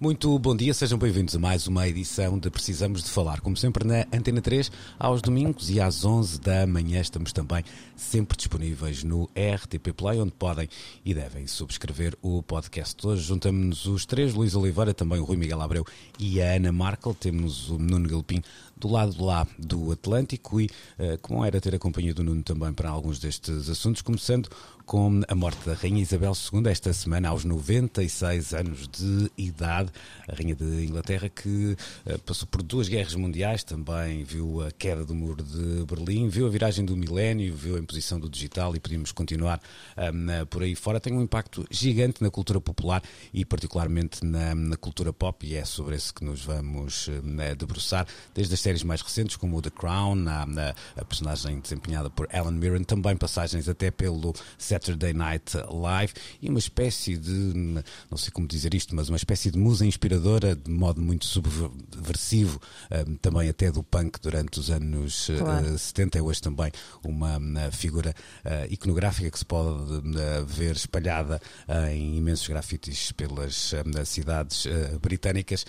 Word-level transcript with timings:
Muito 0.00 0.36
bom 0.40 0.56
dia, 0.56 0.74
sejam 0.74 0.98
bem-vindos 0.98 1.36
a 1.36 1.38
mais 1.38 1.68
uma 1.68 1.86
edição 1.86 2.36
de 2.36 2.50
Precisamos 2.50 3.04
de 3.04 3.10
Falar. 3.10 3.40
Como 3.40 3.56
sempre 3.56 3.86
na 3.86 4.04
Antena 4.12 4.40
3, 4.40 4.70
aos 4.98 5.22
domingos 5.22 5.70
e 5.70 5.80
às 5.80 6.04
11 6.04 6.40
da 6.40 6.66
manhã 6.66 7.00
estamos 7.00 7.32
também 7.32 7.62
sempre 7.94 8.36
disponíveis 8.36 9.04
no 9.04 9.30
RTP 9.36 9.92
Play, 9.96 10.20
onde 10.20 10.32
podem 10.32 10.68
e 11.04 11.14
devem 11.14 11.46
subscrever 11.46 12.18
o 12.20 12.42
podcast. 12.42 13.06
Hoje 13.06 13.22
juntamos-nos 13.22 13.86
os 13.86 14.04
três, 14.04 14.34
Luís 14.34 14.56
Oliveira, 14.56 14.92
também 14.92 15.20
o 15.20 15.24
Rui 15.24 15.36
Miguel 15.36 15.60
Abreu 15.60 15.86
e 16.18 16.42
a 16.42 16.56
Ana 16.56 16.72
Markel. 16.72 17.14
Temos 17.14 17.70
o 17.70 17.78
Nuno 17.78 18.08
Galpim 18.08 18.42
do 18.76 18.88
lado 18.88 19.14
de 19.14 19.22
lá 19.22 19.46
do 19.56 19.92
Atlântico 19.92 20.60
e, 20.60 20.66
uh, 20.66 21.16
como 21.22 21.44
era 21.44 21.60
ter 21.60 21.72
a 21.72 21.78
companhia 21.78 22.12
do 22.12 22.24
Nuno 22.24 22.42
também 22.42 22.72
para 22.72 22.90
alguns 22.90 23.20
destes 23.20 23.70
assuntos, 23.70 24.02
começando 24.02 24.48
com 24.86 25.22
a 25.26 25.34
morte 25.34 25.66
da 25.66 25.74
Rainha 25.74 26.02
Isabel 26.02 26.32
II 26.52 26.70
esta 26.70 26.92
semana 26.92 27.28
aos 27.30 27.44
96 27.44 28.52
anos 28.54 28.88
de 28.88 29.30
idade. 29.36 29.90
A 30.28 30.34
Rainha 30.34 30.54
de 30.54 30.84
Inglaterra 30.84 31.28
que 31.28 31.76
uh, 32.06 32.18
passou 32.20 32.46
por 32.46 32.62
duas 32.62 32.88
guerras 32.88 33.14
mundiais, 33.14 33.64
também 33.64 34.24
viu 34.24 34.62
a 34.62 34.70
queda 34.70 35.04
do 35.04 35.14
muro 35.14 35.42
de 35.42 35.84
Berlim, 35.86 36.28
viu 36.28 36.46
a 36.46 36.50
viragem 36.50 36.84
do 36.84 36.96
milénio, 36.96 37.54
viu 37.54 37.76
a 37.76 37.78
imposição 37.78 38.20
do 38.20 38.28
digital 38.28 38.76
e 38.76 38.80
podíamos 38.80 39.12
continuar 39.12 39.60
um, 39.96 40.46
por 40.46 40.62
aí 40.62 40.74
fora. 40.74 41.00
Tem 41.00 41.12
um 41.12 41.22
impacto 41.22 41.66
gigante 41.70 42.22
na 42.22 42.30
cultura 42.30 42.60
popular 42.60 43.02
e 43.32 43.44
particularmente 43.44 44.24
na, 44.24 44.54
na 44.54 44.76
cultura 44.76 45.12
pop 45.12 45.46
e 45.46 45.54
é 45.54 45.64
sobre 45.64 45.96
isso 45.96 46.12
que 46.12 46.24
nos 46.24 46.44
vamos 46.44 47.08
uh, 47.08 47.56
debruçar, 47.56 48.06
desde 48.34 48.54
as 48.54 48.60
séries 48.60 48.82
mais 48.82 49.00
recentes 49.00 49.36
como 49.36 49.62
The 49.62 49.70
Crown, 49.70 50.26
a, 50.28 50.44
a 51.00 51.04
personagem 51.04 51.58
desempenhada 51.60 52.10
por 52.10 52.28
Alan 52.32 52.52
Mirren, 52.52 52.84
também 52.84 53.16
passagens 53.16 53.68
até 53.68 53.90
pelo 53.90 54.34
Saturday 54.74 55.12
Night 55.12 55.56
Live 55.70 56.12
e 56.42 56.48
uma 56.48 56.58
espécie 56.58 57.16
de, 57.16 57.30
não 58.10 58.18
sei 58.18 58.32
como 58.32 58.48
dizer 58.48 58.74
isto, 58.74 58.94
mas 58.94 59.08
uma 59.08 59.16
espécie 59.16 59.50
de 59.50 59.58
musa 59.58 59.86
inspiradora 59.86 60.56
de 60.56 60.70
modo 60.70 61.00
muito 61.00 61.24
subversivo, 61.26 62.60
um, 62.90 63.14
também 63.16 63.48
até 63.48 63.70
do 63.70 63.84
punk 63.84 64.18
durante 64.20 64.58
os 64.58 64.70
anos 64.70 65.30
claro. 65.38 65.74
uh, 65.74 65.78
70. 65.78 66.18
É 66.18 66.22
hoje 66.22 66.42
também 66.42 66.72
uma, 67.04 67.36
uma 67.36 67.70
figura 67.70 68.14
uh, 68.44 68.72
iconográfica 68.72 69.30
que 69.30 69.38
se 69.38 69.44
pode 69.44 69.68
uh, 69.68 70.46
ver 70.46 70.74
espalhada 70.74 71.40
em 71.92 72.16
imensos 72.16 72.48
grafites 72.48 73.12
pelas 73.12 73.72
cidades 74.04 74.66
britânicas. 75.00 75.64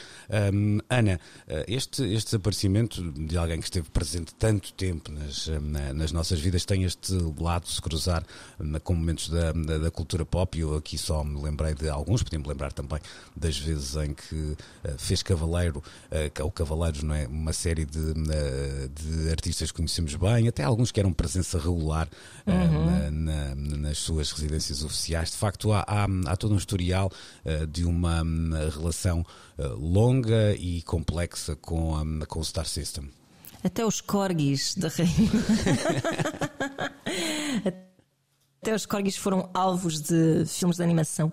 Um, 0.54 0.80
Ana, 0.90 1.20
este, 1.68 2.04
este 2.04 2.32
desaparecimento 2.32 3.02
de 3.12 3.38
alguém 3.38 3.60
que 3.60 3.66
esteve 3.66 3.90
presente 3.90 4.34
tanto 4.36 4.74
tempo 4.74 5.12
nas, 5.12 5.48
nas 5.94 6.12
nossas 6.12 6.40
vidas 6.40 6.66
tem 6.66 6.84
este 6.84 7.14
lado 7.40 7.66
de 7.66 7.72
se 7.72 7.82
cruzar 7.82 8.24
com 8.84 8.95
momentos 8.96 9.30
da, 9.30 9.52
da, 9.52 9.78
da, 9.78 9.92
cultura 9.92 10.26
pop. 10.26 10.58
Eu 10.60 10.76
aqui 10.76 10.98
só 10.98 11.24
me 11.24 11.42
lembrei 11.42 11.74
de 11.74 11.90
alguns, 11.90 12.24
podíamos 12.24 12.48
lembrar 12.48 12.72
também 12.72 13.00
das 13.36 13.58
vezes 13.58 13.96
em 13.96 14.14
que 14.14 14.36
uh, 14.36 14.58
fez 14.98 15.22
Cavaleiro, 15.22 15.84
uh, 16.12 16.44
ou 16.44 16.52
Cavaleiros, 16.52 17.04
não 17.04 17.14
é? 17.14 17.28
Uma 17.28 17.54
série 17.54 17.86
de, 17.86 18.00
uh, 18.00 18.90
de 18.90 19.30
artistas 19.30 19.72
que 19.72 19.78
conhecemos 19.78 20.16
bem, 20.16 20.48
até 20.48 20.64
alguns 20.64 20.92
que 20.92 21.00
eram 21.00 21.14
presença 21.14 21.60
regular 21.60 22.08
uhum. 22.46 23.12
na, 23.12 23.56
na, 23.56 23.56
nas 23.56 23.98
suas 23.98 24.32
residências 24.32 24.84
oficiais. 24.84 25.32
De 25.32 25.38
facto, 25.38 25.72
há, 25.72 25.84
há, 25.88 26.08
há 26.28 26.36
todo 26.36 26.54
um 26.54 26.58
historial 26.58 27.12
de 27.70 27.86
uma 27.86 28.24
um, 28.24 28.50
relação 28.70 29.26
longa 29.78 30.56
e 30.56 30.82
complexa 30.82 31.56
com, 31.56 31.96
um, 31.96 32.20
com 32.28 32.40
o 32.40 32.44
Star 32.44 32.66
System. 32.66 33.10
Até 33.64 33.86
os 33.86 34.02
corgis 34.02 34.76
da 34.76 34.90
rainha. 34.90 35.32
Até 38.66 38.74
os 38.74 38.88
corgis 38.88 39.16
foram 39.16 39.48
alvos 39.54 40.02
de 40.02 40.44
filmes 40.48 40.78
de 40.78 40.84
animação. 40.84 41.32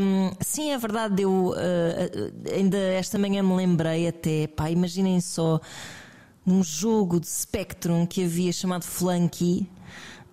Um, 0.00 0.30
sim, 0.40 0.70
é 0.70 0.78
verdade, 0.78 1.22
eu 1.22 1.48
uh, 1.48 2.54
ainda 2.54 2.78
esta 2.78 3.18
manhã 3.18 3.42
me 3.42 3.52
lembrei 3.56 4.06
até, 4.06 4.46
pá, 4.46 4.70
imaginem 4.70 5.20
só 5.20 5.60
num 6.46 6.62
jogo 6.62 7.18
de 7.18 7.26
Spectrum 7.26 8.06
que 8.06 8.22
havia 8.22 8.52
chamado 8.52 8.84
Flunky. 8.84 9.68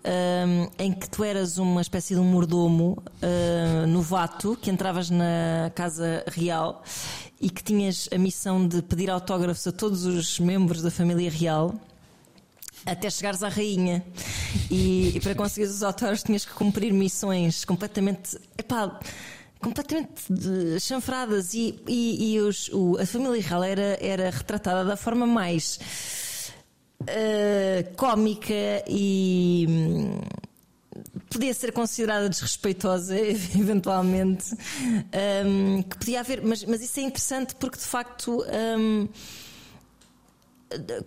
Um, 0.05 0.67
em 0.77 0.91
que 0.91 1.09
tu 1.09 1.23
eras 1.23 1.57
uma 1.57 1.81
espécie 1.81 2.13
de 2.13 2.19
um 2.19 2.25
mordomo 2.25 3.01
uh, 3.23 3.87
novato 3.87 4.55
que 4.61 4.69
entravas 4.69 5.09
na 5.09 5.71
casa 5.73 6.23
real 6.27 6.83
e 7.41 7.49
que 7.49 7.63
tinhas 7.63 8.07
a 8.13 8.19
missão 8.19 8.67
de 8.67 8.83
pedir 8.83 9.09
autógrafos 9.09 9.65
a 9.65 9.71
todos 9.71 10.05
os 10.05 10.39
membros 10.39 10.83
da 10.83 10.91
família 10.91 11.31
real 11.31 11.73
até 12.85 13.09
chegares 13.09 13.43
à 13.43 13.49
rainha. 13.49 14.03
E, 14.69 15.13
e 15.15 15.19
para 15.19 15.35
conseguir 15.35 15.67
os 15.67 15.83
autógrafos 15.83 16.23
tinhas 16.23 16.45
que 16.45 16.53
cumprir 16.53 16.93
missões 16.93 17.65
completamente. 17.65 18.37
Epá, 18.57 18.99
completamente 19.59 20.29
chanfradas 20.81 21.53
e, 21.53 21.79
e, 21.87 22.33
e 22.33 22.39
os, 22.41 22.67
o, 22.73 22.97
a 22.99 23.05
família 23.05 23.41
real 23.41 23.63
era, 23.63 23.97
era 24.01 24.29
retratada 24.29 24.83
da 24.83 24.97
forma 24.97 25.25
mais 25.25 25.79
uh, 27.01 27.95
cómica 27.95 28.53
e 28.87 29.65
hum, 29.69 30.21
podia 31.29 31.53
ser 31.53 31.71
considerada 31.71 32.29
desrespeitosa, 32.29 33.17
eventualmente, 33.17 34.53
um, 35.45 35.81
que 35.81 35.97
podia 35.97 36.19
haver, 36.19 36.41
mas, 36.43 36.63
mas 36.65 36.81
isso 36.81 36.99
é 36.99 37.03
interessante 37.03 37.55
porque 37.55 37.77
de 37.77 37.85
facto 37.85 38.45
um, 38.77 39.07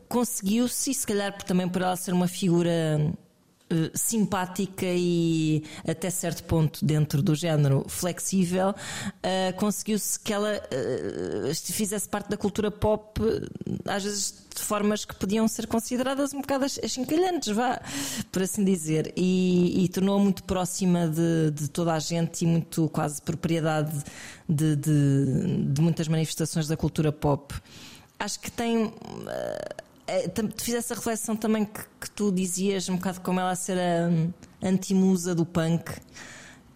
conseguiu-se, 0.08 0.92
se 0.94 1.06
calhar 1.06 1.36
também 1.42 1.68
por 1.68 1.82
ela 1.82 1.96
ser 1.96 2.12
uma 2.12 2.28
figura 2.28 3.12
Uh, 3.68 3.90
simpática 3.98 4.86
e 4.86 5.64
até 5.88 6.08
certo 6.08 6.44
ponto 6.44 6.84
dentro 6.84 7.20
do 7.20 7.34
género 7.34 7.84
flexível, 7.88 8.68
uh, 8.70 9.56
conseguiu-se 9.56 10.20
que 10.20 10.32
ela 10.32 10.52
uh, 10.52 11.72
fizesse 11.72 12.08
parte 12.08 12.30
da 12.30 12.36
cultura 12.36 12.70
pop, 12.70 13.20
às 13.84 14.04
vezes 14.04 14.46
de 14.54 14.62
formas 14.62 15.04
que 15.04 15.16
podiam 15.16 15.48
ser 15.48 15.66
consideradas 15.66 16.32
um 16.32 16.42
bocado 16.42 16.64
achincalhantes, 16.64 17.52
vá, 17.56 17.80
por 18.30 18.42
assim 18.42 18.64
dizer, 18.64 19.12
e, 19.16 19.84
e 19.84 19.88
tornou 19.88 20.20
muito 20.20 20.44
próxima 20.44 21.08
de, 21.08 21.50
de, 21.50 21.68
toda 21.68 21.92
a 21.92 21.98
gente 21.98 22.42
e 22.42 22.46
muito 22.46 22.88
quase 22.90 23.20
propriedade 23.20 24.00
de, 24.48 24.76
de, 24.76 25.64
de 25.72 25.80
muitas 25.82 26.06
manifestações 26.06 26.68
da 26.68 26.76
cultura 26.76 27.10
pop. 27.10 27.52
Acho 28.18 28.40
que 28.40 28.50
tem 28.50 28.92
é, 30.06 30.30
fiz 30.56 30.74
essa 30.74 30.94
reflexão 30.94 31.36
também 31.36 31.64
que, 31.64 31.80
que, 32.00 32.10
tu 32.10 32.30
dizias, 32.30 32.88
um 32.88 32.96
bocado 32.96 33.20
como 33.20 33.40
ela 33.40 33.54
ser 33.56 33.76
a 33.78 34.66
antimusa 34.66 35.34
do 35.34 35.44
punk, 35.44 35.90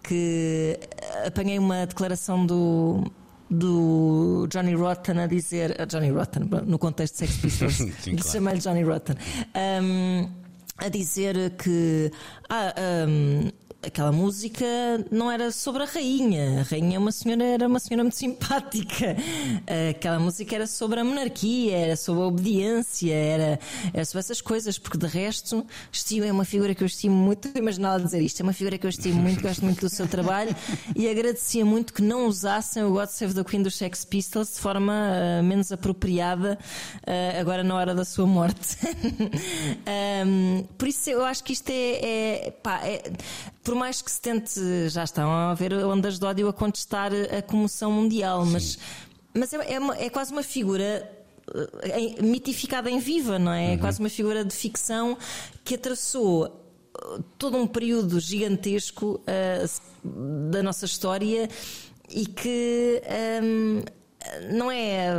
que 0.03 0.79
apanhei 1.25 1.59
uma 1.59 1.87
declaração 1.87 2.45
do, 2.45 3.11
do 3.49 4.49
Johnny 4.51 4.75
Rotten 4.75 5.21
a 5.21 5.27
dizer. 5.27 5.87
Johnny 5.87 6.11
Rotten, 6.11 6.49
no 6.67 6.79
contexto 6.79 7.15
de 7.15 7.19
Sex 7.19 7.37
Pistols, 7.37 7.77
claro. 8.03 8.29
chamei-lhe 8.29 8.61
Johnny 8.61 8.83
Rotten. 8.83 9.17
Um, 9.55 10.29
a 10.79 10.89
dizer 10.89 11.51
que 11.57 12.11
ah, 12.49 12.75
um, 13.07 13.51
aquela 13.83 14.13
música 14.13 14.65
não 15.11 15.31
era 15.31 15.51
sobre 15.51 15.83
a 15.83 15.87
rainha. 15.87 16.61
A 16.61 16.63
rainha 16.63 16.97
é 16.97 16.99
uma 16.99 17.13
senhora, 17.13 17.45
era 17.45 17.67
uma 17.67 17.79
senhora 17.79 18.05
muito 18.05 18.17
simpática. 18.17 19.17
Aquela 19.91 20.19
música 20.19 20.55
era 20.55 20.67
sobre 20.67 21.01
a 21.01 21.05
monarquia, 21.05 21.77
era 21.77 21.97
sobre 21.97 22.23
a 22.23 22.27
obediência, 22.27 23.15
era, 23.15 23.61
era 23.93 24.05
sobre 24.05 24.21
essas 24.21 24.41
coisas, 24.41 24.79
porque 24.79 24.99
de 24.99 25.07
resto, 25.07 25.67
estimo 25.91 26.27
é 26.27 26.33
uma 26.33 26.45
figura 26.45 26.75
que 26.75 26.83
eu 26.83 26.87
estimo 26.87 27.15
muito. 27.15 27.49
Imaginava 27.57 28.03
dizer 28.03 28.21
isto, 28.21 28.41
é 28.41 28.43
uma 28.43 28.53
figura 28.53 28.77
que 28.77 28.87
eu 28.87 28.91
estimo 28.91 29.21
muito, 29.21 29.43
gosto 29.43 29.65
muito 29.65 29.81
do 29.81 29.89
seu 29.89 30.07
trabalho 30.07 30.55
e 30.95 31.09
agradecia 31.09 31.65
muito 31.65 31.93
que 31.93 32.03
não 32.03 32.27
usassem 32.27 32.83
o 32.83 32.91
God 32.91 33.09
Save 33.09 33.35
the 33.35 33.45
Queen 33.45 33.63
dos 33.63 33.77
Sex 33.77 34.05
Pistols 34.05 34.55
de 34.55 34.61
forma 34.61 34.93
uh, 34.93 35.43
menos 35.43 35.73
apropriada, 35.73 36.59
uh, 37.07 37.41
agora 37.41 37.65
na 37.65 37.75
hora 37.75 37.95
da 37.95 38.05
sua 38.05 38.27
morte. 38.27 38.77
um, 40.27 40.65
por 40.77 40.89
isso 40.89 41.09
eu 41.09 41.25
acho 41.25 41.43
que 41.43 41.53
isto 41.53 41.71
é, 41.71 42.47
é, 42.47 42.51
pá, 42.51 42.81
é 42.85 43.03
por 43.63 43.75
mais 43.75 44.01
que 44.01 44.11
se 44.11 44.21
tente, 44.21 44.89
já 44.89 45.05
estão 45.05 45.31
a 45.31 45.51
haver 45.51 45.73
ondas 45.75 46.19
de 46.19 46.25
ódio 46.25 46.49
a 46.49 46.53
contestar 46.53 47.13
a 47.13 47.43
comoção 47.43 47.93
mundial, 47.93 48.45
mas, 48.47 48.79
mas 49.35 49.53
é, 49.53 49.57
é, 49.57 50.07
é, 50.07 50.11
quase 50.11 50.33
uma 50.33 50.43
figura 50.43 51.09
eh, 51.83 52.23
mitificada 52.23 52.91
em 52.91 52.99
viva, 52.99 53.39
não 53.39 53.53
é? 53.53 53.73
É 53.73 53.75
uhum. 53.75 53.79
quase 53.79 54.01
uma 54.01 54.09
figura 54.09 54.45
de 54.45 54.55
ficção 54.55 55.19
que 55.65 55.75
atravessou 55.75 56.47
eh, 56.47 57.19
todo 57.37 57.57
um 57.57 57.67
período 57.67 58.21
gigantesco 58.21 59.21
uh, 59.21 60.51
da 60.51 60.63
nossa 60.63 60.87
história 60.87 61.49
e 62.09 62.27
que 62.27 63.03
um, 63.43 63.83
não 64.53 64.71
é 64.71 65.11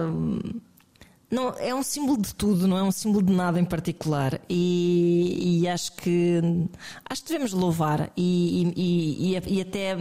não, 1.32 1.56
é 1.58 1.74
um 1.74 1.82
símbolo 1.82 2.22
de 2.22 2.36
tudo, 2.36 2.68
não 2.68 2.78
é 2.78 2.84
um 2.84 2.92
símbolo 2.92 3.26
de 3.26 3.32
nada 3.32 3.58
em 3.58 3.64
particular. 3.64 4.42
E, 4.50 5.62
e 5.62 5.68
acho 5.68 5.94
que 5.94 6.42
acho 7.10 7.24
que 7.24 7.30
devemos 7.30 7.54
louvar 7.54 8.12
e, 8.18 8.74
e, 8.76 9.38
e, 9.48 9.62
até 9.62 9.96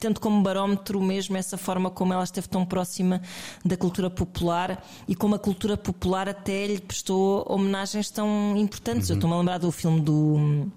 tendo 0.00 0.18
como 0.18 0.42
barómetro 0.42 1.00
mesmo 1.00 1.36
essa 1.36 1.56
forma 1.56 1.90
como 1.90 2.12
ela 2.12 2.24
esteve 2.24 2.48
tão 2.48 2.66
próxima 2.66 3.22
da 3.64 3.76
cultura 3.76 4.10
popular 4.10 4.84
e 5.06 5.14
como 5.14 5.36
a 5.36 5.38
cultura 5.38 5.76
popular 5.76 6.28
até 6.28 6.66
lhe 6.66 6.80
prestou 6.80 7.46
homenagens 7.48 8.10
tão 8.10 8.56
importantes. 8.56 9.08
Uhum. 9.08 9.14
Eu 9.14 9.18
estou-me 9.18 9.36
a 9.36 9.38
lembrar 9.38 9.58
do 9.58 9.70
filme 9.70 10.00
do 10.00 10.68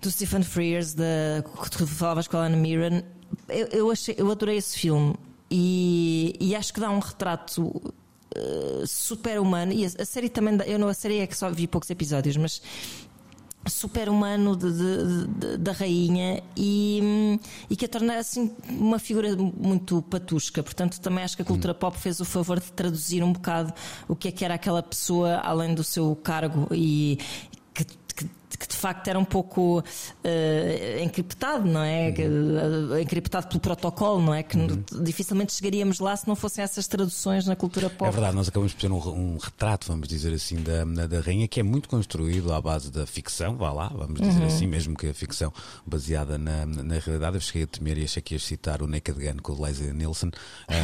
do 0.00 0.10
Stephen 0.10 0.42
Frears, 0.42 0.94
da, 0.94 1.44
que 1.62 1.70
tu 1.70 1.86
falavas 1.86 2.26
com 2.26 2.36
a 2.38 2.46
Anna 2.46 2.56
Mirren. 2.56 3.04
Eu, 3.48 3.66
eu, 3.66 3.90
achei, 3.90 4.14
eu 4.18 4.30
adorei 4.30 4.56
esse 4.56 4.78
filme 4.78 5.14
e, 5.54 6.34
e 6.40 6.56
acho 6.56 6.72
que 6.72 6.80
dá 6.80 6.90
um 6.90 6.98
retrato 6.98 7.62
uh, 7.62 8.86
super 8.86 9.38
humano. 9.38 9.70
E 9.70 9.84
a, 9.84 9.88
a, 10.00 10.04
série 10.06 10.30
também, 10.30 10.58
eu 10.66 10.78
não 10.78 10.88
a 10.88 10.94
série 10.94 11.18
é 11.18 11.26
que 11.26 11.36
só 11.36 11.50
vi 11.50 11.66
poucos 11.66 11.90
episódios, 11.90 12.38
mas 12.38 12.62
super 13.68 14.08
humano 14.08 14.56
de, 14.56 14.72
de, 14.72 15.26
de, 15.26 15.56
da 15.58 15.72
rainha 15.72 16.42
e, 16.56 17.38
e 17.70 17.76
que 17.76 17.84
a 17.84 17.88
torna 17.88 18.16
assim 18.16 18.50
uma 18.66 18.98
figura 18.98 19.36
muito 19.36 20.00
patusca. 20.02 20.62
Portanto, 20.62 20.98
também 21.00 21.22
acho 21.22 21.36
que 21.36 21.42
a 21.42 21.44
cultura 21.44 21.74
pop 21.74 21.96
fez 21.98 22.18
o 22.18 22.24
favor 22.24 22.58
de 22.58 22.72
traduzir 22.72 23.22
um 23.22 23.32
bocado 23.32 23.74
o 24.08 24.16
que 24.16 24.28
é 24.28 24.32
que 24.32 24.44
era 24.44 24.54
aquela 24.54 24.82
pessoa 24.82 25.36
além 25.36 25.74
do 25.74 25.84
seu 25.84 26.16
cargo 26.16 26.66
e 26.72 27.18
que 27.74 27.84
que 28.14 28.28
de 28.58 28.76
facto 28.76 29.08
era 29.08 29.18
um 29.18 29.24
pouco 29.24 29.80
uh, 29.80 31.02
encriptado, 31.02 31.66
não 31.66 31.82
é? 31.82 32.14
Uhum. 32.18 32.98
encriptado 32.98 33.48
pelo 33.48 33.60
protocolo, 33.60 34.20
não 34.20 34.34
é? 34.34 34.42
Que 34.42 34.56
uhum. 34.56 34.84
dificilmente 35.02 35.52
chegaríamos 35.52 35.98
lá 35.98 36.16
se 36.16 36.26
não 36.26 36.36
fossem 36.36 36.62
essas 36.62 36.86
traduções 36.86 37.46
na 37.46 37.56
cultura 37.56 37.88
pop. 37.90 38.08
É 38.08 38.10
verdade, 38.10 38.36
nós 38.36 38.48
acabamos 38.48 38.72
de 38.72 38.78
ter 38.78 38.90
um, 38.90 38.96
um 38.96 39.38
retrato, 39.38 39.86
vamos 39.88 40.08
dizer 40.08 40.32
assim, 40.32 40.56
da, 40.56 40.84
da 41.06 41.20
rainha 41.20 41.46
que 41.48 41.60
é 41.60 41.62
muito 41.62 41.88
construído 41.88 42.52
à 42.52 42.60
base 42.60 42.90
da 42.90 43.06
ficção, 43.06 43.56
vá 43.56 43.72
lá, 43.72 43.88
vamos 43.88 44.20
dizer 44.20 44.40
uhum. 44.40 44.46
assim, 44.46 44.66
mesmo 44.66 44.96
que 44.96 45.08
a 45.08 45.14
ficção 45.14 45.52
baseada 45.86 46.38
na, 46.38 46.66
na 46.66 46.98
realidade. 46.98 47.36
Eu 47.36 47.40
cheguei 47.40 47.64
a 47.64 47.66
temer 47.66 47.98
e 47.98 48.04
achei 48.04 48.22
que 48.22 48.34
ia 48.34 48.38
citar 48.38 48.82
o 48.82 48.86
Naked 48.86 49.18
Gun 49.18 49.38
com 49.42 49.52
o 49.52 49.62
Leslie 49.62 49.92
Nielsen, 49.92 50.28
uh, 50.28 50.32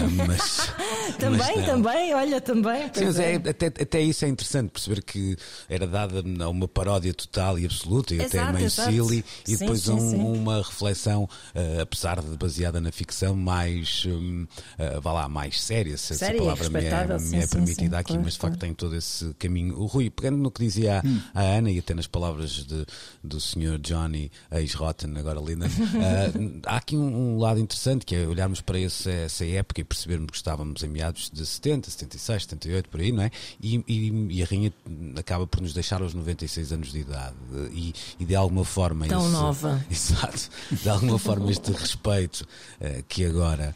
mas. 0.26 0.73
também, 1.19 1.38
mas 1.38 1.67
também, 1.67 2.15
olha, 2.15 2.41
também. 2.41 2.91
Sim, 2.93 3.05
mas 3.05 3.19
é, 3.19 3.32
é, 3.32 3.37
até, 3.37 3.67
até 3.67 4.00
isso 4.00 4.25
é 4.25 4.29
interessante 4.29 4.70
perceber 4.70 5.03
que 5.03 5.37
era 5.69 5.87
dada 5.87 6.23
uma 6.49 6.69
paródia 6.69 7.12
total 7.12 7.57
e 7.58 7.66
absoluta 7.66 8.14
e 8.14 8.20
exato, 8.20 8.38
até 8.38 8.52
meio 8.52 8.66
exato. 8.66 8.90
silly 8.90 9.25
e 9.46 9.50
sim, 9.50 9.58
depois 9.58 9.82
sim, 9.82 9.93
um, 9.93 10.10
sim. 10.10 10.16
uma 10.16 10.58
reflexão, 10.58 11.25
uh, 11.25 11.81
apesar 11.82 12.20
de 12.20 12.37
baseada 12.37 12.81
na 12.81 12.93
ficção, 12.93 13.34
mais 13.34 14.05
um, 14.06 14.43
uh, 14.43 15.00
vá 15.00 15.12
lá, 15.12 15.28
mais 15.28 15.60
séria, 15.60 15.96
se 15.96 16.12
essa 16.12 16.32
palavra 16.32 16.69
me 16.70 16.78
é, 16.78 17.19
me 17.19 17.37
é 17.43 17.46
permitida 17.46 17.99
aqui, 17.99 18.08
claro, 18.08 18.22
mas 18.25 18.34
de 18.34 18.38
facto 18.38 18.58
tem 18.58 18.75
todo 18.75 18.94
esse 18.96 19.34
caminho. 19.34 19.78
O 19.78 19.87
Rui, 19.87 20.10
pegando 20.10 20.38
no 20.38 20.50
que 20.50 20.62
dizia 20.62 21.02
hum. 21.05 21.20
a, 21.34 21.43
Ana 21.43 21.70
e 21.70 21.78
até 21.78 21.94
nas 21.94 22.06
palavras 22.06 22.50
de, 22.50 22.87
do 23.22 23.40
senhor 23.40 23.78
Johnny 23.78 24.31
ex-Rotten, 24.50 25.16
agora 25.19 25.40
Linda, 25.40 25.66
uh, 25.66 26.60
há 26.66 26.76
aqui 26.76 26.96
um, 26.96 27.34
um, 27.34 27.38
lado 27.38 27.60
interessante 27.60 28.05
que 28.05 28.14
é 28.14 28.26
olharmos 28.26 28.60
para 28.60 28.78
esse, 28.78 29.10
essa 29.10 29.44
época 29.44 29.81
e 29.81 29.84
percebermos 29.84 30.31
que 30.31 30.37
estávamos 30.37 30.82
em 30.82 30.88
meados 30.88 31.31
de 31.32 31.44
70, 31.44 31.90
76, 31.90 32.43
78, 32.43 32.88
por 32.88 33.00
aí, 33.00 33.12
não 33.12 33.22
é? 33.22 33.31
E, 33.60 33.82
e, 33.88 34.28
e 34.31 34.43
a 34.43 34.46
rainha 34.46 34.72
acaba 35.16 35.46
por 35.46 35.60
nos 35.60 35.72
deixar 35.72 36.02
aos 36.02 36.14
96 36.14 36.72
anos 36.72 36.93
de 36.93 37.00
idade. 37.00 37.34
E, 37.73 37.95
e 38.19 38.25
de 38.25 38.35
alguma 38.35 38.65
forma. 38.65 39.06
Tão 39.06 39.29
nova. 39.29 39.85
Exato. 39.91 40.50
De 40.71 40.89
alguma 40.89 41.19
forma, 41.19 41.50
este 41.50 41.73
respeito 41.73 42.47
uh, 42.81 43.03
que 43.09 43.25
agora 43.25 43.75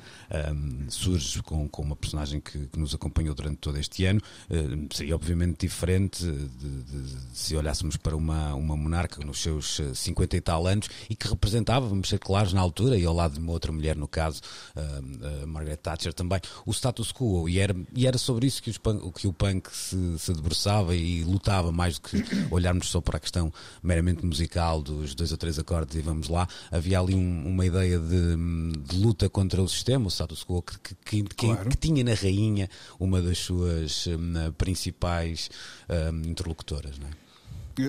um, 0.53 0.91
surge 0.91 1.43
com, 1.43 1.69
com 1.69 1.83
uma 1.83 1.97
personagem 1.97 2.41
que, 2.41 2.67
que, 2.67 2.79
nos 2.79 2.95
acompanhou 2.95 3.35
durante 3.35 3.59
todo 3.59 3.79
este 3.79 4.05
ano 4.05 4.21
uh, 4.51 4.95
seria 4.95 5.15
obviamente 5.15 5.67
diferente 5.67 6.25
de, 6.25 6.49
de, 6.49 6.83
de, 6.83 7.17
se 7.33 7.57
olhássemos 7.57 7.97
para 7.97 8.17
uma, 8.17 8.55
uma 8.55 8.77
monarca 8.77 9.25
nos 9.25 9.43
seus 9.43 9.81
50 9.95 10.37
e 10.37 10.41
tal 10.41 10.67
anos 10.67 10.89
e 11.09 11.15
que 11.15 11.29
representava, 11.29 11.87
vamos 11.87 12.09
ser 12.09 12.19
claros, 12.19 12.53
na 12.53 12.61
altura, 12.61 12.97
e 12.99 13.05
ao 13.05 13.15
lado 13.15 13.35
de 13.35 13.41
uma 13.41 13.53
outra 13.53 13.73
mulher, 13.73 13.97
no 13.97 14.09
caso, 14.09 14.41
uh, 14.77 15.47
Margaret 15.47 15.77
Thatcher 15.77 16.13
também, 16.13 16.41
o 16.67 16.73
status 16.73 17.13
quo. 17.13 17.49
E 17.49 17.59
era, 17.59 17.75
e 17.95 18.07
era 18.07 18.19
sobre 18.19 18.47
isso 18.47 18.63
que, 18.63 18.71
os 18.71 18.79
punk, 18.79 19.13
que 19.13 19.27
o 19.27 19.33
punk 19.33 19.69
se, 19.75 20.19
se 20.19 20.33
debruçava 20.33 20.95
e 20.95 21.25
lutava 21.25 21.73
mais 21.73 21.99
do 21.99 22.03
que 22.03 22.23
olharmos 22.51 22.89
só 22.89 23.01
para 23.01 23.17
a 23.17 23.21
questão 23.21 23.53
meramente 23.83 24.25
musical 24.25 24.83
dos 24.83 25.15
dois 25.15 25.33
ou 25.33 25.39
três 25.39 25.59
acordes 25.59 25.97
e 25.97 26.01
vamos 26.01 26.29
lá. 26.29 26.49
Havia 26.71 27.01
ali 27.01 27.15
um, 27.15 27.47
uma 27.47 27.67
ideia 27.67 27.99
de, 27.99 28.37
de, 28.83 28.97
luta 28.97 29.29
contra 29.29 29.63
o 29.63 29.69
sistema, 29.69 30.07
o 30.07 30.11
status 30.11 30.45
quo, 30.45 30.63
que, 30.63 30.95
que, 30.95 31.23
que, 31.23 31.47
claro. 31.47 31.69
que 31.71 31.77
tinha 31.77 32.05
na 32.05 32.15
rainha 32.15 32.69
uma 32.99 33.21
das 33.21 33.39
suas 33.39 34.07
um, 34.07 34.53
principais 34.53 35.51
um, 35.89 36.31
interlocutoras. 36.31 36.99
Não 36.99 37.09
é? 37.09 37.22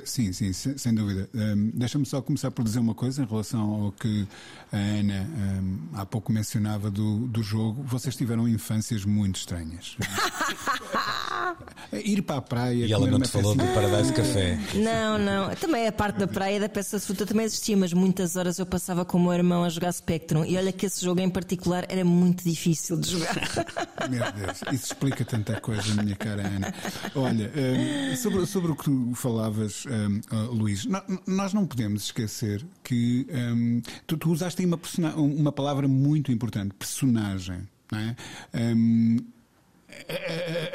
Sim, 0.06 0.32
sim, 0.34 0.54
sem 0.54 0.94
dúvida. 0.94 1.30
Um, 1.34 1.72
Deixa-me 1.74 2.06
só 2.06 2.22
começar 2.22 2.52
por 2.52 2.64
dizer 2.64 2.80
uma 2.80 2.94
coisa 2.94 3.24
em 3.24 3.26
relação 3.26 3.86
ao 3.86 3.92
que 3.92 4.28
a 4.72 4.78
Ana 4.78 5.28
um, 5.38 5.78
há 5.94 6.06
pouco 6.06 6.32
mencionava 6.32 6.90
do, 6.90 7.28
do 7.28 7.44
jogo. 7.44 7.84
Vocês 7.84 8.16
tiveram 8.16 8.48
infâncias 8.48 9.06
muito 9.06 9.38
estranhas. 9.38 9.98
Ir 12.04 12.22
para 12.24 12.38
a 12.38 12.42
praia. 12.42 12.86
E 12.86 12.92
ela 12.92 13.08
não 13.08 13.20
te 13.20 13.30
falou 13.30 13.56
do 13.56 13.64
Paradise 13.68 14.12
Café. 14.14 14.60
Não, 14.76 15.18
não. 15.20 15.56
Também 15.56 15.88
a 15.88 15.92
parte 15.92 16.18
da 16.20 16.28
praia 16.28 16.60
da 16.60 16.68
peça 16.68 16.98
de 16.98 17.06
fruta 17.06 17.26
também 17.26 17.46
existia, 17.46 17.78
mas 17.78 17.94
muitas 17.94 18.36
horas 18.36 18.58
eu 18.58 18.66
passava 18.66 19.06
com 19.06 19.18
o 19.18 19.22
meu 19.22 19.34
irmão 19.34 19.64
a 19.64 19.70
jogar 19.70 19.92
Spectrum. 19.92 20.44
E 20.44 20.58
olha 20.58 20.72
que 20.72 20.86
esse 20.86 21.04
jogo 21.04 21.22
em 21.22 21.30
particular 21.30 21.86
era 21.90 22.04
muito 22.04 22.44
difícil 22.44 22.98
de 22.98 23.12
jogar. 23.12 23.36
Meu 24.10 24.32
Deus, 24.34 24.62
isso 24.74 24.86
explica 24.88 25.24
tanta 25.24 25.62
coisa, 25.62 26.02
minha 26.02 26.16
cara 26.16 26.46
Ana. 26.46 26.74
Olha, 27.16 27.52
um, 27.56 28.16
sobre, 28.18 28.46
sobre 28.46 28.72
o 28.72 28.76
que 28.76 28.84
tu 28.84 29.14
falavas, 29.74 29.86
um, 29.86 30.22
uh, 30.36 30.52
Luís, 30.52 30.88
nós 31.28 31.54
não 31.54 31.66
podemos 31.66 32.04
esquecer 32.04 32.66
que 32.84 33.28
um, 33.32 33.82
tu, 34.06 34.18
tu, 34.18 34.32
usaste 34.32 34.62
aí 34.62 34.68
uma, 34.68 34.80
uma 35.16 35.52
palavra 35.52 35.88
muito 35.88 36.32
importante, 36.32 36.74
personagem. 36.78 37.68
Não 37.92 38.00
é? 38.00 38.16
Um, 38.54 39.18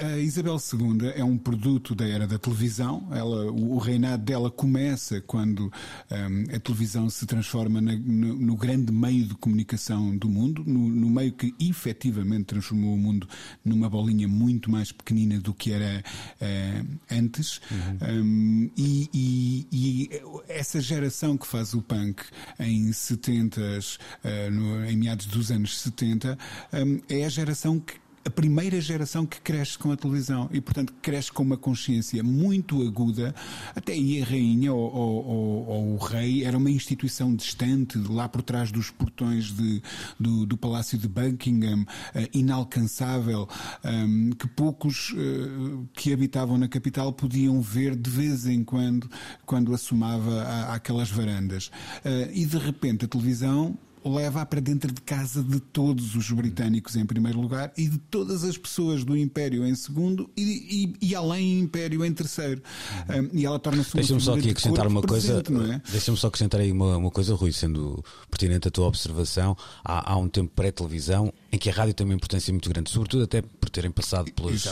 a, 0.02 0.18
Isabel 0.18 0.56
II 0.56 1.12
é 1.14 1.24
um 1.24 1.36
produto 1.36 1.94
da 1.94 2.06
era 2.06 2.26
da 2.26 2.38
televisão. 2.38 3.06
Ela, 3.10 3.50
o, 3.50 3.78
reinado 3.78 4.22
dela 4.22 4.50
começa 4.50 5.20
quando 5.20 5.72
um, 6.10 6.56
a 6.56 6.58
televisão 6.58 7.08
se 7.10 7.26
transforma 7.26 7.80
na, 7.80 7.94
no, 7.94 8.34
no, 8.34 8.56
grande 8.56 8.92
meio 8.92 9.26
de 9.26 9.34
comunicação 9.34 10.16
do 10.16 10.28
mundo, 10.28 10.62
no, 10.66 10.88
no, 10.88 11.08
meio 11.08 11.32
que 11.32 11.54
efetivamente 11.60 12.46
transformou 12.46 12.94
o 12.94 12.98
mundo 12.98 13.28
numa 13.64 13.88
bolinha 13.88 14.28
muito 14.28 14.70
mais 14.70 14.92
pequenina 14.92 15.38
do 15.40 15.54
que 15.54 15.72
era 15.72 16.02
uh, 16.40 16.98
antes. 17.10 17.60
Uhum. 17.70 18.22
Um, 18.22 18.70
e, 18.76 19.10
e, 19.12 19.66
e, 19.72 20.10
essa 20.48 20.80
geração 20.80 21.37
que 21.37 21.46
faz 21.46 21.75
o 21.75 21.82
punk 21.82 22.22
em 22.58 22.92
70, 22.92 23.60
uh, 23.60 24.50
no, 24.50 24.84
em 24.84 24.96
meados 24.96 25.26
dos 25.26 25.50
anos 25.50 25.78
70, 25.78 26.38
um, 26.72 27.00
é 27.08 27.25
a 27.25 27.28
geração 27.28 27.78
que 27.78 27.94
a 28.28 28.30
primeira 28.30 28.78
geração 28.78 29.25
que 29.25 29.40
cresce 29.40 29.78
com 29.78 29.90
a 29.90 29.97
televisão 29.97 30.50
e, 30.52 30.61
portanto, 30.61 30.92
cresce 31.00 31.32
com 31.32 31.42
uma 31.42 31.56
consciência 31.56 32.23
muito 32.23 32.87
aguda. 32.87 33.35
Até 33.75 33.94
aí 33.94 34.20
a 34.20 34.25
rainha 34.26 34.70
ou, 34.70 34.94
ou, 34.94 35.66
ou, 35.66 35.94
o 35.94 35.97
rei 35.97 36.44
era 36.44 36.58
uma 36.58 36.70
instituição 36.70 37.35
distante, 37.35 37.97
lá 37.97 38.28
por 38.28 38.42
trás 38.42 38.70
dos 38.70 38.90
portões 38.90 39.47
de, 39.47 39.82
do, 40.20 40.44
do 40.44 40.58
Palácio 40.58 40.99
de 40.99 41.08
Buckingham, 41.08 41.82
uh, 41.82 42.28
inalcançável, 42.35 43.49
ehm, 43.82 44.32
que 44.32 44.47
poucos 44.47 45.11
uh, 45.12 45.88
que 45.94 46.12
habitavam 46.12 46.58
na 46.58 46.68
capital 46.68 47.11
podiam 47.14 47.62
ver 47.62 47.97
de 47.97 48.11
vez 48.11 48.47
em 48.47 48.62
quando, 48.62 49.11
quando 49.47 49.73
assomava 49.73 50.42
aquelas 50.75 51.11
varandas. 51.11 51.68
Uh, 52.04 52.30
e 52.35 52.44
de 52.44 52.58
repente 52.58 53.06
a 53.06 53.08
televisão 53.08 53.78
leva 54.08 54.44
para 54.44 54.60
dentro 54.60 54.92
de 54.92 55.00
casa 55.00 55.42
de 55.42 55.60
todos 55.60 56.14
os 56.14 56.30
britânicos 56.30 56.96
em 56.96 57.04
primeiro 57.04 57.40
lugar 57.40 57.72
e 57.76 57.88
de 57.88 57.98
todas 57.98 58.44
as 58.44 58.56
pessoas 58.56 59.04
do 59.04 59.16
Império 59.16 59.66
em 59.66 59.74
segundo 59.74 60.30
e, 60.36 60.94
e, 61.00 61.08
e 61.08 61.14
além 61.14 61.60
Império 61.60 62.04
em 62.04 62.12
terceiro. 62.12 62.62
Um, 63.08 63.38
e 63.38 63.46
ela 63.46 63.58
torna-se 63.58 63.94
uma 63.94 64.00
Deixa-me 64.00 64.20
só 64.20 64.34
aqui 64.34 64.50
acrescentar 64.50 64.86
uma 64.86 65.02
coisa. 65.02 65.42
É? 65.42 65.90
Deixa-me 65.90 66.16
só 66.16 66.28
acrescentar 66.28 66.60
aí 66.60 66.72
uma, 66.72 66.96
uma 66.96 67.10
coisa, 67.10 67.34
Rui, 67.34 67.52
sendo 67.52 68.02
pertinente 68.30 68.68
a 68.68 68.70
tua 68.70 68.86
observação. 68.86 69.56
Há, 69.84 70.12
há 70.12 70.16
um 70.16 70.28
tempo 70.28 70.50
pré-televisão 70.54 71.32
em 71.50 71.58
que 71.58 71.70
a 71.70 71.72
rádio 71.72 71.94
tem 71.94 72.04
uma 72.04 72.14
importância 72.14 72.52
muito 72.52 72.68
grande, 72.68 72.90
sobretudo 72.90 73.24
até 73.24 73.42
por 73.42 73.70
terem 73.70 73.90
passado 73.90 74.30
pelos, 74.32 74.64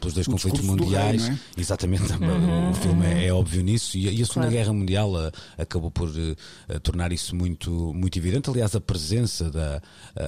pelos 0.00 0.14
dois 0.14 0.26
o 0.26 0.30
conflitos 0.30 0.60
mundiais. 0.60 1.26
Rei, 1.26 1.34
é? 1.34 1.60
Exatamente, 1.60 2.12
uhum. 2.14 2.70
o 2.70 2.74
filme 2.74 3.06
é, 3.06 3.26
é, 3.26 3.32
óbvio 3.32 3.62
nisso. 3.62 3.96
E, 3.96 4.04
e 4.04 4.22
a 4.22 4.26
Segunda 4.26 4.46
claro. 4.46 4.50
Guerra 4.50 4.72
Mundial 4.72 5.16
a, 5.16 5.26
eh, 5.26 5.62
acabou 5.62 5.90
por 5.90 6.08
a, 6.08 6.74
eh, 6.74 6.78
tornar 6.78 7.12
isso 7.12 7.34
muito, 7.34 7.92
muito 7.94 8.18
evidente. 8.18 8.48
Aliás, 8.48 8.74
a 8.74 8.79
presença 8.80 9.50
da, 9.50 9.82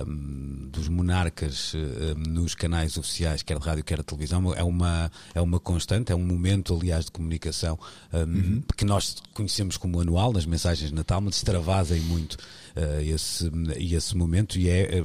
um, 0.07 0.69
dos 0.71 0.89
monarcas 0.89 1.73
um, 1.75 2.31
nos 2.31 2.55
canais 2.55 2.97
oficiais, 2.97 3.43
quer 3.43 3.59
de 3.59 3.65
rádio, 3.65 3.85
quer 3.85 3.99
de 3.99 4.05
televisão, 4.05 4.55
é 4.55 4.63
uma, 4.63 5.11
é 5.35 5.41
uma 5.41 5.59
constante, 5.59 6.13
é 6.13 6.15
um 6.15 6.25
momento, 6.25 6.75
aliás, 6.75 7.07
de 7.07 7.11
comunicação 7.11 7.79
um, 8.13 8.19
uhum. 8.19 8.63
que 8.77 8.85
nós 8.85 9.17
conhecemos 9.35 9.77
como 9.77 10.01
anual 10.01 10.33
nas 10.33 10.47
mensagens 10.47 10.91
de 10.91 10.95
Natal, 10.95 11.21
mas 11.21 11.37
extravasem 11.37 12.01
muito 12.01 12.35
uh, 12.35 13.01
esse, 13.03 13.51
esse 13.77 14.17
momento 14.17 14.59
e 14.59 14.69
é 14.69 15.05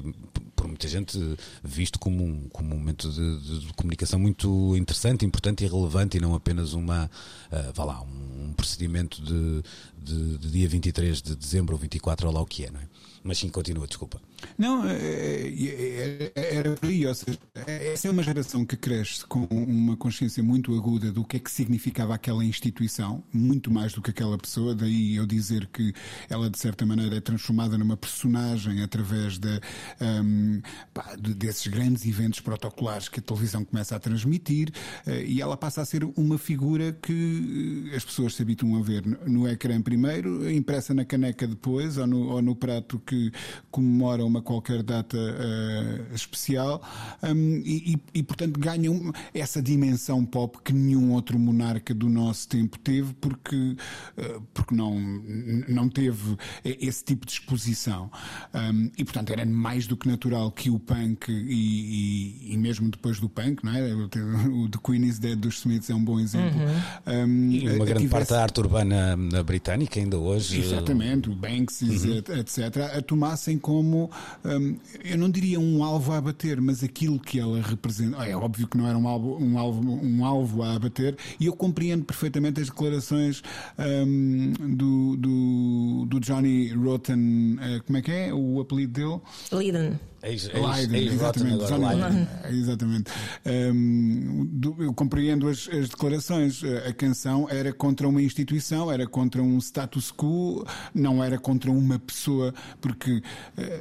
por 0.57 0.67
muita 0.67 0.87
gente 0.87 1.17
visto 1.63 1.99
como 1.99 2.23
um, 2.23 2.49
como 2.49 2.73
um 2.73 2.79
momento 2.79 3.11
de, 3.11 3.59
de, 3.59 3.73
comunicação 3.73 4.19
muito 4.19 4.75
interessante, 4.75 5.23
importante 5.23 5.63
e 5.63 5.67
relevante 5.67 6.17
e 6.17 6.19
não 6.19 6.33
apenas 6.33 6.73
uma, 6.73 7.05
uh, 7.05 7.73
vá 7.73 7.85
lá, 7.85 8.01
um, 8.01 8.47
um 8.47 8.53
procedimento 8.53 9.21
de, 9.21 9.61
de, 10.01 10.37
de, 10.39 10.51
dia 10.51 10.67
23 10.67 11.21
de 11.21 11.35
dezembro 11.35 11.75
ou 11.75 11.79
24 11.79 12.27
ou 12.27 12.33
lá 12.33 12.41
o 12.41 12.45
que 12.45 12.65
é, 12.65 12.71
não 12.71 12.79
é? 12.79 12.87
Mas 13.27 13.39
sim, 13.39 13.49
continua, 13.49 13.85
desculpa. 13.85 14.21
Não, 14.57 14.87
é, 14.87 14.93
é, 14.93 16.31
é, 16.33 16.55
era 16.55 16.71
por 16.77 16.87
aí. 16.87 17.05
Ou 17.05 17.13
seja, 17.13 17.37
essa 17.55 18.07
é 18.07 18.11
uma 18.11 18.23
geração 18.23 18.65
que 18.65 18.77
cresce 18.77 19.25
com 19.25 19.43
uma 19.51 19.97
consciência 19.97 20.41
muito 20.41 20.73
aguda 20.73 21.11
do 21.11 21.25
que 21.25 21.35
é 21.35 21.39
que 21.41 21.51
significava 21.51 22.15
aquela 22.15 22.45
instituição, 22.45 23.21
muito 23.33 23.69
mais 23.69 23.91
do 23.91 24.01
que 24.01 24.11
aquela 24.11 24.37
pessoa. 24.37 24.73
Daí 24.73 25.17
eu 25.17 25.25
dizer 25.25 25.67
que 25.67 25.93
ela, 26.29 26.49
de 26.49 26.57
certa 26.57 26.85
maneira, 26.85 27.17
é 27.17 27.19
transformada 27.19 27.77
numa 27.77 27.97
personagem 27.97 28.81
através 28.81 29.37
de, 29.37 29.59
um, 29.99 30.61
pá, 30.93 31.13
desses 31.17 31.67
grandes 31.67 32.05
eventos 32.05 32.39
protocolares 32.39 33.09
que 33.09 33.19
a 33.19 33.21
televisão 33.21 33.65
começa 33.65 33.93
a 33.93 33.99
transmitir 33.99 34.71
eh, 35.05 35.25
e 35.25 35.41
ela 35.41 35.57
passa 35.57 35.81
a 35.81 35.85
ser 35.85 36.05
uma 36.15 36.37
figura 36.37 36.93
que 36.93 37.91
as 37.93 38.05
pessoas 38.05 38.35
se 38.35 38.41
habituam 38.41 38.77
a 38.77 38.81
ver 38.81 39.05
no 39.27 39.45
ecrã 39.49 39.81
primeiro, 39.81 40.49
impressa 40.49 40.93
na 40.93 41.03
caneca 41.03 41.45
depois 41.45 41.97
ou 41.97 42.07
no, 42.07 42.29
ou 42.29 42.41
no 42.41 42.55
prato 42.55 42.97
que 42.99 43.16
que 43.17 43.31
comemora 43.71 44.23
uma 44.23 44.41
qualquer 44.41 44.83
data 44.83 45.17
uh, 45.17 46.15
especial 46.15 46.81
um, 47.23 47.61
e, 47.65 47.97
e, 48.13 48.23
portanto, 48.23 48.59
ganham 48.59 49.11
essa 49.33 49.61
dimensão 49.61 50.23
pop 50.25 50.57
que 50.63 50.71
nenhum 50.71 51.11
outro 51.13 51.39
monarca 51.39 51.93
do 51.93 52.09
nosso 52.09 52.47
tempo 52.47 52.77
teve, 52.79 53.13
porque, 53.15 53.55
uh, 53.55 54.41
porque 54.53 54.75
não, 54.75 54.99
não 55.67 55.89
teve 55.89 56.37
esse 56.63 57.03
tipo 57.03 57.25
de 57.25 57.33
exposição. 57.33 58.11
Um, 58.53 58.91
e, 58.97 59.03
portanto, 59.03 59.31
era 59.31 59.45
mais 59.45 59.87
do 59.87 59.97
que 59.97 60.07
natural 60.07 60.51
que 60.51 60.69
o 60.69 60.79
punk 60.79 61.29
e, 61.29 62.53
e, 62.53 62.57
mesmo 62.57 62.89
depois 62.89 63.19
do 63.19 63.29
punk, 63.29 63.63
não 63.63 63.75
é? 63.75 63.93
O 63.93 64.69
The 64.69 64.79
Queen 64.83 65.05
is 65.05 65.19
Dead 65.19 65.37
dos 65.37 65.59
Smiths 65.59 65.89
é 65.89 65.95
um 65.95 66.03
bom 66.03 66.19
exemplo. 66.19 66.59
Uhum. 66.59 67.25
Um, 67.25 67.51
e 67.51 67.69
uma 67.69 67.85
grande 67.85 68.01
tivesse... 68.03 68.09
parte 68.09 68.29
da 68.29 68.43
arte 68.43 68.59
urbana 68.59 69.17
britânica 69.45 69.99
ainda 69.99 70.17
hoje. 70.17 70.59
Exatamente, 70.59 71.29
o 71.29 71.35
Banksy, 71.35 71.85
uhum. 71.85 72.39
etc 72.39 73.06
tomassem 73.07 73.57
como, 73.57 74.11
hum, 74.43 74.77
eu 75.03 75.17
não 75.17 75.29
diria 75.29 75.59
um 75.59 75.83
alvo 75.83 76.11
a 76.11 76.17
abater, 76.17 76.59
mas 76.61 76.83
aquilo 76.83 77.19
que 77.19 77.39
ela 77.39 77.61
representa. 77.61 78.17
É 78.25 78.35
óbvio 78.35 78.67
que 78.67 78.77
não 78.77 78.87
era 78.87 78.97
um 78.97 79.07
alvo, 79.07 79.37
um 79.41 79.57
alvo, 79.57 79.81
um 79.81 80.25
alvo 80.25 80.63
a 80.63 80.75
abater, 80.75 81.15
e 81.39 81.45
eu 81.45 81.53
compreendo 81.53 82.03
perfeitamente 82.03 82.61
as 82.61 82.67
declarações 82.67 83.41
hum, 83.79 84.53
do, 84.59 85.15
do, 85.15 86.05
do, 86.07 86.19
Johnny 86.19 86.69
Rotten, 86.73 87.55
uh, 87.55 87.83
como 87.85 87.97
é 87.97 88.01
que 88.01 88.11
é 88.11 88.33
o 88.33 88.59
apelido 88.59 88.93
dele? 88.93 89.21
Liden. 89.51 89.99
Leiden, 90.27 91.07
exatamente. 91.07 91.71
Leiden. 91.71 92.27
exatamente. 92.49 93.11
Um, 93.45 94.49
eu 94.79 94.93
compreendo 94.93 95.47
as, 95.47 95.67
as, 95.69 95.89
declarações. 95.89 96.61
A 96.87 96.93
canção 96.93 97.47
era 97.49 97.71
contra 97.71 98.07
uma 98.07 98.21
instituição, 98.21 98.91
era 98.91 99.07
contra 99.07 99.41
um 99.41 99.57
status 99.59 100.11
quo, 100.11 100.65
não 100.93 101.23
era 101.23 101.37
contra 101.37 101.71
uma 101.71 101.97
pessoa, 101.99 102.53
porque 102.81 103.17
uh, 103.17 103.23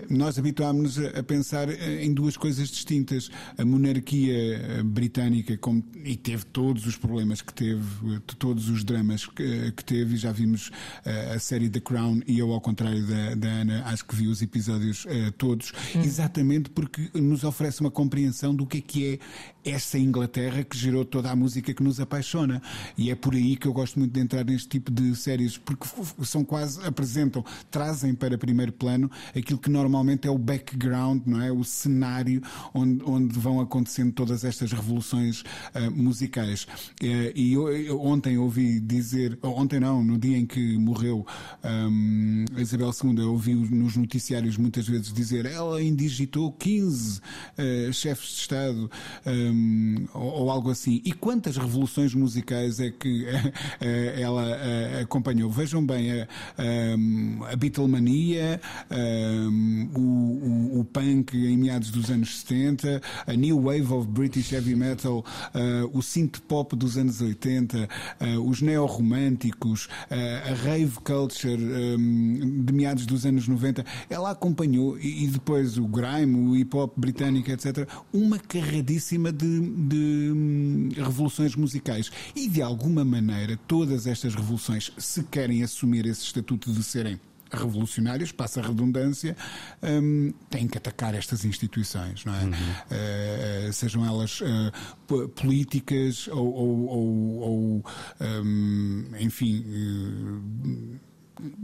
nós 0.08 0.38
habituámos-nos 0.38 0.98
a, 0.98 1.20
a, 1.20 1.22
pensar 1.22 1.68
eh, 1.68 2.04
em 2.04 2.12
duas 2.12 2.36
coisas 2.36 2.68
distintas. 2.68 3.30
A 3.58 3.64
monarquia 3.64 4.34
eh, 4.34 4.82
britânica, 4.82 5.56
como, 5.56 5.84
e 6.04 6.16
teve 6.16 6.44
todos 6.46 6.86
os 6.86 6.96
problemas 6.96 7.42
que 7.42 7.52
teve, 7.52 8.20
todos 8.38 8.68
os 8.68 8.84
dramas 8.84 9.26
que, 9.26 9.72
que 9.72 9.84
teve, 9.84 10.14
e 10.14 10.18
já 10.18 10.32
vimos 10.32 10.68
uh, 10.68 11.34
a 11.34 11.38
série 11.38 11.68
The 11.68 11.80
Crown, 11.80 12.20
e 12.26 12.38
eu, 12.38 12.52
ao 12.52 12.60
contrário 12.60 13.04
da, 13.06 13.34
da 13.34 13.48
Ana, 13.48 13.84
acho 13.86 14.04
que 14.04 14.14
vi 14.14 14.28
os 14.28 14.42
episódios 14.42 15.04
uh, 15.06 15.32
todos. 15.36 15.72
Hum. 15.94 16.00
Exatamente 16.00 16.35
exatamente 16.36 16.70
porque 16.70 17.10
nos 17.14 17.44
oferece 17.44 17.80
uma 17.80 17.90
compreensão 17.90 18.54
do 18.54 18.66
que 18.66 18.78
é 18.78 18.80
que 18.80 19.14
é 19.14 19.18
essa 19.66 19.98
Inglaterra 19.98 20.62
que 20.62 20.78
gerou 20.78 21.04
toda 21.04 21.30
a 21.30 21.36
música 21.36 21.74
que 21.74 21.82
nos 21.82 21.98
apaixona. 21.98 22.62
E 22.96 23.10
é 23.10 23.14
por 23.14 23.34
aí 23.34 23.56
que 23.56 23.66
eu 23.66 23.72
gosto 23.72 23.98
muito 23.98 24.12
de 24.12 24.20
entrar 24.20 24.44
neste 24.44 24.68
tipo 24.68 24.90
de 24.90 25.14
séries, 25.16 25.58
porque 25.58 25.86
são 26.24 26.44
quase, 26.44 26.80
apresentam, 26.86 27.44
trazem 27.70 28.14
para 28.14 28.38
primeiro 28.38 28.72
plano 28.72 29.10
aquilo 29.36 29.58
que 29.58 29.68
normalmente 29.68 30.28
é 30.28 30.30
o 30.30 30.38
background, 30.38 31.22
não 31.26 31.42
é? 31.42 31.50
O 31.50 31.64
cenário 31.64 32.40
onde, 32.72 33.02
onde 33.04 33.38
vão 33.38 33.60
acontecendo 33.60 34.12
todas 34.12 34.44
estas 34.44 34.70
revoluções 34.72 35.40
uh, 35.40 35.90
musicais. 35.90 36.64
Uh, 37.02 37.32
e 37.34 37.52
eu, 37.52 37.68
eu, 37.72 38.00
ontem 38.00 38.38
ouvi 38.38 38.78
dizer, 38.78 39.36
ontem 39.42 39.80
não, 39.80 40.04
no 40.04 40.16
dia 40.16 40.38
em 40.38 40.46
que 40.46 40.78
morreu 40.78 41.26
um, 41.64 42.44
Isabel 42.56 42.92
II, 43.02 43.18
eu 43.18 43.32
ouvi 43.32 43.54
nos 43.54 43.96
noticiários 43.96 44.56
muitas 44.56 44.86
vezes 44.86 45.12
dizer 45.12 45.46
ela 45.46 45.82
indigitou 45.82 46.52
15 46.52 47.18
uh, 47.18 47.22
eh, 47.56 47.92
chefes 47.92 48.28
de 48.28 48.40
Estado. 48.40 48.90
Um, 49.24 49.55
um, 49.56 50.06
ou, 50.14 50.50
algo 50.50 50.70
assim. 50.70 51.00
E 51.04 51.12
quantas 51.12 51.56
revoluções 51.56 52.14
musicais 52.14 52.78
é 52.80 52.90
que 52.90 53.24
uh, 53.24 53.52
ela 54.20 54.42
uh, 54.42 55.02
acompanhou? 55.02 55.50
Vejam 55.50 55.84
bem, 55.84 56.22
a, 56.22 56.28
um, 56.98 57.44
a 57.44 57.56
Beatlemania, 57.56 58.60
um, 58.90 59.88
o, 59.94 60.00
o, 60.00 60.80
o, 60.80 60.84
punk 60.84 61.36
em 61.36 61.56
meados 61.56 61.90
dos 61.90 62.10
anos 62.10 62.40
70, 62.40 63.00
a 63.26 63.32
New 63.32 63.62
Wave 63.62 63.92
of 63.92 64.08
British 64.08 64.52
Heavy 64.52 64.76
Metal, 64.76 65.24
o 65.92 66.02
synth 66.02 66.40
pop 66.46 66.76
dos 66.76 66.96
anos 66.96 67.20
80, 67.20 67.88
os 68.44 68.60
neorromânticos, 68.62 69.88
a 70.10 70.54
rave 70.54 70.98
culture 71.02 71.56
de 71.56 72.72
meados 72.72 73.06
dos 73.06 73.24
anos 73.26 73.48
90. 73.48 73.84
Ela 74.08 74.30
acompanhou, 74.30 74.98
e, 74.98 75.24
e 75.24 75.26
depois 75.28 75.78
o 75.78 75.86
grime, 75.86 76.48
o 76.48 76.56
hip 76.56 76.76
hop 76.76 76.92
britânico, 76.96 77.50
etc., 77.50 77.88
uma 78.12 78.38
carradíssima 78.38 79.32
de 79.32 79.45
de, 79.46 79.60
de 79.88 80.32
hum, 80.32 80.88
revoluções 80.96 81.54
musicais. 81.54 82.10
E 82.34 82.48
de 82.48 82.62
alguma 82.62 83.04
maneira, 83.04 83.58
todas 83.66 84.06
estas 84.06 84.34
revoluções, 84.34 84.92
se 84.98 85.22
querem 85.24 85.62
assumir 85.62 86.06
esse 86.06 86.22
estatuto 86.22 86.72
de 86.72 86.82
serem 86.82 87.20
revolucionários, 87.50 88.32
passa 88.32 88.60
a 88.60 88.66
redundância, 88.66 89.36
um, 89.82 90.32
têm 90.50 90.66
que 90.66 90.78
atacar 90.78 91.14
estas 91.14 91.44
instituições, 91.44 92.24
não 92.24 92.34
é? 92.34 92.44
Uhum. 92.44 92.50
Uh, 92.50 93.72
sejam 93.72 94.04
elas 94.04 94.40
uh, 94.40 95.28
políticas 95.28 96.28
ou, 96.28 96.52
ou, 96.52 96.86
ou, 96.86 97.38
ou 97.38 97.84
um, 98.20 99.04
enfim. 99.20 99.64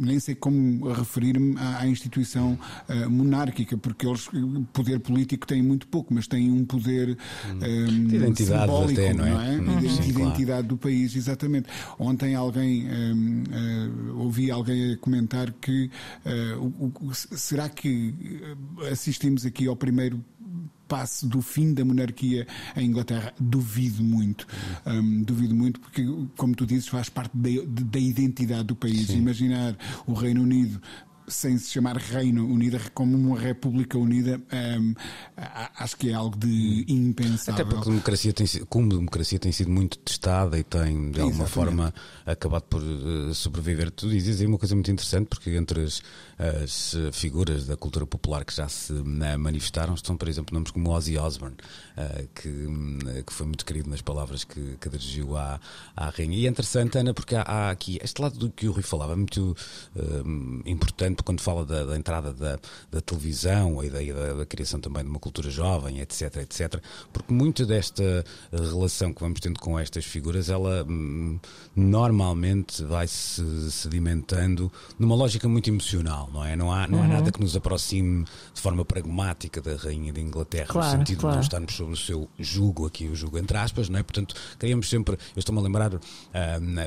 Nem 0.04 0.18
sei 0.18 0.34
como 0.34 0.92
referir-me 0.92 1.56
à, 1.58 1.80
à, 1.80 1.86
instituição 1.86 2.58
uh, 2.88 3.10
monárquica, 3.10 3.76
porque 3.76 4.06
eles, 4.06 4.28
poder 4.72 5.00
político 5.00 5.46
têm 5.46 5.62
muito 5.62 5.86
pouco, 5.86 6.12
mas 6.12 6.26
têm 6.26 6.50
um 6.50 6.64
poder 6.64 7.16
um, 7.50 8.06
de 8.06 8.16
identidade 8.16 8.62
simbólico, 8.62 9.00
até, 9.00 9.14
não 9.14 9.26
é? 9.26 9.30
Não 9.30 9.40
é? 9.40 9.56
Uhum. 9.56 9.80
De 9.80 10.10
identidade 10.10 10.46
claro. 10.46 10.66
do 10.66 10.76
país, 10.76 11.14
exatamente. 11.14 11.68
Ontem 11.98 12.34
alguém, 12.34 12.86
um, 12.88 13.42
uh, 13.42 14.18
ouvi 14.18 14.50
alguém 14.50 14.96
comentar 14.96 15.52
que 15.52 15.90
uh, 16.26 16.58
o, 16.58 16.92
o, 17.08 17.14
será 17.14 17.68
que 17.68 18.14
assistimos 18.90 19.46
aqui 19.46 19.66
ao 19.66 19.76
primeiro 19.76 20.22
passe 20.92 21.26
do 21.26 21.40
fim 21.40 21.72
da 21.72 21.82
monarquia 21.86 22.46
em 22.76 22.84
Inglaterra. 22.84 23.32
Duvido 23.40 24.02
muito. 24.02 24.46
Um, 24.84 25.22
duvido 25.22 25.54
muito 25.54 25.80
porque, 25.80 26.04
como 26.36 26.54
tu 26.54 26.66
dizes, 26.66 26.86
faz 26.86 27.08
parte 27.08 27.34
da, 27.34 27.48
da 27.66 27.98
identidade 27.98 28.64
do 28.64 28.76
país. 28.76 29.06
Sim. 29.06 29.20
Imaginar 29.20 29.74
o 30.06 30.12
Reino 30.12 30.42
Unido 30.42 30.82
sem 31.28 31.56
se 31.56 31.70
chamar 31.70 31.96
Reino 31.96 32.46
Unido, 32.46 32.78
como 32.92 33.16
uma 33.16 33.38
República 33.38 33.96
Unida, 33.96 34.40
um, 34.80 34.94
acho 35.78 35.96
que 35.96 36.10
é 36.10 36.14
algo 36.14 36.36
de 36.36 36.84
impensável. 36.88 37.54
Até 37.54 37.64
porque 37.64 37.88
a 37.88 37.92
democracia 37.92 38.32
tem, 38.32 38.46
como 38.68 38.92
a 38.92 38.96
democracia 38.96 39.38
tem 39.38 39.52
sido 39.52 39.70
muito 39.70 39.98
testada 39.98 40.58
e 40.58 40.62
tem, 40.62 41.10
de 41.10 41.20
alguma 41.20 41.44
Exatamente. 41.44 41.50
forma, 41.50 41.94
acabado 42.26 42.64
por 42.64 42.82
uh, 42.82 43.32
sobreviver. 43.34 43.90
Tu 43.90 44.08
dizes 44.08 44.40
aí 44.40 44.46
uma 44.46 44.58
coisa 44.58 44.74
muito 44.74 44.90
interessante, 44.90 45.26
porque 45.28 45.50
entre 45.50 45.84
as, 45.84 46.02
as 46.42 46.96
figuras 47.12 47.66
da 47.66 47.76
cultura 47.76 48.04
popular 48.04 48.44
que 48.44 48.54
já 48.54 48.68
se 48.68 48.92
né, 48.92 49.36
manifestaram 49.36 49.94
estão, 49.94 50.16
por 50.16 50.28
exemplo, 50.28 50.52
nomes 50.52 50.72
como 50.72 50.90
Ozzy 50.90 51.16
Osbourne, 51.16 51.56
uh, 51.96 52.28
que, 52.34 52.48
hum, 52.48 52.98
que 53.24 53.32
foi 53.32 53.46
muito 53.46 53.64
querido 53.64 53.88
nas 53.88 54.02
palavras 54.02 54.42
que, 54.42 54.76
que 54.80 54.88
dirigiu 54.88 55.36
à, 55.36 55.60
à 55.96 56.08
rainha. 56.10 56.36
E 56.36 56.46
é 56.46 56.50
interessante, 56.50 56.98
Ana, 56.98 57.14
porque 57.14 57.36
há, 57.36 57.42
há 57.42 57.70
aqui 57.70 57.98
este 58.02 58.20
lado 58.20 58.36
do 58.38 58.50
que 58.50 58.66
o 58.68 58.72
Rui 58.72 58.82
falava, 58.82 59.14
muito 59.14 59.56
uh, 59.94 60.68
importante 60.68 61.22
quando 61.22 61.40
fala 61.40 61.64
da, 61.64 61.84
da 61.84 61.96
entrada 61.96 62.32
da, 62.32 62.58
da, 62.90 63.00
televisão, 63.00 63.78
a 63.78 63.86
ideia 63.86 64.12
da, 64.12 64.34
da, 64.34 64.46
criação 64.46 64.80
também 64.80 65.04
de 65.04 65.10
uma 65.10 65.20
cultura 65.20 65.48
jovem, 65.48 66.00
etc, 66.00 66.38
etc, 66.38 66.82
porque 67.12 67.32
muito 67.32 67.64
desta 67.64 68.24
relação 68.50 69.12
que 69.12 69.20
vamos 69.20 69.38
tendo 69.38 69.60
com 69.60 69.78
estas 69.78 70.04
figuras, 70.04 70.48
ela 70.48 70.84
hum, 70.84 71.38
normalmente 71.76 72.82
vai 72.84 73.06
se 73.06 73.70
sedimentando 73.70 74.72
numa 74.98 75.14
lógica 75.14 75.48
muito 75.48 75.70
emocional, 75.70 76.31
não 76.32 76.44
é? 76.44 76.56
Não 76.56 76.72
há, 76.72 76.86
não 76.86 76.98
uhum. 76.98 77.04
há 77.04 77.08
nada 77.08 77.30
que 77.30 77.40
nos 77.40 77.54
aproxime 77.56 78.24
de 78.54 78.60
forma 78.60 78.84
pragmática 78.84 79.60
da 79.60 79.76
Rainha 79.76 80.12
de 80.12 80.20
Inglaterra, 80.20 80.66
claro, 80.68 80.92
no 80.92 80.98
sentido 80.98 81.20
claro. 81.20 81.34
de 81.34 81.36
não 81.36 81.42
estarmos 81.42 81.74
sob 81.74 81.92
o 81.92 81.96
seu 81.96 82.28
jugo, 82.38 82.86
aqui 82.86 83.08
o 83.08 83.14
jugo 83.14 83.38
entre 83.38 83.56
aspas, 83.58 83.88
não 83.88 83.98
é? 83.98 84.02
Portanto, 84.02 84.34
queríamos 84.58 84.88
sempre, 84.88 85.14
eu 85.14 85.40
estou-me 85.40 85.60
a 85.60 85.64
lembrar, 85.64 85.94
uh, 85.94 86.00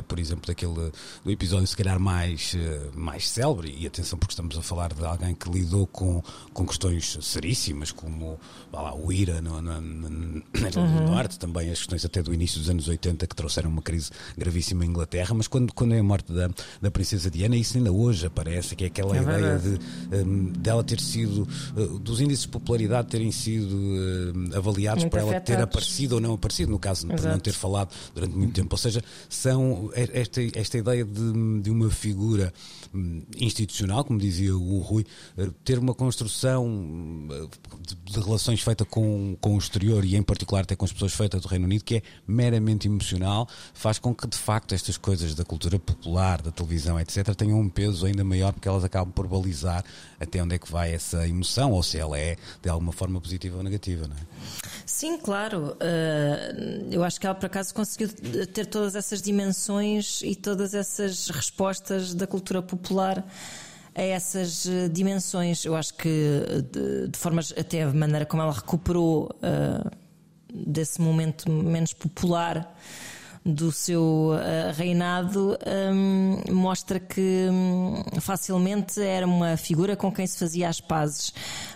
por 0.08 0.20
exemplo, 0.20 0.48
daquele 0.48 0.92
do 1.24 1.32
episódio 1.32 1.68
se 1.68 1.78
calhar 1.78 2.00
mais, 2.00 2.54
uh, 2.54 2.98
mais 2.98 3.30
célebre, 3.30 3.76
e 3.78 3.86
atenção 3.86 4.18
porque 4.18 4.34
estamos 4.34 4.58
a 4.58 4.62
falar 4.62 4.94
de 4.94 5.06
alguém 5.06 5.36
que 5.36 5.50
lidou 5.50 5.86
com, 5.88 6.22
com 6.54 6.66
questões 6.66 7.18
seríssimas, 7.22 7.92
como 7.92 8.40
lá, 8.72 8.96
o 8.96 9.12
IRA 9.12 9.42
no, 9.42 9.62
no, 9.62 9.82
no, 9.82 10.44
uhum. 10.76 11.06
Norte, 11.12 11.38
também 11.38 11.70
as 11.70 11.80
questões 11.80 12.04
até 12.06 12.22
do 12.22 12.34
início 12.34 12.60
dos 12.60 12.70
anos 12.70 12.88
80 12.88 13.28
que 13.28 13.36
trouxeram 13.36 13.70
uma 13.70 13.82
crise 13.82 14.12
gravíssima 14.38 14.86
em 14.86 14.90
Inglaterra, 14.90 15.34
mas 15.34 15.48
quando, 15.48 15.74
quando 15.74 15.94
é 15.94 16.00
a 16.00 16.04
morte 16.04 16.32
da, 16.32 16.50
da 16.82 16.92
Princesa 16.92 17.30
Diana, 17.30 17.56
isso 17.56 17.78
ainda 17.78 17.92
hoje 17.92 18.26
aparece, 18.26 18.76
que 18.76 18.84
é 18.84 18.88
aquela 18.88 19.16
é 19.16 19.20
ideia 19.40 19.60
de, 19.60 19.80
um, 20.18 20.52
dela 20.54 20.84
ter 20.84 21.00
sido, 21.00 21.48
uh, 21.76 22.00
dos 22.00 22.22
índices 22.22 22.44
de 22.44 22.50
popularidade 22.50 23.08
terem 23.08 23.32
sido 23.32 23.74
uh, 23.76 24.58
avaliados 24.58 25.04
muito 25.04 25.12
por 25.12 25.20
ela 25.20 25.32
afetados. 25.32 25.56
ter 25.56 25.62
aparecido 25.62 26.16
ou 26.16 26.22
não 26.22 26.34
aparecido, 26.34 26.72
no 26.72 26.80
caso, 26.80 27.06
Exato. 27.08 27.22
por 27.22 27.30
não 27.30 27.40
ter 27.40 27.54
falado 27.54 27.90
durante 28.14 28.36
muito 28.36 28.54
tempo. 28.54 28.74
Ou 28.74 28.78
seja, 28.78 29.04
são 29.30 29.90
esta, 29.94 30.42
esta 30.54 30.78
ideia 30.78 31.06
de, 31.06 31.62
de 31.62 31.70
uma 31.70 31.90
figura 31.90 32.54
institucional, 33.40 34.04
como 34.04 34.20
dizia 34.20 34.56
o 34.56 34.80
Rui, 34.80 35.06
uh, 35.38 35.52
ter 35.64 35.78
uma 35.78 35.94
construção 35.94 36.66
de, 37.82 38.14
de 38.14 38.20
relações 38.20 38.62
feita 38.62 38.86
com, 38.86 39.38
com 39.40 39.56
o 39.56 39.58
exterior 39.58 40.04
e, 40.06 40.16
em 40.16 40.24
particular, 40.24 40.62
até 40.62 40.76
com 40.76 40.86
as 40.86 40.92
pessoas 40.92 41.14
feitas 41.14 41.42
do 41.42 41.48
Reino 41.48 41.66
Unido, 41.66 41.84
que 41.84 41.96
é 41.96 42.02
meramente 42.28 42.88
emocional, 42.88 43.48
faz 43.74 44.00
com 44.00 44.14
que, 44.14 44.28
de 44.28 44.38
facto, 44.38 44.74
estas 44.74 44.98
coisas 44.98 45.36
da 45.36 45.44
cultura 45.44 45.78
popular, 45.80 46.42
da 46.42 46.52
televisão, 46.52 47.00
etc., 47.00 47.36
tenham 47.36 47.60
um 47.60 47.70
peso 47.70 48.06
ainda 48.06 48.24
maior 48.24 48.54
porque 48.54 48.68
elas 48.68 48.84
acabam 48.84 49.12
por 49.16 49.28
balizar 49.28 49.84
até 50.20 50.44
onde 50.44 50.56
é 50.56 50.60
que 50.60 50.70
vai 50.72 50.94
essa 50.94 51.28
emoção 51.28 51.72
ou 51.72 51.82
se 51.82 51.98
ela 51.98 52.20
é 52.20 52.36
de 52.62 52.70
alguma 52.70 52.92
forma 52.92 53.20
positiva 53.20 53.58
ou 53.58 53.64
negativa, 53.64 54.08
não 54.08 54.16
é? 54.16 54.20
Sim, 54.86 55.18
claro. 55.18 55.76
Uh, 55.82 56.88
eu 56.92 57.04
acho 57.04 57.20
que 57.20 57.26
ela, 57.26 57.36
por 57.36 57.46
acaso, 57.48 57.74
conseguiu 57.74 58.10
ter 58.54 58.66
todas 58.66 58.96
essas 58.96 59.22
dimensões 59.22 60.22
e 60.22 60.36
todas 60.36 60.74
essas 60.74 61.30
respostas 61.30 62.14
da 62.14 62.28
cultura 62.28 62.62
popular 62.62 63.26
a 63.96 64.02
essas 64.02 64.68
eh, 64.68 64.90
dimensões. 64.90 65.64
Eu 65.64 65.74
acho 65.74 65.94
que, 65.94 66.10
de, 66.70 67.08
de 67.08 67.18
formas, 67.18 67.54
até 67.58 67.84
a 67.84 67.94
maneira 67.94 68.26
como 68.26 68.42
ela 68.42 68.52
recuperou 68.52 69.32
uh, 69.36 69.90
desse 70.54 71.02
momento 71.02 71.50
menos 71.50 71.94
popular 71.94 72.76
do 73.46 73.72
seu 73.72 74.32
uh, 74.32 74.74
reinado 74.74 75.56
um, 75.94 76.42
mostra 76.52 77.00
que 77.00 77.48
um, 77.52 78.20
facilmente 78.20 79.00
era 79.00 79.28
uma 79.28 79.56
figura 79.56 79.96
com 79.96 80.12
quem 80.12 80.26
se 80.26 80.40
fazia 80.40 80.68
as 80.68 80.82
pazes. 80.82 81.32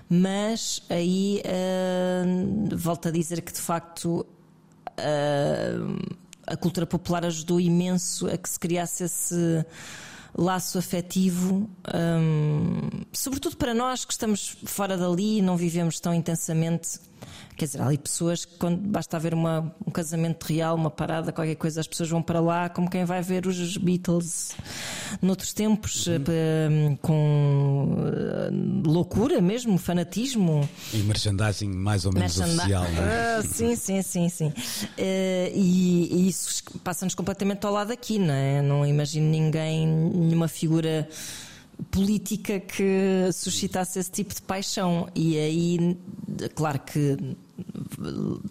Mas 0.10 0.82
aí 0.90 1.44
uh, 1.46 2.76
volto 2.76 3.10
a 3.10 3.12
dizer 3.12 3.42
que 3.42 3.54
de 3.54 3.62
facto 3.62 4.26
a 6.46 6.58
cultura 6.58 6.86
popular 6.86 7.24
ajudou 7.24 7.58
imenso 7.58 8.28
a 8.28 8.38
que 8.38 8.50
se 8.50 8.60
criasse 8.60 9.06
esse 9.06 9.66
laço 10.40 10.78
afetivo, 10.78 11.70
um, 11.94 12.90
sobretudo 13.12 13.58
para 13.58 13.74
nós 13.74 14.06
que 14.06 14.14
estamos 14.14 14.58
fora 14.66 14.98
dali 14.98 15.40
e 15.40 15.42
não 15.42 15.58
vivemos 15.58 16.00
tão 16.00 16.14
intensamente. 16.14 17.00
Quer 17.58 17.66
dizer, 17.66 17.82
há 17.82 17.86
ali 17.86 17.98
pessoas 17.98 18.46
que 18.46 18.58
quando 18.58 18.78
basta 18.78 19.18
haver 19.18 19.34
uma, 19.34 19.76
um 19.86 19.92
casamento 19.92 20.46
real, 20.46 20.76
uma 20.76 20.90
parada, 20.90 21.34
qualquer 21.34 21.56
coisa, 21.56 21.82
as 21.82 21.88
pessoas 21.88 22.10
vão 22.10 22.22
para 22.22 22.40
lá 22.40 22.70
como 22.70 22.90
quem 22.90 23.04
vai 23.04 23.22
ver 23.22 23.46
os 23.46 23.76
Beatles 23.76 24.56
noutros 25.22 25.52
tempos, 25.52 26.08
uhum. 26.08 26.24
Eh, 26.30 26.98
com 27.02 27.98
loucura 28.90 29.40
mesmo, 29.42 29.78
fanatismo. 29.78 30.68
E 30.94 30.98
merchandising 30.98 31.70
mais 31.70 32.06
ou 32.06 32.14
menos 32.14 32.40
oficial. 32.40 32.86
É? 32.86 33.40
Uh, 33.40 33.48
sim, 33.48 33.76
sim, 33.76 34.02
sim, 34.02 34.30
sim. 34.30 34.48
Uh, 34.48 35.52
e, 35.54 36.10
e, 36.12 36.28
isso 36.28 36.64
passa-nos 36.84 37.16
completamente 37.16 37.66
ao 37.66 37.74
lado 37.74 37.92
aqui, 37.92 38.20
não 38.20 38.34
é? 38.34 38.62
Não 38.62 38.86
imagino 38.86 39.30
ninguém, 39.30 39.88
nenhuma 39.88 40.48
figura 40.48 41.08
política 41.92 42.60
que 42.60 43.30
suscitasse 43.34 44.00
esse 44.00 44.12
tipo 44.12 44.34
de 44.34 44.42
paixão. 44.42 45.08
E 45.16 45.38
aí, 45.38 45.98
claro 46.56 46.80
que 46.80 47.18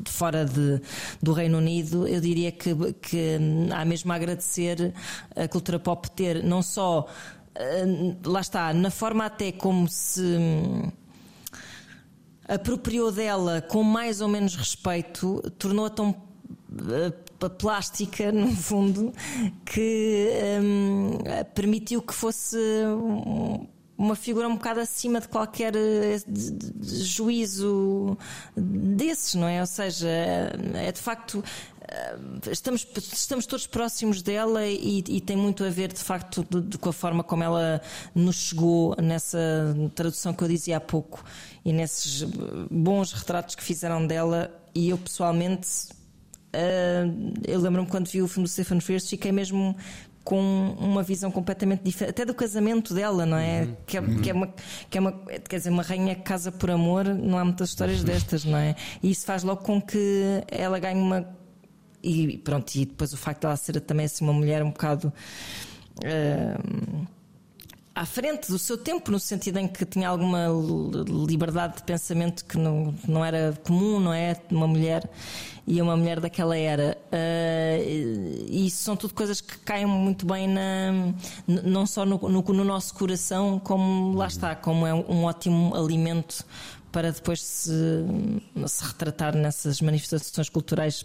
fora 0.07 0.44
de, 0.44 0.81
do 1.22 1.33
Reino 1.33 1.59
Unido, 1.59 2.07
eu 2.07 2.20
diria 2.20 2.53
que, 2.53 2.74
que 3.01 3.38
há 3.72 3.85
mesmo 3.85 4.12
a 4.12 4.16
agradecer 4.16 4.92
a 5.35 5.48
cultura 5.48 5.79
pop 5.79 6.11
ter 6.11 6.42
não 6.42 6.62
só, 6.62 7.07
lá 8.25 8.40
está, 8.40 8.73
na 8.73 8.90
forma 8.90 9.25
até 9.25 9.51
como 9.53 9.88
se 9.88 10.21
hum, 10.21 10.90
apropriou 12.47 13.11
dela 13.11 13.61
com 13.61 13.83
mais 13.83 14.21
ou 14.21 14.29
menos 14.29 14.55
respeito, 14.55 15.42
tornou-a 15.59 15.90
tão 15.90 16.11
uh, 16.11 17.51
plástica, 17.51 18.31
no 18.33 18.55
fundo, 18.55 19.12
que 19.64 20.31
um, 20.62 21.18
permitiu 21.55 22.01
que 22.01 22.14
fosse 22.14 22.57
um, 22.57 23.66
uma 23.97 24.14
figura 24.14 24.49
um 24.49 24.55
bocado 24.55 24.79
acima 24.79 25.21
de 25.21 25.27
qualquer 25.29 25.75
juízo 26.81 28.16
desses, 28.57 29.35
não 29.35 29.49
é? 29.49 29.61
Ou 29.61 29.66
seja, 29.66 30.09
é 30.09 30.92
de 30.92 31.01
facto 31.01 31.42
estamos, 32.51 32.87
estamos 33.12 33.46
todos 33.46 33.66
próximos 33.66 34.22
dela 34.22 34.66
e, 34.66 35.03
e, 35.07 35.20
tem 35.20 35.37
muito 35.37 35.64
a 35.64 35.70
ver, 35.70 35.92
de 35.92 36.01
facto, 36.01 36.46
de, 36.48 36.61
de, 36.62 36.79
com 36.79 36.88
a 36.88 36.92
forma 36.92 37.22
como 37.22 37.42
ela 37.42 37.81
nos 38.14 38.37
chegou 38.37 38.94
nessa 39.03 39.38
tradução 39.94 40.33
que 40.33 40.42
eu 40.42 40.48
dizia 40.48 40.77
há 40.77 40.81
pouco 40.81 41.24
e 41.64 41.72
nesses 41.72 42.22
bons 42.70 43.12
retratos 43.12 43.55
que 43.55 43.62
fizeram 43.62 44.07
dela. 44.07 44.55
E 44.74 44.90
eu 44.90 44.98
pessoalmente, 44.98 45.68
uh, 46.55 47.35
eu 47.46 47.61
lembro-me 47.61 47.88
quando 47.88 48.09
vi 48.09 48.22
o 48.22 48.29
filme 48.29 48.46
do 48.46 48.51
Stephen 48.51 48.81
Frears, 48.81 49.09
fiquei 49.09 49.33
mesmo 49.33 49.74
com 50.29 50.77
uma 50.79 51.03
visão 51.03 51.31
completamente 51.31 51.83
diferente, 51.83 52.11
até 52.11 52.22
do 52.27 52.35
casamento 52.35 52.92
dela, 52.92 53.24
não 53.24 53.38
é? 53.38 53.62
Uhum. 53.62 53.77
Que, 53.87 53.96
é 53.96 54.01
uhum. 54.03 54.20
que, 54.20 54.29
é 54.29 54.35
uma, 54.35 54.55
que 54.90 54.98
é 54.98 55.01
uma, 55.01 55.12
quer 55.48 55.57
dizer, 55.57 55.70
uma 55.70 55.83
rainha 55.83 56.14
que 56.14 56.20
casa 56.20 56.53
por 56.53 56.70
amor, 56.70 57.07
não 57.07 57.38
há 57.38 57.44
muitas 57.46 57.70
histórias 57.70 58.01
uhum. 58.01 58.05
destas, 58.05 58.44
não 58.44 58.59
é? 58.59 58.77
E 59.03 59.11
isso 59.11 59.24
faz 59.24 59.42
logo 59.42 59.62
com 59.62 59.81
que 59.81 60.44
ela 60.48 60.79
ganhe 60.79 61.01
uma. 61.01 61.27
E 62.02 62.38
pronto, 62.38 62.74
e 62.74 62.84
depois 62.84 63.12
o 63.12 63.16
facto 63.16 63.40
de 63.40 63.46
ela 63.46 63.56
ser 63.56 63.80
também 63.80 64.06
assim 64.06 64.24
uma 64.24 64.32
mulher 64.32 64.62
um 64.62 64.70
bocado. 64.70 65.12
Uh, 65.98 67.06
à 67.98 68.06
frente 68.06 68.48
do 68.48 68.61
seu 68.61 68.78
tempo, 68.78 69.11
no 69.11 69.18
sentido 69.18 69.58
em 69.58 69.66
que 69.66 69.84
tinha 69.84 70.08
alguma 70.08 70.46
liberdade 71.26 71.78
de 71.78 71.82
pensamento 71.82 72.44
que 72.44 72.56
não, 72.56 72.94
não 73.08 73.24
era 73.24 73.58
comum, 73.64 73.98
não 73.98 74.12
é? 74.12 74.37
Uma 74.52 74.68
mulher 74.68 75.02
e 75.66 75.82
uma 75.82 75.96
mulher 75.96 76.20
daquela 76.20 76.56
era. 76.56 76.96
Uh, 77.12 78.46
e 78.48 78.68
isso 78.68 78.84
são 78.84 78.96
tudo 78.96 79.12
coisas 79.14 79.40
que 79.40 79.58
caem 79.58 79.84
muito 79.84 80.24
bem 80.24 80.46
na, 80.46 81.12
não 81.46 81.87
só 81.87 82.06
no, 82.06 82.18
no, 82.18 82.40
no 82.40 82.64
nosso 82.64 82.94
coração, 82.94 83.58
como 83.58 84.16
lá 84.16 84.28
está, 84.28 84.54
como 84.54 84.87
é 84.87 84.94
um 84.94 85.24
ótimo 85.24 85.74
alimento 85.74 86.44
para 86.90 87.12
depois 87.12 87.42
se, 87.42 87.70
se, 88.66 88.85
retratar 88.85 89.37
nessas 89.37 89.81
manifestações 89.81 90.48
culturais 90.48 91.05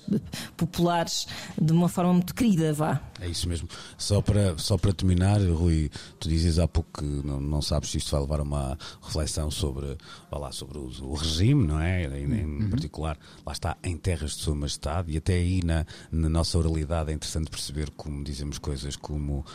populares 0.56 1.28
de 1.60 1.72
uma 1.72 1.90
forma 1.90 2.14
muito 2.14 2.34
querida, 2.34 2.74
vá. 2.74 3.02
É 3.20 3.28
isso 3.28 3.48
mesmo. 3.48 3.68
Só 3.98 4.22
para, 4.22 4.58
só 4.58 4.78
para 4.78 4.94
terminar, 4.94 5.40
Rui, 5.42 5.90
tu 6.20 6.30
dizes 6.30 6.60
há 6.60 6.68
pouco 6.68 7.02
que 7.02 7.06
não, 7.06 7.40
não 7.40 7.62
sabes 7.62 7.92
se 7.92 7.98
isto 7.98 8.12
vai 8.12 8.22
levar 8.22 8.40
a 8.40 8.44
uma 8.44 8.78
reflexão 9.02 9.52
sobre, 9.52 9.98
lá, 10.32 10.52
sobre 10.52 10.78
o, 10.78 10.90
o 11.02 11.14
regime, 11.14 11.66
não 11.66 11.80
é? 11.80 12.04
Em, 12.06 12.24
em 12.24 12.46
uhum. 12.46 12.70
particular, 12.70 13.18
lá 13.46 13.54
está, 13.54 13.78
em 13.84 13.98
terras 13.98 14.32
de 14.32 14.42
Sua 14.42 14.56
Majestade, 14.56 15.12
e 15.12 15.18
até 15.18 15.34
aí 15.34 15.62
na, 15.64 15.86
na 16.12 16.30
nossa 16.30 16.58
oralidade 16.58 17.12
é 17.12 17.14
interessante 17.14 17.50
perceber 17.50 17.90
como 17.92 18.24
dizemos 18.24 18.58
coisas 18.58 18.96
como 18.96 19.40
uh, 19.40 19.46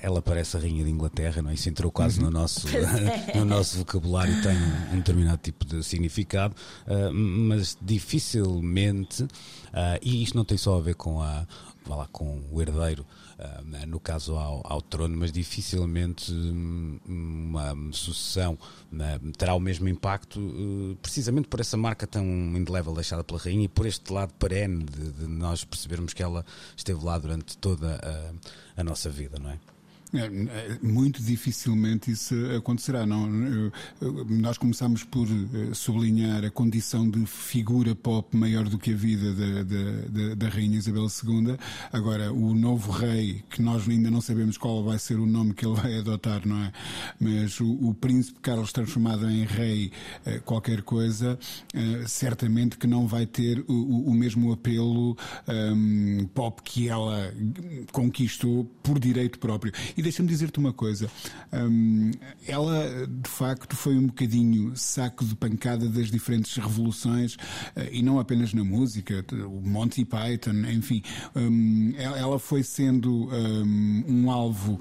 ela 0.00 0.22
parece 0.22 0.56
a 0.56 0.60
Rainha 0.60 0.84
de 0.84 0.90
Inglaterra, 0.90 1.42
não 1.42 1.50
é? 1.50 1.54
Isso 1.54 1.68
entrou 1.68 1.90
quase 1.90 2.18
uhum. 2.18 2.26
no, 2.26 2.30
nosso, 2.30 2.66
no 3.34 3.44
nosso 3.44 3.78
vocabulário 3.78 4.34
e 4.34 4.42
tem 4.42 4.56
um, 4.56 4.94
um 4.94 4.96
determinado 4.96 5.38
tipo 5.38 5.64
de 5.64 5.73
significado, 5.82 6.54
uh, 6.86 7.12
mas 7.12 7.76
dificilmente, 7.80 9.22
uh, 9.22 9.28
e 10.02 10.22
isto 10.22 10.36
não 10.36 10.44
tem 10.44 10.56
só 10.56 10.78
a 10.78 10.80
ver 10.80 10.94
com, 10.94 11.20
a, 11.20 11.46
lá, 11.86 12.08
com 12.12 12.42
o 12.50 12.60
herdeiro, 12.60 13.06
uh, 13.38 13.86
no 13.86 13.98
caso 14.00 14.36
ao, 14.36 14.60
ao, 14.64 14.80
trono, 14.80 15.16
mas 15.16 15.32
dificilmente 15.32 16.32
um, 16.32 16.98
uma 17.06 17.74
sucessão 17.92 18.58
terá 19.36 19.54
o 19.54 19.60
mesmo 19.60 19.88
impacto, 19.88 20.96
precisamente 21.02 21.48
por 21.48 21.60
essa 21.60 21.76
marca 21.76 22.06
tão 22.06 22.24
indelével 22.24 22.94
deixada 22.94 23.24
pela 23.24 23.40
rainha 23.40 23.64
e 23.64 23.68
por 23.68 23.86
este 23.86 24.12
lado 24.12 24.32
perene 24.34 24.84
de, 24.84 25.12
de 25.12 25.26
nós 25.26 25.64
percebermos 25.64 26.12
que 26.12 26.22
ela 26.22 26.44
esteve 26.76 27.04
lá 27.04 27.18
durante 27.18 27.58
toda 27.58 28.00
a, 28.76 28.80
a 28.80 28.84
nossa 28.84 29.10
vida, 29.10 29.38
não 29.38 29.50
é? 29.50 29.58
É, 30.14 30.26
é, 30.26 30.78
muito 30.82 31.22
dificilmente 31.22 32.10
isso 32.10 32.34
acontecerá. 32.56 33.04
Não, 33.04 33.28
nós 34.28 34.56
começamos 34.58 35.02
por 35.02 35.26
eh, 35.26 35.74
sublinhar 35.74 36.44
a 36.44 36.50
condição 36.50 37.08
de 37.08 37.24
figura 37.26 37.94
pop 37.94 38.36
maior 38.36 38.68
do 38.68 38.78
que 38.78 38.92
a 38.92 38.96
vida 38.96 39.32
da, 39.32 39.62
da, 39.62 40.34
da 40.34 40.48
Rainha 40.48 40.78
Isabel 40.78 41.06
II. 41.06 41.56
Agora, 41.92 42.32
o 42.32 42.54
novo 42.54 42.92
rei, 42.92 43.42
que 43.50 43.60
nós 43.60 43.88
ainda 43.88 44.10
não 44.10 44.20
sabemos 44.20 44.56
qual 44.56 44.84
vai 44.84 44.98
ser 44.98 45.18
o 45.18 45.26
nome 45.26 45.52
que 45.52 45.66
ele 45.66 45.74
vai 45.74 45.98
adotar, 45.98 46.46
não 46.46 46.62
é? 46.62 46.72
Mas 47.18 47.58
o, 47.60 47.66
o 47.66 47.94
príncipe 47.94 48.38
Carlos 48.40 48.72
transformado 48.72 49.28
em 49.28 49.44
rei 49.44 49.90
eh, 50.24 50.38
qualquer 50.44 50.82
coisa, 50.82 51.38
eh, 51.74 52.04
certamente 52.06 52.78
que 52.78 52.86
não 52.86 53.06
vai 53.06 53.26
ter 53.26 53.64
o, 53.66 54.10
o 54.10 54.14
mesmo 54.14 54.52
apelo 54.52 55.16
um, 55.48 56.26
pop 56.34 56.62
que 56.62 56.88
ela 56.88 57.32
conquistou 57.92 58.64
por 58.82 58.98
direito 58.98 59.38
próprio. 59.38 59.72
E 59.96 60.02
deixa-me 60.04 60.28
dizer-te 60.28 60.58
uma 60.58 60.72
coisa. 60.72 61.10
Um, 61.52 62.12
ela, 62.46 63.06
de 63.06 63.28
facto, 63.28 63.74
foi 63.74 63.96
um 63.96 64.06
bocadinho 64.06 64.76
saco 64.76 65.24
de 65.24 65.34
pancada 65.34 65.88
das 65.88 66.10
diferentes 66.10 66.54
revoluções, 66.56 67.34
uh, 67.34 67.88
e 67.90 68.02
não 68.02 68.18
apenas 68.18 68.52
na 68.54 68.62
música, 68.62 69.24
o 69.32 69.60
Monty 69.60 70.04
Python, 70.04 70.68
enfim. 70.70 71.02
Um, 71.34 71.94
ela 71.96 72.38
foi 72.38 72.62
sendo 72.62 73.28
um, 73.32 74.04
um 74.06 74.30
alvo 74.30 74.78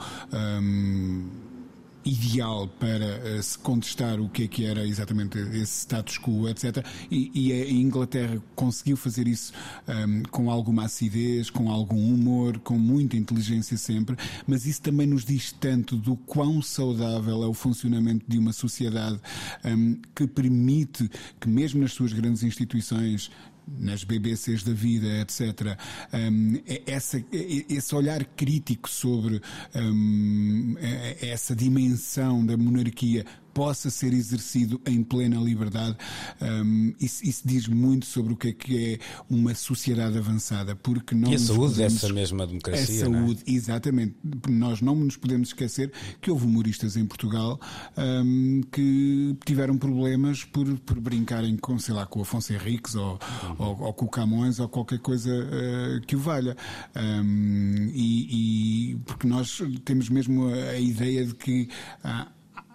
ideal 2.05 2.67
para 2.79 3.37
uh, 3.37 3.43
se 3.43 3.57
contestar 3.57 4.19
o 4.19 4.29
que 4.29 4.43
é 4.43 4.47
que 4.47 4.65
era 4.65 4.85
exatamente 4.85 5.37
esse 5.37 5.81
status 5.81 6.17
quo, 6.17 6.49
etc. 6.49 6.85
E, 7.09 7.31
e 7.33 7.51
a 7.51 7.71
Inglaterra 7.71 8.41
conseguiu 8.55 8.97
fazer 8.97 9.27
isso 9.27 9.53
um, 9.87 9.91
ehm, 9.91 10.23
com 10.23 10.49
alguma 10.49 10.85
acidez, 10.85 11.49
com 11.49 11.69
algum 11.69 12.13
humor, 12.13 12.59
com 12.59 12.77
muita 12.77 13.15
inteligência 13.15 13.77
sempre, 13.77 14.17
mas 14.47 14.65
isso 14.65 14.81
também 14.81 15.07
nos 15.07 15.25
diz 15.25 15.51
tanto 15.51 15.95
do 15.95 16.15
quão 16.15 16.61
saudável 16.61 17.43
é 17.43 17.47
o 17.47 17.53
funcionamento 17.53 18.25
de 18.27 18.37
uma 18.37 18.53
sociedade 18.53 19.19
um, 19.63 19.69
ehm, 19.69 20.01
que 20.15 20.27
permite 20.27 21.09
que 21.39 21.47
mesmo 21.47 21.81
nas 21.81 21.93
suas 21.93 22.13
grandes 22.13 22.43
instituições 22.43 23.31
nas 23.67 24.03
BBCs 24.03 24.63
da 24.63 24.73
vida, 24.73 25.07
etc. 25.21 25.77
Um, 26.13 26.61
é 26.67 26.83
essa, 26.85 27.17
é, 27.17 27.23
esse 27.69 27.95
olhar 27.95 28.23
crítico 28.23 28.89
sobre 28.89 29.41
um, 29.75 30.75
essa 31.21 31.55
dimensão 31.55 32.45
da 32.45 32.57
monarquia 32.57 33.25
possa 33.53 33.89
ser 33.89 34.13
exercido 34.13 34.81
em 34.85 35.03
plena 35.03 35.37
liberdade. 35.37 35.95
Um, 36.41 36.93
isso, 36.99 37.23
isso, 37.25 37.41
diz 37.45 37.67
muito 37.67 38.05
sobre 38.05 38.33
o 38.33 38.35
que 38.35 38.49
é 38.49 38.53
que 38.53 38.93
é 38.93 38.99
uma 39.29 39.53
sociedade 39.53 40.17
avançada, 40.17 40.75
porque 40.75 41.13
não 41.15 41.31
e 41.31 41.35
a 41.35 41.39
saúde 41.39 41.73
podemos... 41.73 41.93
dessa 41.93 42.13
mesma 42.13 42.47
democracia. 42.47 43.05
A 43.05 43.09
é? 43.09 43.11
saúde, 43.11 43.43
é? 43.45 43.51
exatamente. 43.51 44.15
Nós 44.49 44.81
não 44.81 44.95
nos 44.95 45.17
podemos 45.17 45.49
esquecer 45.49 45.91
que 46.21 46.31
houve 46.31 46.45
humoristas 46.45 46.97
em 46.97 47.05
Portugal 47.05 47.59
um, 47.97 48.61
que 48.71 49.35
tiveram 49.45 49.77
problemas 49.77 50.43
por, 50.43 50.65
por 50.79 50.99
brincarem 50.99 51.57
com, 51.57 51.77
sei 51.77 51.93
lá, 51.93 52.05
com 52.05 52.19
o 52.19 52.21
Afonso 52.23 52.53
Henriques 52.53 52.95
ou, 52.95 53.19
uhum. 53.43 53.55
ou, 53.57 53.81
ou, 53.81 53.93
com 53.93 54.05
o 54.05 54.09
Camões 54.09 54.59
ou 54.59 54.67
qualquer 54.67 54.99
coisa 54.99 55.31
uh, 55.31 56.01
que 56.05 56.15
o 56.15 56.19
valha. 56.19 56.55
Um, 56.95 57.89
e, 57.93 58.93
e, 58.93 58.95
porque 59.05 59.27
nós 59.27 59.61
temos 59.85 60.09
mesmo 60.09 60.47
a, 60.47 60.71
a 60.71 60.79
ideia 60.79 61.25
de 61.25 61.35
que. 61.35 61.69
Ah, 62.03 62.27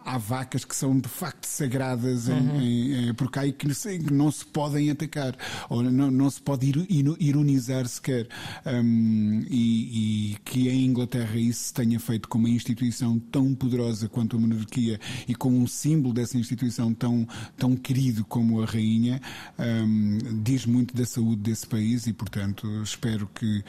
há 0.09 0.17
vacas 0.17 0.65
que 0.65 0.75
são 0.75 0.99
de 0.99 1.09
facto 1.09 1.45
sagradas 1.45 2.29
uhum. 2.29 2.61
em, 2.61 3.09
em, 3.09 3.15
por 3.15 3.31
cá 3.31 3.47
e 3.47 3.53
que 3.53 3.67
não 4.11 4.33
se 4.33 4.45
podem 4.47 4.91
atacar 4.91 5.37
ou 5.69 5.83
não, 5.83 6.11
não 6.11 6.31
se 6.31 6.41
pode 6.41 6.73
ironizar 7.21 7.87
sequer. 7.87 8.27
Um, 8.65 9.45
e, 9.51 10.33
e, 10.33 10.37
que 10.45 10.69
em 10.69 10.87
Inglaterra 10.87 11.37
isso 11.37 11.65
se 11.65 11.75
tenha 11.75 12.01
feito 12.01 12.29
com 12.29 12.39
uma 12.39 12.49
instituição 12.49 13.19
tão 13.19 13.55
poderosa 13.55 14.09
quanto 14.09 14.37
a 14.37 14.41
monarquia 14.41 14.99
e 15.27 15.35
com 15.35 15.51
um 15.51 15.67
símbolo 15.67 16.15
dessa 16.15 16.39
instituição 16.39 16.95
tão, 16.95 17.29
tão 17.57 17.77
querido 17.77 18.25
como 18.25 18.63
a 18.63 18.65
rainha, 18.65 19.21
um, 19.59 20.43
diz 20.43 20.65
muito 20.65 20.95
da 20.95 21.05
saúde 21.05 21.43
desse 21.43 21.67
país 21.67 22.07
e, 22.07 22.13
portanto, 22.13 22.67
espero 22.83 23.29
que 23.35 23.63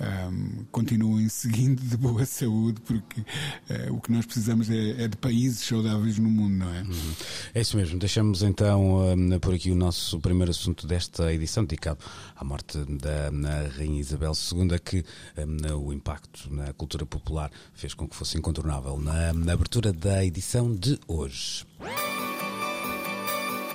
um, 0.00 0.64
continuem 0.72 1.28
seguindo 1.28 1.80
de 1.80 1.96
boa 1.96 2.26
saúde, 2.26 2.80
porque 2.80 3.20
uh, 3.20 3.94
o 3.94 4.00
que 4.00 4.10
nós 4.10 4.26
precisamos 4.26 4.68
é, 4.70 5.04
é 5.04 5.08
de 5.08 5.16
países 5.16 5.60
saudáveis 5.60 5.83
no 5.92 6.30
mundo, 6.30 6.54
não 6.56 6.74
é? 6.74 6.82
Uhum. 6.82 7.14
É 7.54 7.60
isso 7.60 7.76
mesmo. 7.76 7.98
Deixamos 7.98 8.42
então 8.42 9.12
um, 9.12 9.38
por 9.38 9.54
aqui 9.54 9.70
o 9.70 9.74
nosso 9.74 10.18
primeiro 10.20 10.50
assunto 10.50 10.86
desta 10.86 11.32
edição, 11.32 11.64
dedicado 11.64 11.98
à 12.36 12.44
morte 12.44 12.78
da 12.78 13.30
Rainha 13.76 14.00
Isabel 14.00 14.32
II, 14.32 14.78
que 14.78 15.04
um, 15.36 15.86
o 15.86 15.92
impacto 15.92 16.52
na 16.52 16.72
cultura 16.72 17.06
popular 17.06 17.50
fez 17.74 17.94
com 17.94 18.08
que 18.08 18.16
fosse 18.16 18.38
incontornável 18.38 18.98
na, 18.98 19.32
na 19.32 19.52
abertura 19.52 19.92
da 19.92 20.24
edição 20.24 20.74
de 20.74 20.98
hoje. 21.06 21.64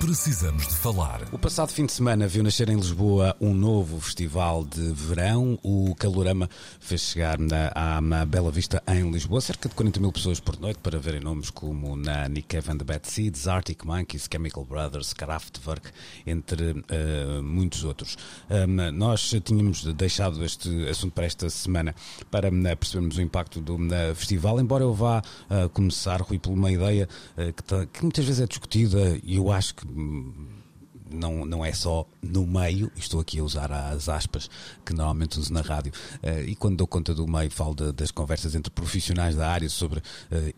Precisamos 0.00 0.66
de 0.66 0.74
falar. 0.76 1.28
O 1.30 1.38
passado 1.38 1.68
fim 1.68 1.84
de 1.84 1.92
semana 1.92 2.26
viu 2.26 2.42
nascer 2.42 2.70
em 2.70 2.74
Lisboa 2.74 3.36
um 3.38 3.52
novo 3.52 4.00
festival 4.00 4.64
de 4.64 4.80
verão. 4.94 5.58
O 5.62 5.94
Calorama 5.94 6.48
fez 6.80 7.02
chegar 7.02 7.38
na, 7.38 7.70
à 7.74 8.24
Bela 8.24 8.50
Vista 8.50 8.82
em 8.88 9.10
Lisboa 9.10 9.42
cerca 9.42 9.68
de 9.68 9.74
40 9.74 10.00
mil 10.00 10.10
pessoas 10.10 10.40
por 10.40 10.58
noite 10.58 10.78
para 10.82 10.98
verem 10.98 11.20
nomes 11.20 11.50
como 11.50 11.96
na 11.96 12.26
Nick 12.30 12.56
and 12.56 12.78
the 12.78 12.84
Bad 12.84 13.06
Seeds, 13.06 13.46
Arctic 13.46 13.84
Monkeys, 13.84 14.26
Chemical 14.32 14.64
Brothers, 14.64 15.12
Kraftwerk, 15.12 15.90
entre 16.26 16.72
uh, 16.72 17.42
muitos 17.42 17.84
outros. 17.84 18.16
Um, 18.48 18.90
nós 18.92 19.30
tínhamos 19.44 19.84
deixado 19.94 20.42
este 20.42 20.88
assunto 20.88 21.12
para 21.12 21.26
esta 21.26 21.50
semana 21.50 21.94
para 22.30 22.48
uh, 22.48 22.76
percebermos 22.76 23.18
o 23.18 23.20
impacto 23.20 23.60
do 23.60 23.76
uh, 23.76 24.14
festival, 24.14 24.58
embora 24.58 24.82
eu 24.82 24.94
vá 24.94 25.22
começar, 25.74 26.22
Rui, 26.22 26.38
por 26.38 26.52
uma 26.52 26.72
ideia 26.72 27.06
que, 27.36 27.62
tá, 27.62 27.84
que 27.86 28.02
muitas 28.02 28.24
vezes 28.24 28.40
é 28.40 28.46
discutida 28.46 29.20
e 29.22 29.36
eu 29.36 29.52
acho 29.52 29.74
que 29.74 29.89
não, 31.10 31.44
não 31.44 31.64
é 31.64 31.72
só 31.72 32.06
no 32.22 32.46
meio, 32.46 32.90
estou 32.96 33.20
aqui 33.20 33.40
a 33.40 33.44
usar 33.44 33.70
as 33.72 34.08
aspas 34.08 34.48
que 34.84 34.92
normalmente 34.92 35.38
uso 35.38 35.52
na 35.52 35.60
rádio, 35.60 35.92
uh, 36.22 36.40
e 36.46 36.54
quando 36.54 36.76
dou 36.76 36.86
conta 36.86 37.14
do 37.14 37.26
meio 37.26 37.50
falo 37.50 37.74
de, 37.74 37.92
das 37.92 38.10
conversas 38.10 38.54
entre 38.54 38.70
profissionais 38.70 39.34
da 39.34 39.48
área 39.50 39.68
sobre 39.68 39.98
uh, 39.98 40.02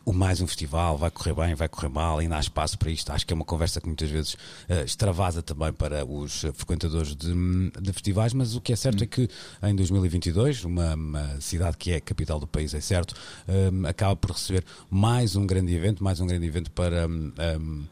o 0.05 0.12
mais 0.12 0.40
um 0.40 0.47
festival, 0.47 0.99
vai 0.99 1.11
correr 1.11 1.35
bem, 1.35 1.55
vai 1.55 1.68
correr 1.68 1.88
mal, 1.88 2.18
ainda 2.18 2.37
há 2.37 2.40
espaço 2.40 2.79
para 2.79 2.90
isto. 2.90 3.11
Acho 3.11 3.27
que 3.27 3.33
é 3.33 3.37
uma 3.37 3.45
conversa 3.45 3.81
que 3.81 3.87
muitas 3.87 4.11
vezes 4.11 4.35
uh, 4.35 4.85
extravasa 4.85 5.42
também 5.42 5.73
para 5.73 6.05
os 6.05 6.45
frequentadores 6.55 7.16
de, 7.16 7.33
de, 7.81 7.92
festivais, 7.92 8.35
mas 8.35 8.55
o 8.55 8.61
que 8.61 8.73
é 8.73 8.77
certo 8.77 9.01
hum. 9.01 9.05
é 9.05 9.07
que 9.07 9.29
em 9.62 9.75
2022, 9.75 10.64
uma, 10.64 10.95
uma, 10.95 11.40
cidade 11.40 11.77
que 11.77 11.92
é 11.92 11.97
a 11.97 12.01
capital 12.01 12.38
do 12.38 12.47
país, 12.47 12.75
é 12.75 12.81
certo, 12.81 13.14
acaba 13.88 14.14
por 14.16 14.33
receber 14.33 14.64
mais 14.90 15.37
um 15.37 15.47
grande 15.47 15.75
evento, 15.75 16.03
mais 16.03 16.21
um 16.21 16.27
grande 16.27 16.47
evento 16.47 16.71
para. 16.71 17.07
Um, 17.07 17.33
um, 17.61 17.85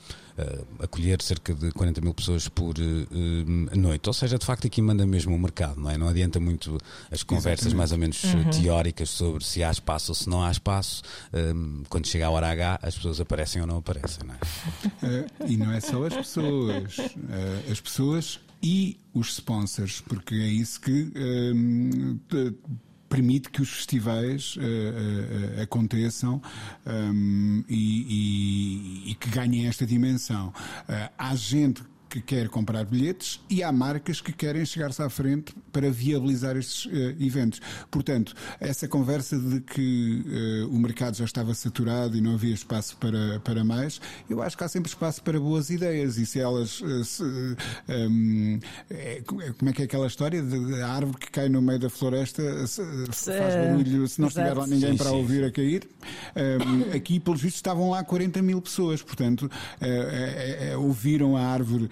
acolher 0.78 1.20
cerca 1.22 1.54
de 1.54 1.70
40 1.72 2.00
mil 2.00 2.14
pessoas 2.14 2.48
por 2.48 2.74
uh, 2.78 3.76
noite. 3.76 4.08
Ou 4.08 4.12
seja, 4.12 4.38
de 4.38 4.44
facto 4.44 4.66
aqui 4.66 4.80
manda 4.80 5.06
mesmo 5.06 5.34
o 5.34 5.38
mercado, 5.38 5.80
não 5.80 5.90
é? 5.90 5.98
Não 5.98 6.08
adianta 6.08 6.40
muito 6.40 6.78
as 7.10 7.22
conversas 7.22 7.72
Exatamente. 7.72 7.76
mais 7.76 7.92
ou 7.92 7.98
menos 7.98 8.24
uhum. 8.24 8.50
teóricas 8.50 9.10
sobre 9.10 9.44
se 9.44 9.62
há 9.62 9.70
espaço 9.70 10.12
ou 10.12 10.14
se 10.14 10.28
não 10.28 10.42
há 10.42 10.50
espaço. 10.50 11.02
quando 11.88 12.06
chega 12.06 12.26
a 12.26 12.30
hora 12.30 12.50
H, 12.50 12.80
as 12.82 12.94
pessoas 12.94 13.20
aparecem 13.20 13.60
ou 13.60 13.66
não 13.66 13.78
aparecem, 13.78 14.20
não 14.26 14.34
é? 14.34 15.26
e 15.46 15.56
não 15.56 15.72
é 15.72 15.80
só 15.80 16.04
as 16.04 16.14
pessoas. 16.14 16.96
as 17.70 17.80
pessoas 17.80 18.40
e 18.62 18.98
os 19.14 19.32
sponsors, 19.32 20.00
porque 20.02 20.34
é 20.34 20.46
isso 20.46 20.80
que 20.80 21.10
permite 23.10 23.50
que 23.50 23.60
os 23.60 23.68
festivais 23.68 24.56
uh, 24.56 24.60
uh, 24.60 25.62
aconteçam 25.62 26.40
um, 26.86 27.64
e, 27.68 29.04
e, 29.04 29.10
e, 29.10 29.14
que 29.16 29.28
ganhem 29.28 29.66
esta 29.66 29.84
dimensão. 29.84 30.54
Há 31.18 31.34
gente 31.34 31.82
que 32.10 32.20
quer 32.20 32.48
comprar 32.48 32.84
bilhetes 32.84 33.40
e 33.48 33.62
há 33.62 33.70
marcas 33.70 34.20
que 34.20 34.32
querem 34.32 34.66
chegar-se 34.66 35.00
à 35.00 35.08
frente 35.08 35.54
para 35.72 35.88
viabilizar 35.90 36.56
estes 36.56 36.86
uh, 36.86 36.90
eventos. 37.20 37.60
Portanto, 37.88 38.34
essa 38.58 38.88
conversa 38.88 39.38
de 39.38 39.60
que 39.60 40.24
uh, 40.26 40.74
o 40.74 40.78
mercado 40.78 41.16
já 41.16 41.24
estava 41.24 41.54
saturado 41.54 42.16
e 42.16 42.20
não 42.20 42.34
havia 42.34 42.52
espaço 42.52 42.96
para, 42.96 43.38
para 43.40 43.62
mais, 43.62 44.00
eu 44.28 44.42
acho 44.42 44.58
que 44.58 44.64
há 44.64 44.68
sempre 44.68 44.88
espaço 44.88 45.22
para 45.22 45.38
boas 45.38 45.70
ideias 45.70 46.18
e 46.18 46.26
se 46.26 46.40
elas. 46.40 46.80
Uh, 46.80 47.04
se, 47.04 47.22
um, 47.22 48.58
é, 48.90 49.22
como 49.24 49.70
é 49.70 49.72
que 49.72 49.82
é 49.82 49.84
aquela 49.84 50.08
história 50.08 50.42
de, 50.42 50.82
a 50.82 50.88
árvore 50.88 51.18
que 51.18 51.30
cai 51.30 51.48
no 51.48 51.62
meio 51.62 51.78
da 51.78 51.88
floresta 51.88 52.66
se, 52.66 52.82
se 53.12 53.38
faz 53.38 53.54
barulho 53.54 54.08
se 54.08 54.20
não 54.20 54.28
estiver 54.28 54.56
lá 54.56 54.66
ninguém 54.66 54.92
sim, 54.92 54.96
para 54.96 55.10
sim. 55.10 55.16
ouvir 55.16 55.44
a 55.44 55.50
cair? 55.50 55.88
Um, 56.34 56.96
aqui, 56.96 57.20
pelos 57.20 57.40
vistos, 57.40 57.58
estavam 57.58 57.90
lá 57.90 58.02
40 58.02 58.42
mil 58.42 58.60
pessoas, 58.60 59.00
portanto, 59.00 59.48
ouviram 60.76 61.36
a 61.36 61.42
árvore 61.42 61.88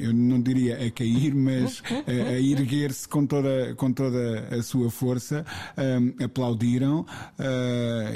eu 0.00 0.12
não 0.12 0.40
diria 0.40 0.86
a 0.86 0.90
cair, 0.90 1.34
mas 1.34 1.82
a, 2.06 2.30
a 2.30 2.40
erguer-se 2.40 3.08
com 3.08 3.26
toda, 3.26 3.74
com 3.76 3.92
toda 3.92 4.48
a 4.50 4.62
sua 4.62 4.90
força, 4.90 5.44
eh, 5.76 6.24
aplaudiram 6.24 7.00
uh, 7.00 7.04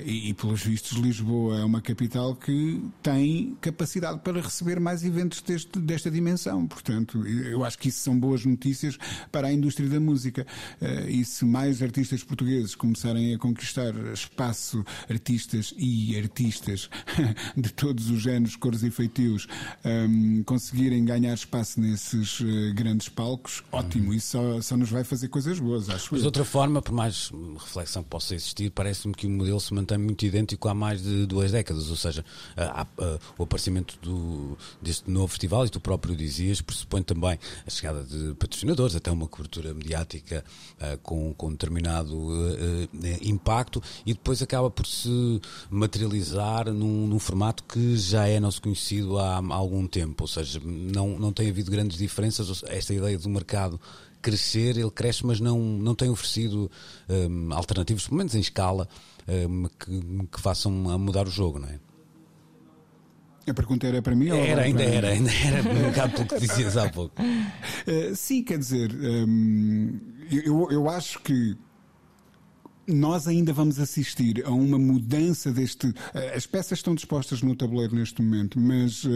e, 0.05 0.35
pelos 0.35 0.63
vistos, 0.63 0.99
Lisboa 0.99 1.61
é 1.61 1.65
uma 1.65 1.81
capital 1.81 2.35
que 2.35 2.83
tem 3.03 3.57
capacidade 3.61 4.21
para 4.21 4.41
receber 4.41 4.81
mais 4.81 5.05
eventos 5.05 5.41
deste, 5.43 5.79
desta 5.79 6.11
dimensão. 6.11 6.67
Portanto, 6.67 7.27
eu 7.27 7.65
acho 7.65 7.79
que 7.79 7.89
isso 7.89 8.01
são 8.01 8.19
boas 8.19 8.45
notícias 8.45 8.99
para 9.31 9.49
a 9.49 9.53
indústria 9.53 9.89
da 9.89 10.01
música. 10.01 10.47
E 11.09 11.25
se 11.25 11.45
mais 11.45 11.83
artistas 11.83 12.23
portugueses 12.23 12.75
começarem 12.75 13.35
a 13.35 13.39
conquistar 13.39 13.95
espaço, 14.13 14.85
artistas 15.09 15.75
e 15.77 16.17
artistas 16.19 16.89
de 17.57 17.73
todos 17.73 18.11
os 18.11 18.23
géneros, 18.23 18.57
cores 18.57 18.83
e 18.83 18.91
feitios, 18.91 19.47
conseguirem 20.45 21.05
ganhar 21.05 21.32
ganhar 21.33 21.35
espaço 21.35 21.81
nesses 21.81 22.41
uh, 22.41 22.75
grandes 22.75 23.09
palcos, 23.09 23.63
ótimo, 23.73 24.09
uhum. 24.09 24.15
isso 24.15 24.33
só, 24.33 24.61
só, 24.61 24.77
nos 24.77 24.91
vai 24.91 25.05
fazer 25.05 25.29
coisas 25.29 25.59
boas, 25.59 25.89
acho 25.89 26.09
Mas 26.13 26.21
de 26.21 26.27
outra 26.27 26.45
forma, 26.45 26.81
por 26.83 26.93
mais 26.93 27.31
reflexão 27.59 28.03
que 28.03 28.09
possa 28.09 28.35
existir, 28.35 28.71
parece-me 28.71 29.15
que 29.15 29.27
o 29.27 29.31
modelo 29.31 29.61
se 29.61 29.73
mantém 29.73 29.99
muito 29.99 30.25
idêntico 30.25 30.69
há 30.69 30.75
mais 30.75 31.03
de 31.03 31.27
duas 31.27 31.51
décadas, 31.53 31.91
ou 31.91 31.97
seja, 31.97 32.25
há, 32.57 32.83
há, 32.83 32.87
o 33.39 33.43
aparecimento 33.43 33.99
do, 34.03 34.57
deste 34.81 35.11
novo 35.11 35.29
festival, 35.29 35.67
e 35.67 35.71
tu 35.71 35.81
próprio 35.81 36.15
dizias, 36.15 36.61
pressupõe 36.61 37.03
também 37.03 37.39
a 37.67 37.71
chegada 37.71 38.03
de 38.05 38.35
patrocinadores, 38.35 38.95
até 38.95 39.11
uma 39.11 39.27
cobertura 39.27 39.73
mediática 39.75 40.45
uh, 40.79 40.99
com, 40.99 41.33
com 41.35 41.51
determinado 41.51 42.15
uh, 42.15 42.89
impacto, 43.23 43.83
e 44.05 44.13
depois 44.13 44.43
acaba 44.43 44.71
por 44.71 44.87
se 44.87 45.41
materializar 45.71 46.73
num, 46.73 47.07
num 47.07 47.19
formato 47.19 47.65
que 47.65 47.97
já 47.97 48.27
é 48.27 48.39
nosso 48.39 48.61
conhecido 48.61 49.19
há, 49.19 49.39
há 49.39 49.55
algum 49.55 49.87
tempo, 49.87 50.25
ou 50.25 50.29
seja, 50.29 50.61
não, 50.65 51.19
não 51.23 51.33
tem 51.33 51.49
havido 51.49 51.71
grandes 51.71 51.97
diferenças. 51.97 52.63
Esta 52.67 52.93
ideia 52.93 53.19
do 53.19 53.29
mercado 53.29 53.81
crescer, 54.21 54.77
ele 54.77 54.91
cresce, 54.91 55.27
mas 55.27 55.41
não, 55.41 55.59
não 55.59 55.95
tem 55.95 56.09
oferecido 56.09 56.71
um, 57.09 57.53
alternativas, 57.53 58.05
pelo 58.05 58.19
menos 58.19 58.35
em 58.35 58.41
escala, 58.41 58.89
um, 59.29 59.65
que, 59.65 60.27
que 60.27 60.41
façam 60.41 60.71
mudar 60.71 61.27
o 61.27 61.31
jogo, 61.31 61.59
não 61.59 61.69
é? 61.69 61.79
A 63.49 63.53
pergunta 63.53 63.89
era 63.89 64.01
para 64.01 64.15
mim? 64.15 64.29
Era, 64.29 64.63
ainda 64.63 64.85
era, 64.85 65.09
ainda 65.09 65.31
era, 65.33 65.69
um 65.69 65.91
bocado 65.91 66.13
pelo 66.13 66.29
que 66.29 66.47
dizias 66.47 66.77
há 66.77 66.89
pouco. 66.89 67.21
Uh, 67.21 68.15
sim, 68.15 68.45
quer 68.45 68.57
dizer, 68.57 68.93
um, 68.95 69.99
eu, 70.31 70.71
eu 70.71 70.89
acho 70.89 71.19
que 71.21 71.57
nós 72.87 73.29
ainda 73.29 73.53
vamos 73.53 73.79
assistir 73.79 74.43
a 74.45 74.51
uma 74.51 74.79
mudança 74.79 75.53
deste. 75.53 75.93
Eh, 76.15 76.35
as 76.37 76.47
peças 76.47 76.79
estão 76.79 76.95
dispostas 76.95 77.43
no 77.43 77.55
tabuleiro 77.55 77.95
neste 77.95 78.21
momento, 78.21 78.59
mas 78.59 79.05
uh, 79.05 79.09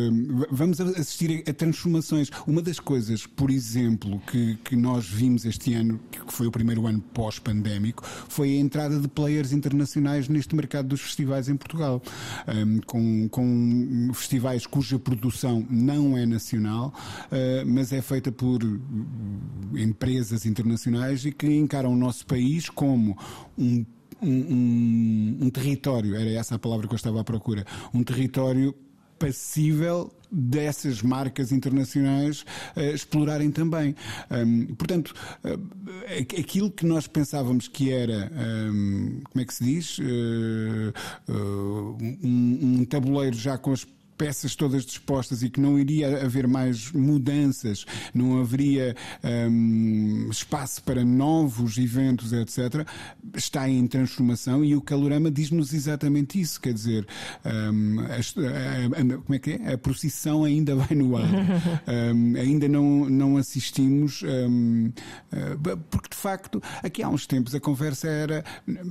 vamos 0.50 0.81
assistir 0.81 1.42
a, 1.48 1.52
transformações. 1.52 2.31
Uma 2.46 2.62
das 2.62 2.79
coisas, 2.79 3.26
por 3.26 3.50
exemplo, 3.50 4.20
que, 4.31 4.57
que 4.64 4.76
nós 4.76 5.09
vimos 5.09 5.44
este 5.44 5.74
ano, 5.74 6.00
que 6.11 6.33
foi 6.33 6.46
o 6.46 6.50
primeiro 6.50 6.87
ano 6.87 7.00
pós-pandémico, 7.12 8.05
foi 8.07 8.57
a 8.57 8.61
entrada 8.61 9.00
de 9.00 9.09
players 9.09 9.52
internacionais 9.52 10.29
neste 10.29 10.55
mercado 10.55 10.88
dos 10.88 11.00
festivais 11.00 11.48
em 11.48 11.57
Portugal, 11.57 12.02
com, 12.87 13.29
com 13.29 14.11
festivais 14.14 14.66
cuja 14.66 14.98
produção 14.98 15.66
não 15.68 16.16
é 16.16 16.24
nacional, 16.24 16.94
uh, 17.26 17.66
mas 17.66 17.92
é 17.92 18.00
feita 18.00 18.31
por 18.31 18.61
empresas 19.76 20.46
internacionais 20.46 21.24
e 21.24 21.33
que 21.33 21.46
encaram 21.46 21.92
o 21.92 21.96
nosso 21.96 22.26
país 22.26 22.68
como 22.68 23.16
um 23.58 23.84
um, 24.22 25.38
um, 25.42 25.50
território, 25.50 26.16
era 26.16 26.30
essa 26.30 26.54
a 26.54 26.58
palavra 26.58 26.86
que 26.86 26.94
eu 26.94 26.96
estava 26.96 27.20
à 27.20 27.24
procura, 27.24 27.66
um 27.92 28.02
território 28.02 28.74
passível 29.18 30.12
dessas 30.30 31.02
marcas 31.02 31.52
internacionais 31.52 32.42
uh, 32.76 32.80
explorarem 32.94 33.50
também. 33.50 33.94
Um, 34.30 34.74
portanto, 34.74 35.14
uh, 35.44 36.20
aquilo 36.38 36.70
que 36.70 36.84
nós 36.84 37.06
pensávamos 37.06 37.68
que 37.68 37.90
era, 37.90 38.30
um, 38.70 39.22
como 39.30 39.42
é 39.42 39.44
que 39.44 39.54
se 39.54 39.64
diz, 39.64 39.98
uh, 39.98 40.92
um, 41.28 42.78
um 42.80 42.84
tabuleiro 42.84 43.36
já 43.36 43.56
com 43.56 43.72
as 43.72 43.86
peças 44.16 44.55
todas 44.55 44.85
dispostas 44.85 45.42
e 45.42 45.50
que 45.50 45.61
não 45.61 45.79
iria 45.79 46.24
haver 46.24 46.46
mais 46.46 46.90
mudanças, 46.92 47.85
não 48.14 48.40
haveria 48.40 48.94
um, 49.50 50.29
espaço 50.31 50.83
para 50.83 51.05
novos 51.05 51.79
eventos, 51.79 52.33
etc., 52.33 52.87
está 53.35 53.68
em 53.68 53.87
transformação 53.87 54.64
e 54.64 54.74
o 54.74 54.81
Calorama 54.81 55.31
diz-nos 55.31 55.72
exatamente 55.72 56.40
isso. 56.40 56.61
Quer 56.61 56.72
dizer, 56.72 57.07
um, 57.44 58.00
a, 58.00 59.14
a, 59.14 59.18
como 59.18 59.35
é 59.35 59.38
que 59.38 59.50
é? 59.52 59.74
A 59.74 59.79
procissão 59.79 60.44
ainda 60.44 60.74
vai 60.74 60.96
no 60.96 61.16
ar. 61.16 61.26
Um, 61.87 62.37
ainda 62.37 62.68
não, 62.68 63.09
não 63.09 63.37
assistimos, 63.37 64.22
hum, 64.22 64.90
eh, 65.33 65.76
porque 65.90 66.09
de 66.11 66.16
facto, 66.16 66.62
aqui 66.83 67.02
há 67.02 67.09
uns 67.09 67.26
tempos 67.26 67.55
a 67.55 67.61
conversa 67.61 68.09
era, 68.09 68.44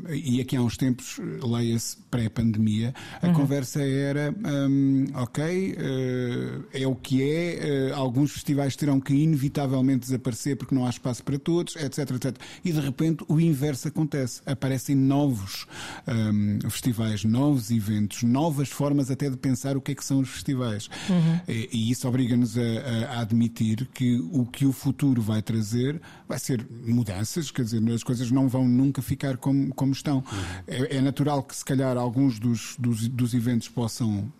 e 0.09 0.39
aqui 0.39 0.55
há 0.55 0.61
uns 0.61 0.77
tempos, 0.77 1.19
leia-se 1.41 1.97
pré-pandemia, 2.09 2.93
a 3.21 3.27
uhum. 3.27 3.33
conversa 3.33 3.81
era 3.81 4.33
hum, 4.69 5.05
ok, 5.15 5.73
uh, 5.73 6.65
é 6.73 6.85
o 6.87 6.95
que 6.95 7.23
é, 7.23 7.91
uh, 7.91 7.95
alguns 7.95 8.31
festivais 8.31 8.75
terão 8.75 8.99
que 8.99 9.13
inevitavelmente 9.13 10.01
desaparecer 10.01 10.57
porque 10.57 10.75
não 10.75 10.85
há 10.85 10.89
espaço 10.89 11.23
para 11.23 11.39
todos, 11.39 11.75
etc, 11.75 12.11
etc. 12.11 12.37
E 12.63 12.71
de 12.71 12.79
repente 12.79 13.23
o 13.27 13.39
inverso 13.39 13.87
acontece. 13.87 14.41
Aparecem 14.45 14.95
novos 14.95 15.65
um, 16.07 16.11
ehm, 16.11 16.69
festivais, 16.69 17.23
novos 17.23 17.71
eventos, 17.71 18.23
novas 18.23 18.69
formas 18.69 19.09
até 19.09 19.29
de 19.29 19.37
pensar 19.37 19.77
o 19.77 19.81
que 19.81 19.93
é 19.93 19.95
que 19.95 20.03
são 20.03 20.19
os 20.19 20.29
festivais. 20.29 20.89
Uhum. 21.09 21.39
E, 21.47 21.69
e, 21.71 21.91
isso 21.91 22.07
obriga-nos 22.07 22.57
a, 22.57 22.61
a, 23.11 23.21
admitir 23.21 23.87
que 23.93 24.19
o 24.31 24.45
que 24.45 24.65
o 24.65 24.71
futuro 24.71 25.21
vai 25.21 25.41
trazer 25.41 26.01
vai 26.27 26.39
ser 26.39 26.65
mudanças, 26.85 27.51
quer 27.51 27.63
dizer, 27.63 27.81
as 27.91 28.03
coisas 28.03 28.31
não 28.31 28.47
vão 28.47 28.67
nunca 28.67 29.01
ficar 29.01 29.37
como, 29.37 29.73
como 29.73 29.91
estão. 29.91 30.17
Uhum. 30.17 30.23
É, 30.67 30.97
é, 30.97 31.01
natural 31.01 31.43
que 31.43 31.55
se 31.55 31.63
calhar 31.63 31.97
alguns 31.97 32.39
dos, 32.39 32.75
dos, 32.77 33.07
dos 33.07 33.33
eventos 33.33 33.69
possam 33.69 34.31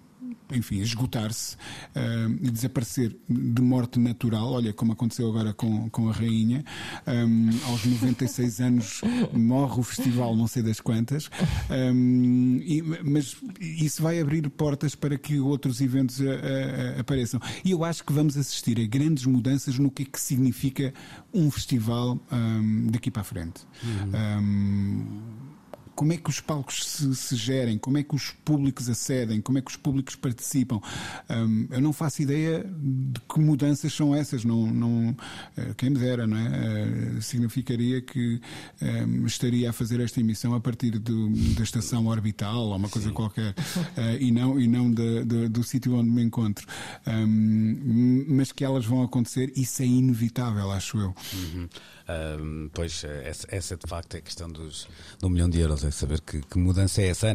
enfim, 0.52 0.80
esgotar-se 0.80 1.56
uh, 1.56 2.32
e 2.42 2.52
desaparecer 2.52 3.16
de 3.28 3.62
morte 3.62 4.00
natural. 4.00 4.54
Olha 4.54 4.74
como 4.74 4.94
aconteceu 4.94 5.28
agora 5.30 5.54
com, 5.54 5.90
com 5.90 6.10
a 6.10 6.12
Rainha. 6.12 6.64
Um, 7.08 7.50
aos 7.68 7.86
96 7.86 8.62
anos 8.62 9.02
morre 9.34 9.80
o 9.80 9.84
festival, 9.84 10.36
não 10.36 10.48
sei 10.48 10.64
das 10.64 10.80
quantas. 10.80 11.30
Um, 11.70 12.60
e, 12.64 12.82
mas 13.04 13.36
isso 13.60 14.02
vai 14.02 14.20
abrir 14.20 14.48
portas 14.50 14.96
para 14.96 15.18
que 15.18 15.40
outros 15.40 15.82
eventos 15.82 16.22
a, 16.22 16.26
a, 16.26 16.98
a 16.98 17.00
apareçam. 17.02 17.40
E 17.64 17.72
eu 17.72 17.84
acho 17.84 18.04
que 18.04 18.14
vamos 18.14 18.38
assistir 18.38 18.80
a 18.80 18.86
grandes 18.86 19.26
mudanças 19.26 19.78
no 19.80 19.90
que 19.92 20.04
é 20.04 20.06
que 20.06 20.20
significa 20.20 20.94
um 21.34 21.50
festival 21.50 22.20
um, 22.32 22.88
daqui 22.88 23.10
para 23.10 23.22
a 23.22 23.26
frente. 23.26 23.62
Uhum 23.84 25.55
como 25.96 26.14
é 26.14 26.18
que 26.18 26.30
os 26.30 26.40
palcos 26.40 26.86
se, 26.86 27.16
se, 27.16 27.36
gerem, 27.36 27.78
como 27.78 27.98
é 27.98 28.04
que 28.04 28.14
os 28.14 28.32
públicos 28.44 28.90
acedem, 28.90 29.42
como 29.42 29.58
é 29.58 29.62
que 29.62 29.72
os 29.72 29.78
públicos 29.78 30.16
participam. 30.16 30.82
Um, 31.30 31.68
eu 31.72 31.82
não 31.82 31.94
faço 31.94 32.22
ideia 32.22 32.64
de 32.64 33.20
que 33.22 33.40
mudanças 33.40 33.94
são 33.94 34.14
essas, 34.14 34.44
não, 34.44 34.68
não, 34.68 35.16
eh, 35.58 35.74
quem 35.78 35.90
me 35.90 35.98
dera, 35.98 36.28
não 36.28 36.38
é? 36.38 37.16
Uh, 37.18 37.22
significaria 37.22 38.02
que 38.02 38.42
um, 38.82 39.26
estaria 39.26 39.70
a 39.70 39.74
fazer 39.74 40.00
esta 40.02 40.20
emissão 40.20 40.54
a 40.54 40.60
partir 40.60 41.00
do, 41.00 41.30
da 41.56 41.64
estação 41.64 42.08
orbital 42.08 42.68
ou 42.68 42.76
uma 42.76 42.90
coisa 42.90 43.08
Sim. 43.08 43.14
qualquer, 43.14 43.52
uh, 43.52 44.18
e 44.20 44.32
não, 44.32 44.60
e 44.60 44.68
não 44.68 44.92
de, 44.92 45.24
de, 45.24 45.48
do 45.48 45.64
sítio 45.64 45.96
onde 45.96 46.10
me 46.10 46.22
encontro. 46.22 46.68
Um, 47.08 48.26
mas 48.28 48.52
que 48.52 48.64
elas 48.64 48.86
vão 48.86 49.02
acontecer, 49.02 49.52
isso 49.56 49.82
é 49.82 49.86
inevitável, 49.86 50.72
acho 50.72 50.98
eu. 50.98 51.16
Uhum. 51.34 51.68
Um, 52.08 52.70
pois, 52.72 53.04
essa, 53.04 53.48
essa, 53.50 53.76
de 53.76 53.88
facto 53.88 54.14
é 54.14 54.20
a 54.20 54.22
questão 54.22 54.48
dos, 54.48 54.88
do 55.20 55.28
milhão 55.28 55.50
de 55.50 55.60
euros, 55.60 55.84
é 55.84 55.90
saber 55.90 56.22
que, 56.22 56.40
que, 56.42 56.58
mudança 56.58 57.02
é 57.02 57.08
essa. 57.08 57.28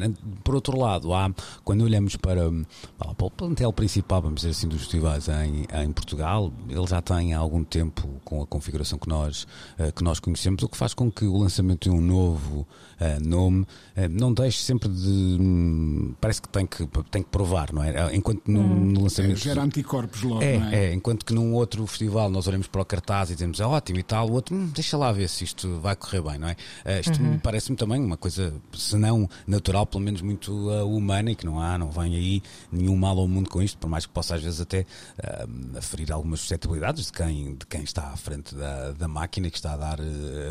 Por 0.45 0.55
outro 0.55 0.79
lado, 0.79 1.13
há, 1.13 1.33
quando 1.65 1.83
olhamos 1.83 2.15
para, 2.15 2.49
para 2.97 3.27
o 3.27 3.31
plantel 3.31 3.73
principal, 3.73 4.23
vamos 4.23 4.43
dizer 4.43 4.51
assim, 4.51 4.69
dos 4.69 4.83
festivais 4.83 5.29
em, 5.29 5.67
em 5.83 5.93
Portugal, 5.93 6.53
ele 6.69 6.87
já 6.87 7.03
tem 7.03 7.35
há 7.35 7.39
algum 7.39 7.65
tempo 7.65 8.09
com 8.25 8.43
a 8.43 8.47
configuração 8.47 8.97
que 8.97 9.09
nós, 9.09 9.43
uh, 9.79 9.93
que 9.93 10.05
nós 10.05 10.21
conhecemos, 10.21 10.63
o 10.63 10.69
que 10.69 10.77
faz 10.77 10.95
com 10.95 11.11
que 11.11 11.25
o 11.25 11.37
lançamento 11.37 11.91
de 11.91 11.97
um 11.97 12.01
novo 12.01 12.61
uh, 13.01 13.29
nome 13.29 13.67
não 14.11 14.33
deixe 14.33 14.63
sempre 14.63 14.89
de. 14.89 15.37
Um, 15.41 16.15
parece 16.21 16.41
que 16.41 16.49
tem, 16.49 16.65
que 16.65 16.87
tem 17.11 17.23
que 17.23 17.29
provar, 17.29 17.73
não 17.73 17.83
é? 17.83 18.15
Enquanto 18.15 18.49
no, 18.49 18.61
hum. 18.61 18.93
no 18.93 19.03
lançamento. 19.03 19.33
É, 19.33 19.37
gera 19.37 19.63
anticorpos 19.63 20.23
logo, 20.23 20.43
é, 20.43 20.57
é? 20.57 20.85
é? 20.87 20.95
Enquanto 20.95 21.25
que 21.25 21.35
num 21.35 21.55
outro 21.55 21.87
festival 21.87 22.31
nós 22.31 22.47
olhamos 22.47 22.67
para 22.67 22.81
o 22.81 22.85
cartaz 22.85 23.31
e 23.31 23.35
dizemos 23.35 23.61
é 23.61 23.67
ótimo 23.67 23.99
e 23.99 24.03
tal, 24.03 24.29
o 24.29 24.33
outro 24.33 24.60
hum, 24.61 24.70
deixa 24.75 24.96
lá 24.96 25.12
ver 25.12 25.29
se 25.29 25.44
isto 25.44 25.79
vai 25.81 25.96
correr 25.96 26.23
bem, 26.23 26.38
não 26.38 26.49
é? 26.49 26.53
Uh, 26.53 27.01
isto 27.01 27.23
uhum. 27.23 27.38
parece-me 27.38 27.77
também 27.77 28.01
uma 28.01 28.16
coisa, 28.16 28.53
se 28.73 28.96
não 28.96 29.29
natural, 29.46 29.87
pelo 29.87 30.03
menos 30.03 30.20
muito 30.20 30.53
uh, 30.53 30.87
humana 30.87 31.31
e 31.31 31.35
que 31.35 31.46
não 31.46 31.61
há, 31.61 31.79
não 31.79 31.90
vem 31.90 32.14
aí 32.16 32.42
nenhum 32.70 32.96
mal 32.96 33.18
ao 33.18 33.29
mundo 33.29 33.49
com 33.49 33.62
isto, 33.62 33.79
por 33.79 33.88
mais 33.88 34.07
que 34.07 34.12
possa 34.12 34.35
às 34.35 34.42
vezes 34.42 34.61
até 34.61 34.81
uh, 34.81 35.79
aferir 35.79 36.12
algumas 36.12 36.40
suscetibilidades 36.40 37.07
de 37.07 37.12
quem, 37.12 37.55
de 37.55 37.66
quem 37.66 37.83
está 37.83 38.09
à 38.09 38.16
frente 38.16 38.55
da, 38.55 38.92
da 38.92 39.09
máquina 39.09 39.49
e 39.49 39.51
que 39.51 39.59
está 39.59 39.73
a 39.73 39.77
dar 39.77 39.99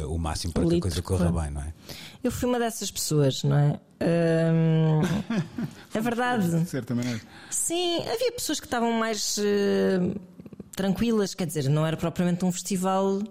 o 0.07 0.17
máximo 0.17 0.53
para 0.53 0.65
o 0.65 0.69
que 0.69 0.77
a 0.77 0.81
coisa 0.81 1.01
corra 1.01 1.29
claro. 1.31 1.41
bem, 1.41 1.51
não 1.51 1.61
é? 1.61 1.73
Eu 2.23 2.31
fui 2.31 2.47
uma 2.47 2.59
dessas 2.59 2.91
pessoas, 2.91 3.43
não 3.43 3.57
é? 3.57 3.79
Hum, 4.01 5.01
é 5.93 6.01
verdade. 6.01 6.49
Certamente. 6.67 7.25
Sim, 7.49 7.99
havia 8.07 8.31
pessoas 8.31 8.59
que 8.59 8.65
estavam 8.65 8.91
mais 8.93 9.37
uh, 9.37 10.19
tranquilas, 10.75 11.33
quer 11.33 11.45
dizer, 11.45 11.69
não 11.69 11.85
era 11.85 11.97
propriamente 11.97 12.45
um 12.45 12.51
festival 12.51 13.21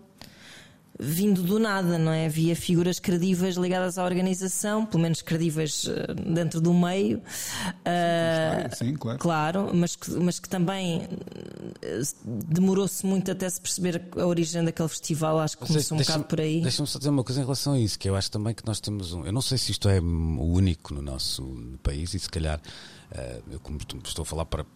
vindo 0.98 1.42
do 1.42 1.58
nada, 1.58 1.96
não 1.96 2.11
é? 2.11 2.26
Havia 2.26 2.56
figuras 2.56 2.98
credíveis 2.98 3.56
ligadas 3.56 3.98
à 3.98 4.04
organização, 4.04 4.84
pelo 4.84 5.02
menos 5.02 5.22
credíveis 5.22 5.87
eh, 5.88 6.14
dentro 6.14 6.61
do 6.61 6.74
meio. 6.74 7.18
Uh, 7.18 8.76
sim, 8.76 8.94
claro. 8.94 9.18
Claro, 9.18 9.70
mas 9.72 9.94
que, 9.94 10.11
mas 10.12 10.40
que 10.40 10.48
também 10.48 11.08
eh, 11.82 12.02
demorou-se 12.24 13.06
muito 13.06 13.30
até 13.30 13.48
se 13.48 13.61
perceber 13.61 14.02
a 14.16 14.26
origem 14.26 14.64
daquele 14.64 14.88
festival. 14.88 15.38
Acho 15.38 15.56
que 15.56 15.66
começou 15.66 15.96
um 15.96 16.00
bocado 16.00 16.24
por 16.24 16.40
aí. 16.40 16.61
Deixa-me 16.62 16.88
só 16.88 16.98
dizer 16.98 17.11
uma 17.11 17.22
coisa 17.22 17.40
em 17.40 17.44
relação 17.44 17.74
a 17.74 17.78
isso, 17.78 17.98
que 17.98 18.08
eu 18.08 18.16
acho 18.16 18.30
também 18.30 18.52
que 18.52 18.66
nós 18.66 18.80
temos 18.80 19.12
um. 19.12 19.24
Eu 19.24 19.32
não 19.32 19.42
sei 19.42 19.56
se 19.56 19.70
isto 19.70 19.88
é 19.88 20.00
o 20.00 20.52
único 20.52 20.92
no 20.94 21.02
nosso 21.02 21.78
país 21.82 22.12
e 22.14 22.18
se 22.18 22.28
calhar. 22.28 22.61
Uh, 23.11 23.42
eu 23.52 23.61
como 23.61 23.78
estou 23.78 24.22
a 24.22 24.26
falar 24.26 24.44
para 24.44 24.66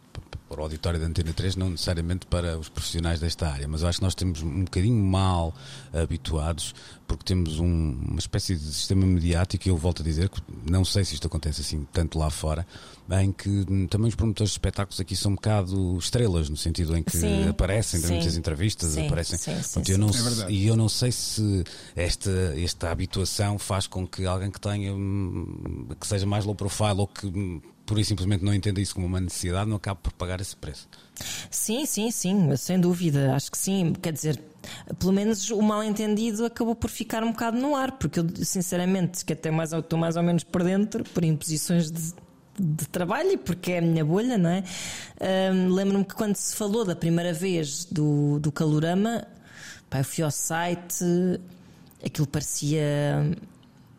para 0.49 0.61
o 0.61 0.63
auditório 0.65 1.01
da 1.01 1.07
Antena 1.07 1.33
3, 1.33 1.57
não 1.57 1.71
necessariamente 1.71 2.27
para 2.27 2.59
os 2.59 2.69
profissionais 2.69 3.21
desta 3.21 3.49
área, 3.49 3.67
mas 3.67 3.83
eu 3.83 3.89
acho 3.89 3.99
que 3.99 4.05
nós 4.05 4.15
temos 4.15 4.43
um 4.43 4.65
bocadinho 4.65 5.03
mal 5.03 5.55
habituados, 5.93 6.75
porque 7.07 7.25
temos 7.25 7.59
um, 7.59 7.67
uma 8.09 8.19
espécie 8.19 8.55
de 8.57 8.65
sistema 8.73 9.05
mediático, 9.07 9.69
e 9.69 9.71
eu 9.71 9.77
volto 9.77 10.03
a 10.03 10.05
dizer 10.05 10.29
que 10.29 10.41
não 10.71 10.85
sei 10.85 11.05
se 11.05 11.15
isto 11.15 11.27
acontece 11.27 11.61
assim 11.61 11.87
tanto 11.93 12.19
lá 12.19 12.31
fora, 12.31 12.67
em 13.21 13.31
que 13.33 13.65
também 13.91 14.09
os 14.09 14.15
promotores 14.15 14.51
de 14.51 14.55
espetáculos 14.55 14.99
aqui 15.01 15.15
são 15.15 15.33
um 15.33 15.35
bocado 15.35 15.99
estrelas, 15.99 16.49
no 16.49 16.57
sentido 16.57 16.97
em 16.97 17.03
que 17.03 17.17
Sim, 17.17 17.49
aparecem 17.49 18.01
em 18.01 18.03
sim. 18.03 18.13
muitas 18.15 18.37
entrevistas, 18.37 18.93
Sim, 18.93 19.07
aparecem. 19.07 19.39
sim, 19.39 19.55
sim, 19.57 19.63
Portanto, 19.63 19.89
eu 19.91 19.99
não 19.99 20.09
É 20.47 20.51
e 20.51 20.67
eu 20.67 20.77
não 20.77 20.89
sei 20.89 21.13
se 21.13 21.65
esta, 21.95 22.31
esta 22.57 22.91
habituação 22.91 23.59
faz 23.59 23.87
com 23.87 24.07
que 24.07 24.25
alguém 24.25 24.51
que 24.51 24.61
tenha 24.61 24.95
hum, 24.95 25.89
que 26.01 26.07
seja 26.07 26.25
mais 26.25 26.45
low 26.45 26.55
profile 26.55 26.99
ou 26.99 27.07
que 27.07 27.27
pura 27.93 28.01
e 28.01 28.05
simplesmente 28.07 28.43
não 28.43 28.55
entenda 28.55 28.81
isso 28.81 28.95
como 28.95 29.07
uma 29.07 29.21
necessidade, 29.21 29.69
não 29.69 29.77
acabe 29.77 30.01
por 30.03 30.15
pagar 30.15 30.41
esse 30.41 30.57
preço. 30.57 30.89
Sim, 31.51 31.85
sim, 31.85 32.11
sim, 32.11 32.57
sem 32.57 32.81
dúvida, 32.81 33.35
acho 33.35 33.51
que 33.51 33.59
sim. 33.59 33.93
Quer 34.01 34.15
dizer, 34.15 34.43
pelo 34.99 35.13
menos 35.13 35.51
o 35.51 35.61
mal-entendido 35.61 36.47
acabou 36.47 36.75
por 36.75 36.89
ficar 36.89 37.23
um 37.23 37.33
bocado 37.33 37.59
no 37.59 37.77
ar, 37.77 37.93
porque 37.93 38.19
eu, 38.19 38.27
sinceramente, 38.37 39.23
que 39.27 39.35
até 39.35 39.51
mais, 39.51 39.75
estou 39.75 39.99
mais 39.99 40.17
ou 40.17 40.23
menos 40.23 40.43
por 40.43 40.65
dentro, 40.65 41.05
por 41.05 41.23
imposições 41.23 41.91
de, 41.91 42.15
de 42.59 42.89
trabalho 42.89 43.37
porque 43.37 43.73
é 43.73 43.79
a 43.79 43.83
minha 43.83 44.03
bolha, 44.03 44.39
não 44.39 44.49
é? 44.49 44.65
Lembro-me 45.69 46.07
que 46.07 46.15
quando 46.15 46.35
se 46.37 46.57
falou 46.57 46.87
da 46.87 46.97
primeira 46.97 47.35
vez 47.35 47.85
do, 47.85 48.41
do 48.41 48.51
Calorama, 48.51 49.29
pá, 49.91 49.99
eu 49.99 50.05
fui 50.05 50.25
ao 50.25 50.31
site, 50.31 51.05
aquilo 52.03 52.27
parecia. 52.27 53.37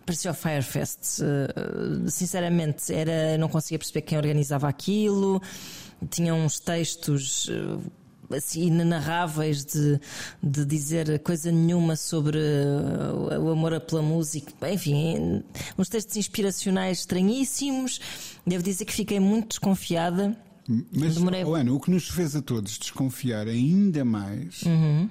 Parecia 0.06 0.32
o 0.32 0.34
Firefest, 0.34 1.22
eh, 1.22 2.10
sinceramente, 2.10 2.94
era, 2.94 3.32
eu 3.34 3.40
não 3.40 3.48
conseguia 3.48 3.80
perceber 3.80 4.02
quem 4.02 4.18
organizava 4.18 4.68
aquilo. 4.68 5.42
Tinha 6.10 6.34
uns 6.36 6.60
textos 6.60 7.50
eh, 7.50 8.36
assim 8.36 8.64
inenarráveis 8.68 9.64
de, 9.64 10.00
de 10.42 10.66
dizer 10.66 11.20
coisa 11.20 11.52
nenhuma 11.54 11.96
sobre 11.96 12.38
eh, 12.38 13.38
o 13.40 13.50
amor 13.50 13.80
pela 13.80 14.02
música. 14.02 14.52
Enfim, 14.70 15.42
uns 15.78 15.88
textos 15.88 16.18
inspiracionais 16.18 17.00
estranhíssimos. 17.00 18.02
Devo 18.46 18.62
dizer 18.62 18.84
que 18.84 18.94
fiquei 18.94 19.22
muito 19.22 19.48
desconfiada. 19.50 20.36
Mas, 20.92 21.16
Demorei- 21.16 21.44
Ana, 21.44 21.72
o 21.74 21.80
que 21.80 21.92
nos 21.92 22.10
fez 22.10 22.36
a 22.36 22.42
todos 22.42 22.78
desconfiar 22.78 23.48
ainda 23.48 24.04
mais 24.06 24.62
Uhum. 24.64 25.10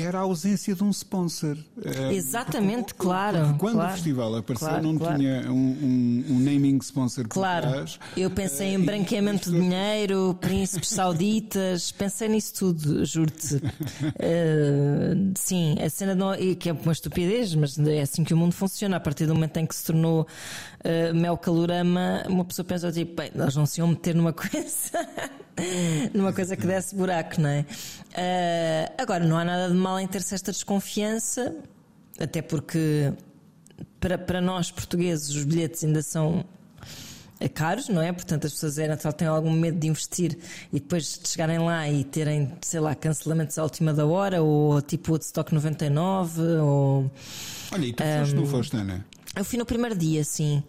Era 0.00 0.18
a 0.18 0.22
ausência 0.22 0.74
de 0.74 0.82
um 0.84 0.90
sponsor. 0.90 1.56
Eh, 1.84 2.14
Exatamente, 2.14 2.94
porque- 2.94 3.02
claro, 3.02 3.54
quando 3.58 3.74
claro. 3.74 3.90
o 3.90 3.92
festival 3.94 4.36
apareceu, 4.36 4.68
Claro, 4.68 4.82
não 4.82 4.98
claro. 4.98 5.18
tinha 5.18 5.50
um, 5.50 5.54
um- 5.54 6.24
um 6.30 6.38
naming 6.40 6.78
sponsor 6.78 7.24
por 7.28 7.34
Claro, 7.34 7.70
trás. 7.70 7.98
eu 8.16 8.30
pensei 8.30 8.68
Eh, 8.68 8.72
em 8.74 8.82
e- 8.82 8.84
branqueamento 8.86 9.48
e- 9.48 9.52
de 9.52 9.60
dinheiro, 9.60 10.36
príncipes 10.40 10.90
sauditas, 10.90 11.92
pensei 11.92 12.28
nisso 12.28 12.54
tudo, 12.54 13.04
juro-te. 13.04 13.60
Eh, 14.18 15.14
sim, 15.34 15.76
a 15.84 15.88
cena 15.90 16.14
não, 16.14 16.32
que 16.58 16.68
é 16.68 16.72
uma 16.72 16.92
estupidez, 16.92 17.54
mas 17.54 17.78
é 17.78 18.00
assim 18.02 18.24
que 18.24 18.34
o 18.34 18.36
mundo 18.36 18.52
funciona. 18.52 18.96
A 18.96 19.00
partir 19.00 19.26
do 19.26 19.34
momento 19.34 19.56
em 19.56 19.66
que 19.66 19.74
se 19.74 19.84
tornou 19.84 20.26
eh, 20.82 21.12
mel 21.12 21.36
calorama, 21.36 22.22
uma 22.28 22.44
pessoa 22.44 22.64
pensa 22.64 22.90
tipo, 22.90 23.14
bem, 23.16 23.30
nós 23.34 23.54
não 23.56 23.66
se 23.66 23.80
iam 23.80 23.88
meter 23.88 24.14
numa 24.14 24.32
coisa, 24.32 25.08
numa 26.14 26.32
coisa 26.32 26.56
que 26.56 26.66
desse 26.66 26.94
buraco, 26.94 27.40
não 27.40 27.48
é? 27.48 27.64
Eh, 28.14 28.92
agora, 28.98 29.24
não 29.24 29.36
há 29.36 29.44
nada 29.44 29.68
de 29.68 29.74
mal 29.74 29.98
em 29.98 30.06
ter-se 30.06 30.34
esta 30.34 30.52
desconfiança, 30.52 31.54
até 32.18 32.42
porque 32.42 33.12
para, 33.98 34.18
para 34.18 34.40
nós 34.40 34.70
portugueses 34.70 35.30
os 35.30 35.44
bilhetes 35.44 35.84
ainda 35.84 36.02
são 36.02 36.44
eh, 37.38 37.48
caros, 37.48 37.88
não 37.88 38.02
é? 38.02 38.12
Portanto, 38.12 38.46
as 38.46 38.52
pessoas 38.52 38.78
eram, 38.78 38.96
têm 38.96 39.26
algum 39.28 39.50
medo 39.50 39.78
de 39.78 39.88
investir 39.88 40.38
e 40.72 40.78
depois 40.78 41.18
de 41.22 41.28
chegarem 41.28 41.58
lá 41.58 41.88
e 41.88 42.04
terem, 42.04 42.52
sei 42.60 42.80
lá, 42.80 42.94
cancelamentos 42.94 43.58
à 43.58 43.62
última 43.62 43.92
da 43.94 44.06
hora 44.06 44.42
ou 44.42 44.80
tipo 44.82 45.12
Woodstock 45.12 45.54
99 45.54 46.42
ou... 46.42 47.10
Olha, 47.72 47.86
e 47.86 47.92
tu 47.92 48.02
foste, 48.02 48.34
não 48.34 48.46
foste, 48.46 48.76
Ana? 48.76 49.04
Eu 49.36 49.44
fui 49.44 49.56
no 49.58 49.64
primeiro 49.64 49.96
dia, 49.96 50.24
sim. 50.24 50.60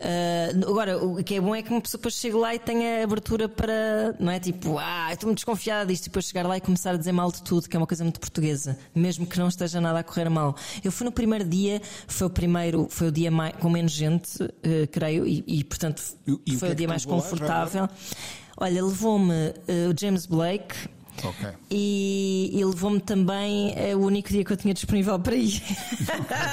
Ah, 0.00 0.48
agora, 0.68 0.98
o 1.02 1.22
que 1.22 1.36
é 1.36 1.40
bom 1.40 1.54
é 1.54 1.62
que 1.62 1.70
uma 1.70 1.80
pessoa 1.80 1.98
depois 1.98 2.14
chega 2.14 2.36
lá 2.36 2.52
e 2.52 2.58
tenha 2.58 3.04
abertura 3.04 3.48
para. 3.48 4.14
Não 4.18 4.30
é 4.32 4.40
tipo, 4.40 4.76
ah, 4.78 5.06
eu 5.10 5.14
estou 5.14 5.28
muito 5.28 5.38
desconfiada 5.38 5.86
disto, 5.86 6.06
e 6.06 6.08
depois 6.08 6.24
chegar 6.26 6.44
lá 6.46 6.56
e 6.56 6.60
começar 6.60 6.90
a 6.90 6.96
dizer 6.96 7.12
mal 7.12 7.30
de 7.30 7.40
tudo, 7.42 7.68
que 7.68 7.76
é 7.76 7.78
uma 7.78 7.86
coisa 7.86 8.02
muito 8.02 8.18
portuguesa, 8.18 8.76
mesmo 8.92 9.24
que 9.24 9.38
não 9.38 9.46
esteja 9.46 9.80
nada 9.80 10.00
a 10.00 10.02
correr 10.02 10.28
mal. 10.28 10.56
Eu 10.82 10.90
fui 10.90 11.04
no 11.04 11.12
primeiro 11.12 11.44
dia, 11.44 11.80
foi 12.08 12.26
o 12.26 12.30
primeiro, 12.30 12.88
foi 12.90 13.06
o 13.08 13.12
dia 13.12 13.30
mais, 13.30 13.54
com 13.56 13.70
menos 13.70 13.92
gente, 13.92 14.36
eh, 14.64 14.88
creio, 14.90 15.24
e, 15.24 15.44
e, 15.46 15.62
portanto 15.64 16.02
E- 16.26 16.32
e 16.46 16.56
o 16.56 16.58
foi 16.58 16.68
que 16.70 16.72
é 16.72 16.72
o 16.72 16.74
dia 16.74 16.86
que 16.86 16.86
mais 16.88 17.04
levou 17.04 17.18
lá, 17.20 17.24
já 17.24 17.30
confortável. 17.30 17.88
Olha, 18.56 18.84
levou-me 18.84 19.32
eh, 19.68 19.88
o 19.88 19.98
James 19.98 20.26
Blake. 20.26 20.74
Ok. 21.22 21.48
E, 21.70 22.50
e 22.52 22.64
levou-me 22.64 23.00
também 23.00 23.74
é 23.76 23.94
o 23.94 24.00
único 24.00 24.28
dia 24.28 24.44
que 24.44 24.52
eu 24.52 24.56
tinha 24.56 24.74
disponível 24.74 25.18
para 25.18 25.36
ir. 25.36 25.62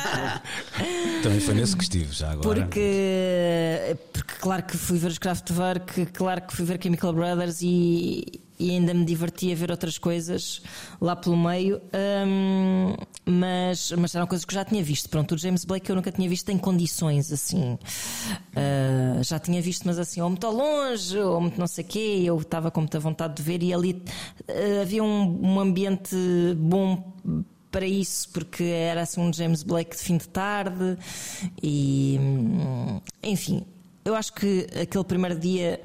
Também 1.24 1.40
foi 1.40 1.54
nesse 1.56 1.76
que 1.76 1.84
estive 1.84 2.14
já 2.14 2.32
agora. 2.32 2.62
Porque, 2.62 3.98
porque 4.14 4.34
claro 4.40 4.64
que 4.64 4.78
fui 4.78 4.98
ver 4.98 5.08
os 5.08 5.18
Kraftwerk, 5.18 6.06
claro 6.08 6.42
que 6.42 6.56
fui 6.56 6.66
ver 6.66 6.82
Chemical 6.82 7.14
Brothers 7.14 7.62
e, 7.62 8.42
e 8.60 8.72
ainda 8.72 8.94
me 8.94 9.06
diverti 9.06 9.52
a 9.54 9.56
ver 9.56 9.72
outras 9.72 9.98
coisas 9.98 10.62
lá 11.00 11.16
pelo 11.16 11.38
meio, 11.38 11.82
hum, 12.28 12.94
mas, 13.26 13.92
mas 13.94 14.14
eram 14.14 14.28
coisas 14.28 14.44
que 14.44 14.54
eu 14.54 14.56
já 14.56 14.66
tinha 14.66 14.84
visto. 14.84 15.10
Pronto, 15.10 15.36
o 15.36 15.38
James 15.38 15.64
Blake 15.64 15.90
eu 15.90 15.96
nunca 15.96 16.12
tinha 16.12 16.28
visto 16.28 16.50
em 16.50 16.58
condições 16.58 17.32
assim. 17.32 17.78
Ah, 18.56 19.22
já 19.24 19.40
tinha 19.40 19.62
visto, 19.62 19.86
mas 19.86 19.98
assim, 19.98 20.20
ou 20.22 20.30
muito 20.30 20.46
ao 20.46 20.54
longe, 20.54 21.18
ou 21.18 21.40
muito 21.40 21.58
não 21.58 21.68
sei 21.68 21.84
o 21.84 21.88
quê, 21.88 22.22
eu 22.26 22.38
estava 22.38 22.70
com 22.70 22.82
muita 22.82 23.00
vontade 23.00 23.36
de 23.36 23.44
ver 23.44 23.64
e 23.64 23.74
ali 23.74 24.04
ah, 24.48 24.82
havia 24.82 25.04
um, 25.04 25.40
um 25.42 25.60
ambiente 25.60 26.16
bom 26.58 27.14
para 27.72 27.86
isso, 27.86 28.30
porque 28.30 28.64
era 28.64 29.02
assim 29.02 29.22
um 29.22 29.32
James 29.32 29.64
Blake 29.64 29.96
de 29.96 30.02
fim 30.02 30.18
de 30.18 30.28
tarde 30.28 30.98
e 31.62 32.20
enfim, 33.24 33.66
eu 34.04 34.16
acho 34.16 34.34
que 34.34 34.68
aquele 34.82 35.04
primeiro 35.04 35.40
dia 35.40 35.80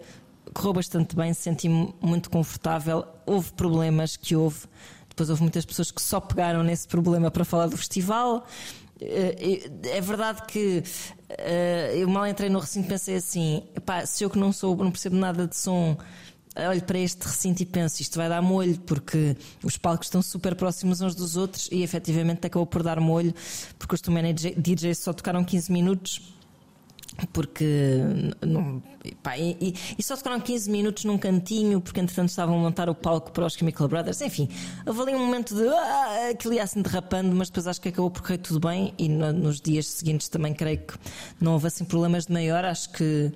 correu 0.55 0.73
bastante 0.73 1.15
bem, 1.17 1.35
senti-me 1.35 1.95
muito 2.01 2.31
confortável. 2.31 3.05
Houve 3.27 3.53
problemas 3.53 4.17
que 4.17 4.35
houve, 4.37 4.61
depois 5.09 5.29
houve 5.29 5.43
muitas 5.43 5.65
pessoas 5.65 5.91
que 5.91 6.01
só 6.01 6.21
pegaram 6.21 6.63
nesse 6.63 6.87
problema 6.89 7.31
para 7.31 7.45
falar 7.45 7.67
do 7.67 7.77
festival. 7.77 8.47
Eh, 9.01 9.69
É 9.93 10.01
verdade 10.01 10.43
que 10.47 10.83
eh, 11.29 11.95
eu 11.97 12.09
mal 12.09 12.27
entrei 12.27 12.49
no 12.49 12.59
recinto 12.61 12.89
pensei 12.89 13.17
assim: 13.17 13.65
"Epá, 13.75 14.07
se 14.07 14.25
eu 14.25 14.31
que 14.31 14.39
não 14.39 14.53
sou, 14.53 14.77
não 14.77 14.91
percebo 14.91 15.17
nada 15.17 15.47
de 15.47 15.57
som, 15.57 15.97
olho 16.57 16.83
para 16.83 16.99
este 16.99 17.27
recinto 17.27 17.63
e 17.63 17.67
penso 17.67 18.01
isto 18.01 18.17
vai 18.17 18.29
dar 18.29 18.41
molho, 18.41 18.79
porque 18.81 19.37
os 19.63 19.77
palcos 19.77 20.07
estão 20.07 20.23
super 20.23 20.55
próximos 20.55 21.01
uns 21.01 21.15
dos 21.15 21.37
outros 21.37 21.69
e 21.73 21.83
efetivamente 21.83 22.47
acabou 22.47 22.67
por 22.67 22.83
dar 22.83 23.01
molho, 23.01 23.35
porque 23.79 23.95
os 23.97 24.01
Tomé 24.01 24.33
DJs 24.33 24.99
só 24.99 25.13
tocaram 25.13 25.45
15 25.45 25.73
minutos. 25.73 26.33
Porque 27.33 28.01
não, 28.45 28.83
pá, 29.23 29.39
e, 29.39 29.75
e- 29.99 30.03
só 30.03 30.17
tocaram 30.17 30.41
15 30.41 30.69
minutos 30.71 31.05
num 31.05 31.17
cantinho, 31.17 31.81
porque 31.81 32.01
entretanto 32.01 32.29
estavam 32.31 32.57
a 32.57 32.59
montar 32.59 32.89
o 32.89 32.95
palco 32.95 33.31
para 33.31 33.47
os 33.47 33.55
Chemical 33.55 33.87
Brothers. 33.89 34.21
Enfim, 34.21 34.49
houve 34.85 35.01
ali 35.03 35.15
um 35.15 35.21
momento 35.25 35.55
de 35.55 35.67
ah, 35.69 36.31
aquilo 36.31 36.55
ia 36.55 36.63
assim 36.65 36.83
derrapando, 36.83 37.35
mas 37.35 37.49
depois 37.49 37.67
acho 37.67 37.81
que 37.81 37.89
acabou 37.89 38.11
por 38.11 38.23
correr 38.23 38.39
tudo 38.39 38.61
bem. 38.69 38.93
E 38.99 39.09
no- 39.09 39.33
nos 39.33 39.61
dias 39.61 39.87
seguintes 39.87 40.29
também 40.29 40.53
creio 40.53 40.79
que 40.79 40.95
não 41.41 41.53
houve 41.53 41.69
assim 41.69 41.85
problemas 41.85 42.27
de 42.27 42.33
maior. 42.33 42.65
Acho 42.65 42.91
que 42.91 43.33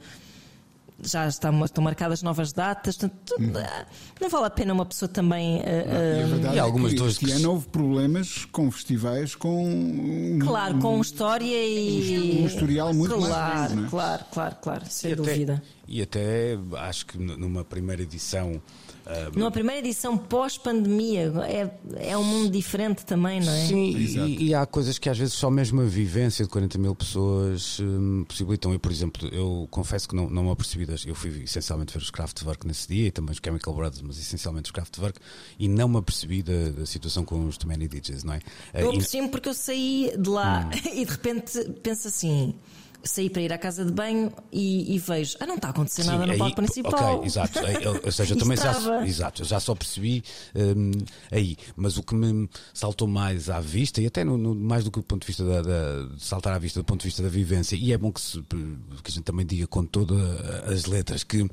já 1.02 1.26
estão, 1.28 1.64
estão 1.64 1.82
marcadas 1.84 2.22
novas 2.22 2.52
datas. 2.52 2.96
Portanto, 2.96 3.34
ah, 3.56 3.86
não 4.20 4.28
vale 4.28 4.46
a 4.46 4.50
pena 4.50 4.72
uma 4.74 4.84
pessoa 4.86 5.08
também. 5.08 5.60
ah, 5.64 5.68
E 5.68 6.20
a 6.22 6.24
ah, 6.24 6.28
verdade 6.28 6.54
E 6.54 6.58
é 6.58 6.60
algumas 6.60 6.92
que 6.92 6.98
duas 6.98 7.18
que- 7.18 7.30
ano 7.30 7.50
houve 7.52 7.68
problemas 7.68 8.44
com 8.46 8.70
festivais 8.70 9.34
com. 9.34 10.38
Claro, 10.42 10.78
com 10.78 11.00
história 11.00 11.46
e. 11.46 12.40
Um 12.42 12.46
historial 12.46 12.92
muito 12.94 13.16
mais 13.20 13.32
claro, 13.32 13.58
grande, 13.58 13.76
não 13.76 13.84
é? 13.86 13.88
Claro, 13.90 14.24
claro, 14.32 14.56
claro, 14.60 14.84
sem 14.88 15.10
E 15.10 15.12
até- 15.14 15.22
dúvida. 15.22 15.62
E 15.88 16.02
até 16.02 16.58
acho 16.76 17.06
que 17.06 17.16
numa 17.18 17.64
primeira 17.64 18.02
edição. 18.02 18.60
ah, 19.06 19.30
Numa 19.34 19.50
primeira 19.50 19.80
edição 19.80 20.18
pós-pandemia, 20.18 21.32
é, 21.46 22.10
é 22.10 22.16
um 22.18 22.24
mundo 22.24 22.50
diferente 22.50 23.06
também, 23.06 23.40
não 23.40 23.52
é? 23.52 23.66
Sim, 23.66 23.96
e, 23.96 24.48
e 24.48 24.54
há 24.54 24.66
coisas 24.66 24.98
que 24.98 25.08
às 25.08 25.16
vezes 25.18 25.32
só 25.34 25.50
mesmo 25.50 25.80
a 25.80 25.84
vivência 25.84 26.44
de 26.44 26.50
40 26.50 26.76
mil 26.78 26.94
pessoas 26.94 27.78
hum, 27.80 28.24
possibilitam. 28.28 28.72
Eu, 28.72 28.78
por 28.78 28.92
exemplo, 28.92 29.26
eu 29.28 29.66
confesso 29.70 30.08
que 30.08 30.14
não, 30.14 30.28
não 30.28 30.44
me 30.44 30.50
apercebi 30.50 30.84
das. 30.84 31.06
Eu 31.06 31.14
fui 31.14 31.30
essencialmente 31.44 31.92
ver 31.94 32.02
os 32.02 32.10
Kraftwerk 32.10 32.66
nesse 32.66 32.86
dia 32.88 33.06
e 33.08 33.10
também 33.10 33.32
os 33.32 33.40
Chemical 33.42 33.72
Brothers, 33.74 34.02
mas 34.02 34.18
essencialmente 34.18 34.66
os 34.66 34.70
Kraftwerk, 34.72 35.18
e 35.58 35.68
não 35.68 35.88
me 35.88 35.96
apercebi 35.98 36.42
da, 36.42 36.70
da 36.70 36.84
situação 36.86 37.24
com 37.24 37.46
os 37.46 37.56
Too 37.56 37.68
Many 37.68 37.88
DJs, 37.88 38.24
não 38.24 38.34
é? 38.34 38.40
Ah, 38.74 38.80
Eu 38.82 38.86
e- 38.92 38.96
apercebi-me 38.96 39.28
porque 39.30 39.48
eu 39.48 39.54
saí 39.54 40.12
de 40.18 40.28
lá 40.28 40.66
Hum. 40.66 40.70
e 40.92 41.04
de 41.04 41.10
repente 41.10 41.58
penso 41.82 42.08
assim. 42.08 42.54
Saí 43.08 43.30
para 43.30 43.40
ir 43.42 43.52
à 43.52 43.58
casa 43.58 43.84
de 43.84 43.90
banho 43.92 44.30
e, 44.52 44.94
e 44.94 44.98
vejo, 44.98 45.36
ah, 45.40 45.46
não 45.46 45.54
está 45.54 45.68
a 45.68 45.70
acontecer 45.70 46.04
nada 46.04 46.26
no 46.26 46.32
aí- 46.32 46.38
palco 46.38 46.56
principal. 46.56 47.16
Ok, 47.16 47.26
exato. 47.26 47.58
Aí, 47.60 47.76
Ou 48.04 48.12
seja, 48.12 48.34
eu 48.34 48.38
também 48.38 48.56
já, 48.56 49.04
exato, 49.06 49.42
eu 49.42 49.46
já 49.46 49.58
só 49.58 49.74
percebi 49.74 50.22
hum, 50.54 50.90
aí. 51.30 51.56
Mas 51.74 51.96
o 51.96 52.02
que 52.02 52.14
me 52.14 52.48
saltou 52.74 53.08
mais 53.08 53.48
à 53.48 53.60
vista, 53.60 54.02
e 54.02 54.06
até 54.06 54.24
no, 54.24 54.36
no- 54.36 54.54
mais 54.54 54.84
do 54.84 54.90
que 54.90 54.98
do 55.00 55.04
ponto 55.04 55.22
de 55.22 55.26
vista 55.26 55.44
da, 55.44 55.62
da- 55.62 56.08
saltar 56.18 56.52
à 56.54 56.58
vista 56.58 56.80
do 56.80 56.84
ponto 56.84 57.00
de 57.00 57.06
vista 57.06 57.22
da 57.22 57.28
vivência, 57.28 57.76
e 57.76 57.92
é 57.92 57.98
bom 57.98 58.12
que, 58.12 58.20
se- 58.20 58.42
que 58.42 58.56
a 59.06 59.10
gente 59.10 59.22
também 59.24 59.46
diga 59.46 59.66
com 59.66 59.84
todas 59.86 60.18
as 60.70 60.84
letras 60.84 61.24
que 61.24 61.48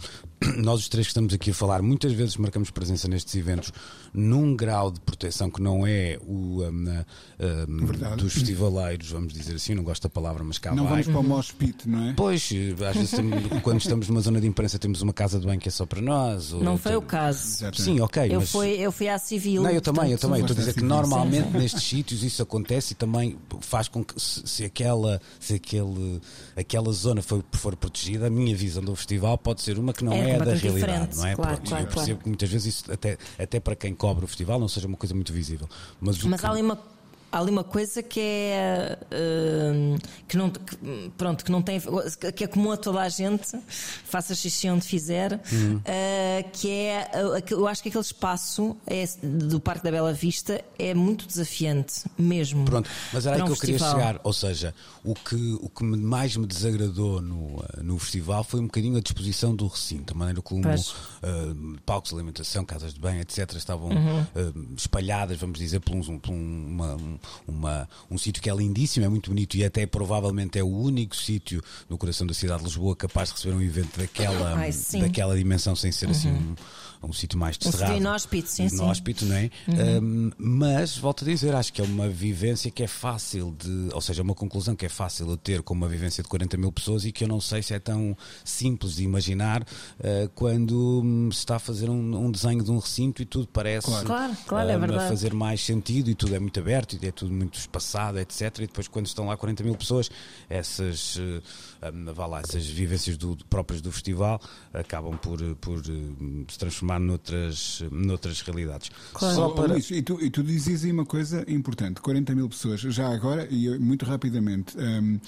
nós 0.57 0.81
os 0.81 0.89
três 0.89 1.07
que 1.07 1.11
estamos 1.11 1.33
aqui 1.33 1.51
a 1.51 1.53
falar, 1.53 1.81
muitas 1.81 2.11
vezes 2.13 2.37
marcamos 2.37 2.69
presença 2.69 3.07
nestes 3.07 3.33
eventos 3.35 3.71
num 4.13 4.55
grau 4.55 4.91
de 4.91 4.99
proteção 5.01 5.49
que 5.49 5.61
não 5.61 5.85
é 5.85 6.17
o 6.25 6.63
um, 6.63 7.03
um, 7.39 8.17
dos 8.17 8.33
festivaleiros, 8.33 9.09
vamos 9.11 9.33
dizer 9.33 9.55
assim, 9.55 9.75
não 9.75 9.83
gosto 9.83 10.03
da 10.03 10.09
palavra, 10.09 10.43
mas 10.43 10.57
cá 10.57 10.73
Não 10.73 10.83
vai. 10.85 11.03
vamos 11.03 11.07
para 11.07 11.19
o 11.19 11.23
mospit, 11.23 11.87
não 11.87 12.09
é? 12.09 12.13
Pois, 12.13 12.49
às 12.89 12.95
vezes 12.95 13.11
quando 13.63 13.79
estamos 13.79 14.07
numa 14.07 14.21
zona 14.21 14.39
de 14.39 14.47
imprensa 14.47 14.79
temos 14.79 15.01
uma 15.01 15.13
casa 15.13 15.39
de 15.39 15.45
banho 15.45 15.59
que 15.59 15.67
é 15.67 15.71
só 15.71 15.85
para 15.85 16.01
nós. 16.01 16.53
ou- 16.53 16.63
Não 16.63 16.77
foi 16.77 16.95
o 16.95 17.01
caso. 17.01 17.39
Exatamente. 17.45 17.81
Sim, 17.81 17.99
ok. 17.99 18.27
Eu 18.31 18.39
mas... 18.39 18.51
fui, 18.51 18.69
eu 18.71 18.91
fui 18.91 19.09
à 19.09 19.17
civil. 19.17 19.61
Não, 19.63 19.69
eu 19.69 19.81
também, 19.81 20.11
eu 20.11 20.17
também. 20.17 20.39
Eu 20.39 20.45
estou 20.45 20.55
a 20.55 20.59
dizer 20.59 20.73
que 20.73 20.79
Sim, 20.79 20.85
sim. 20.85 20.93
normalmente 20.93 21.49
nestes 21.57 21.83
sítios 21.83 22.23
isso 22.23 22.41
acontece 22.41 22.93
e 22.93 22.95
também 22.95 23.37
faz 23.61 23.87
com 23.87 24.03
que 24.03 24.19
se, 24.21 24.41
se 24.45 24.63
aquela, 24.63 25.21
se 25.39 25.55
aquele, 25.55 26.21
aquela 26.55 26.91
zona 26.93 27.21
for, 27.21 27.43
for 27.53 27.75
protegida, 27.75 28.27
a 28.27 28.29
minha 28.29 28.55
visão 28.55 28.83
do 28.83 28.95
festival 28.95 29.37
pode 29.37 29.61
ser 29.61 29.77
uma 29.77 29.93
que 29.93 30.03
não 30.03 30.13
É 30.13 30.31
é, 30.31 30.37
da 30.39 30.53
realidade, 30.53 31.17
não 31.17 31.25
é? 31.27 31.35
claro, 31.35 31.51
Pronto, 31.57 31.69
claro, 31.69 31.83
eu 31.83 31.87
percebo 31.87 32.05
claro. 32.07 32.19
que 32.23 32.27
muitas 32.29 32.49
vezes 32.49 32.75
isso 32.75 32.91
até, 32.91 33.17
até 33.37 33.59
para 33.59 33.75
quem 33.75 33.93
cobre 33.93 34.23
o 34.25 34.27
festival 34.27 34.59
não 34.59 34.67
seja 34.67 34.87
uma 34.87 34.97
coisa 34.97 35.13
muito 35.13 35.33
visível. 35.33 35.67
Mas, 35.99 36.21
Mas 36.23 36.39
que- 36.39 36.45
há 36.47 36.51
ali 36.51 36.61
uma. 36.61 36.94
Há 37.35 37.39
ali 37.39 37.51
uma 37.51 37.65
coisa 37.65 38.01
que 38.01 38.19
é 38.21 38.97
hum, 39.11 39.97
que 40.25 40.37
não 40.37 40.49
que, 40.49 40.77
pronto 41.17 41.43
que 41.43 41.51
não 41.51 41.61
tem 41.61 41.81
que 42.33 42.43
é 42.45 42.47
comum 42.47 42.71
a 42.71 42.77
toda 42.77 43.01
a 43.01 43.09
gente 43.09 43.59
faça 44.05 44.33
xixi 44.33 44.69
onde 44.69 44.85
fizer 44.85 45.33
Uhum. 45.51 45.75
uh, 45.77 46.49
que 46.53 46.69
é 46.71 47.11
uh, 47.13 47.43
eu 47.53 47.67
acho 47.67 47.83
que 47.83 47.89
aquele 47.89 48.01
espaço 48.03 48.77
é, 48.87 49.03
do 49.21 49.59
Parque 49.59 49.83
da 49.83 49.91
Bela 49.91 50.13
Vista 50.13 50.63
é 50.79 50.93
muito 50.93 51.27
desafiante 51.27 52.03
mesmo 52.17 52.63
Pronto, 52.63 52.89
mas 53.11 53.25
era 53.25 53.35
aí 53.35 53.41
para 53.41 53.45
que 53.47 53.51
um 53.51 53.55
eu 53.55 53.59
queria 53.59 53.79
festival. 53.79 53.99
chegar. 54.01 54.21
Ou 54.23 54.31
seja, 54.33 54.73
o 55.03 55.13
que, 55.13 55.57
o 55.61 55.67
que 55.69 55.83
mais 55.83 56.37
me 56.37 56.45
desagradou 56.47 57.21
no, 57.21 57.59
eh, 57.77 57.81
no 57.83 57.99
festival 57.99 58.43
foi 58.45 58.59
um 58.61 58.65
bocadinho 58.65 58.97
a 58.97 59.01
disposição 59.01 59.53
do 59.55 59.67
recinto, 59.67 60.13
a 60.13 60.17
maneira 60.17 60.41
como 60.41 60.63
eh, 60.67 60.81
palcos 61.85 62.11
de 62.11 62.15
alimentação, 62.15 62.63
casas 62.63 62.93
de 62.93 62.99
banho, 62.99 63.19
etc., 63.21 63.53
estavam 63.55 63.89
Uhum. 63.89 64.19
eh, 64.35 64.51
espalhadas, 64.77 65.37
vamos 65.37 65.59
dizer, 65.59 65.79
por 65.81 65.95
um, 65.95 66.17
por 66.19 66.31
um- 66.31 66.65
uma, 66.67 66.97
uma- 67.47 67.87
um 68.09 68.17
sítio 68.17 68.41
que 68.41 68.49
é 68.49 68.55
lindíssimo, 68.55 69.05
é 69.05 69.09
muito 69.09 69.29
bonito 69.29 69.55
e 69.55 69.63
até 69.63 69.85
provavelmente 69.85 70.57
é 70.59 70.63
o 70.63 70.67
único 70.67 71.15
sítio 71.15 71.61
no 71.89 71.97
coração 71.97 72.25
da 72.27 72.33
cidade 72.33 72.59
de 72.59 72.65
Lisboa 72.65 72.95
capaz 72.95 73.29
de 73.29 73.35
receber 73.35 73.55
um 73.55 73.61
evento 73.61 73.97
daquela, 73.99 74.55
Ai, 74.55 74.71
daquela 75.01 75.35
dimensão 75.37 75.75
sem 75.75 75.91
ser 75.91 76.09
assim 76.09 76.29
um, 76.29 76.55
um 77.03 77.13
sítio 77.13 77.37
mais 77.37 77.55
Um 77.55 77.59
descerrado. 77.59 77.93
sítio 77.93 78.01
inóspito, 78.01 78.49
sim, 78.49 78.69
sim. 78.69 78.75
Inóspito, 78.75 79.25
não 79.25 79.35
é? 79.35 79.49
Um, 79.67 80.31
mas, 80.37 80.97
volto 80.97 81.23
a 81.23 81.27
dizer, 81.27 81.53
acho 81.55 81.71
que 81.71 81.81
é 81.81 81.83
uma 81.83 82.09
vivência 82.09 82.69
que 82.71 82.83
é 82.83 82.87
fácil 82.87 83.55
de. 83.57 83.89
Ou 83.93 84.01
seja, 84.01 84.21
uma 84.21 84.35
conclusão 84.35 84.75
que 84.75 84.85
é 84.85 84.89
fácil 84.89 85.27
de 85.27 85.37
ter 85.37 85.61
com 85.61 85.73
uma 85.73 85.87
vivência 85.87 86.23
de 86.23 86.29
40 86.29 86.57
mil 86.57 86.71
pessoas 86.71 87.05
e 87.05 87.11
que 87.11 87.23
eu 87.23 87.27
não 87.27 87.41
sei 87.41 87.61
se 87.61 87.73
é 87.73 87.79
tão 87.79 88.15
simples 88.43 88.95
de 88.95 89.03
imaginar 89.03 89.61
uh, 89.63 90.29
quando 90.33 91.01
hum, 91.03 91.29
se 91.31 91.39
está 91.39 91.57
a 91.57 91.59
fazer 91.59 91.89
um, 91.89 92.25
um 92.25 92.31
desenho 92.31 92.63
de 92.63 92.71
um 92.71 92.79
recinto 92.79 93.21
e 93.21 93.25
tudo 93.25 93.47
parece. 93.47 93.87
Claro. 93.87 94.05
Claro, 94.05 94.37
claro, 94.47 94.69
é 94.69 94.77
hum, 94.77 94.79
verdade. 94.79 95.09
Fazer 95.09 95.33
mais 95.33 95.61
sentido 95.61 96.09
e 96.09 96.15
tudo 96.15 96.35
é 96.35 96.39
muito 96.39 96.59
aberto 96.59 96.97
e 97.01 97.07
é 97.07 97.11
tudo 97.11 97.31
muito 97.31 97.57
espaçado, 97.57 98.19
etc. 98.19 98.41
E 98.59 98.67
depois, 98.67 98.87
quando 98.87 99.07
estão 99.07 99.27
lá 99.27 99.35
40 99.37 99.63
mil 99.63 99.75
pessoas, 99.75 100.09
essas, 100.49 101.15
uh, 101.17 101.41
hum, 101.93 102.13
vá 102.13 102.25
lá, 102.25 102.41
essas 102.41 102.65
vivências 102.65 103.17
do, 103.17 103.37
próprias 103.49 103.81
do 103.81 103.91
festival 103.91 104.39
acabam 104.73 105.17
por, 105.17 105.39
por 105.55 105.79
uh, 105.79 106.45
se 106.47 106.57
transformar 106.57 106.84
noutras, 106.99 107.83
noutras 107.91 108.41
realidades. 108.41 108.91
Claro. 109.13 109.35
Só 109.35 109.49
para. 109.49 109.73
Luís, 109.73 109.89
e, 109.91 110.01
tu, 110.01 110.21
e 110.21 110.29
tu 110.29 110.43
dizes 110.43 110.85
aí 110.85 110.91
uma 110.91 111.05
coisa 111.05 111.43
importante: 111.47 112.01
40 112.01 112.35
mil 112.35 112.49
pessoas. 112.49 112.81
Já 112.81 113.11
agora, 113.11 113.47
e 113.49 113.65
eu, 113.65 113.79
muito 113.79 114.05
rapidamente, 114.05 114.77
hum, 114.77 115.19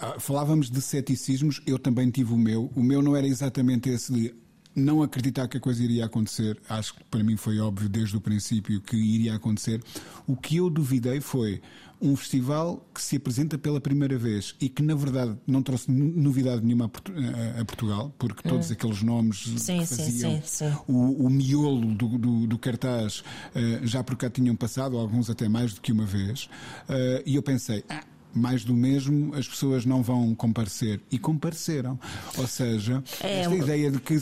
ah, 0.00 0.16
falávamos 0.18 0.70
de 0.70 0.80
ceticismos, 0.80 1.60
eu 1.66 1.78
também 1.78 2.10
tive 2.10 2.32
o 2.32 2.38
meu. 2.38 2.70
O 2.74 2.82
meu 2.82 3.02
não 3.02 3.16
era 3.16 3.26
exatamente 3.26 3.88
esse 3.88 4.12
de 4.12 4.34
não 4.74 5.02
acreditar 5.02 5.48
que 5.48 5.56
a 5.56 5.60
coisa 5.60 5.82
iria 5.82 6.06
acontecer. 6.06 6.58
Acho 6.68 6.94
que 6.94 7.04
para 7.04 7.22
mim 7.22 7.36
foi 7.36 7.58
óbvio 7.58 7.88
desde 7.88 8.16
o 8.16 8.20
princípio 8.20 8.80
que 8.80 8.96
iria 8.96 9.34
acontecer. 9.34 9.82
O 10.26 10.36
que 10.36 10.56
eu 10.56 10.70
duvidei 10.70 11.20
foi 11.20 11.60
um 12.02 12.16
festival 12.16 12.84
que 12.92 13.00
se 13.00 13.16
apresenta 13.16 13.56
pela 13.56 13.80
primeira 13.80 14.18
vez 14.18 14.54
e 14.60 14.68
que, 14.68 14.82
na 14.82 14.94
verdade, 14.94 15.36
não 15.46 15.62
trouxe 15.62 15.90
no- 15.90 16.20
novidade 16.22 16.64
nenhuma 16.64 16.86
a, 16.86 16.88
Portu- 16.88 17.12
a- 17.12 17.60
a 17.60 17.64
Portugal, 17.64 18.12
porque 18.18 18.48
todos 18.48 18.70
aqueles 18.72 19.02
nomes 19.02 19.46
Hum. 19.46 19.56
Sim, 19.58 19.78
que 19.80 19.86
faziam 19.86 20.32
sim, 20.32 20.40
sim. 20.44 20.72
o, 20.88 21.26
o 21.26 21.30
miolo 21.30 21.94
do, 21.94 22.18
do, 22.18 22.46
do 22.46 22.58
cartaz 22.58 23.22
eh, 23.54 23.80
já 23.84 24.02
por 24.02 24.16
cá 24.16 24.28
tinham 24.28 24.56
passado, 24.56 24.98
alguns 24.98 25.30
até 25.30 25.48
mais 25.48 25.72
do 25.74 25.80
que 25.80 25.92
uma 25.92 26.04
vez, 26.04 26.48
eh, 26.88 27.22
e 27.24 27.36
eu 27.36 27.42
pensei, 27.42 27.84
ah, 27.88 28.02
mais 28.34 28.64
do 28.64 28.74
mesmo, 28.74 29.34
as 29.34 29.46
pessoas 29.46 29.84
não 29.84 30.02
vão 30.02 30.34
comparecer. 30.34 31.00
E 31.10 31.18
compareceram. 31.18 32.00
Ou 32.38 32.46
seja, 32.46 33.04
É, 33.22 33.40
esta 33.42 33.54
ideia 33.54 33.90
de 33.90 34.00
que 34.00 34.18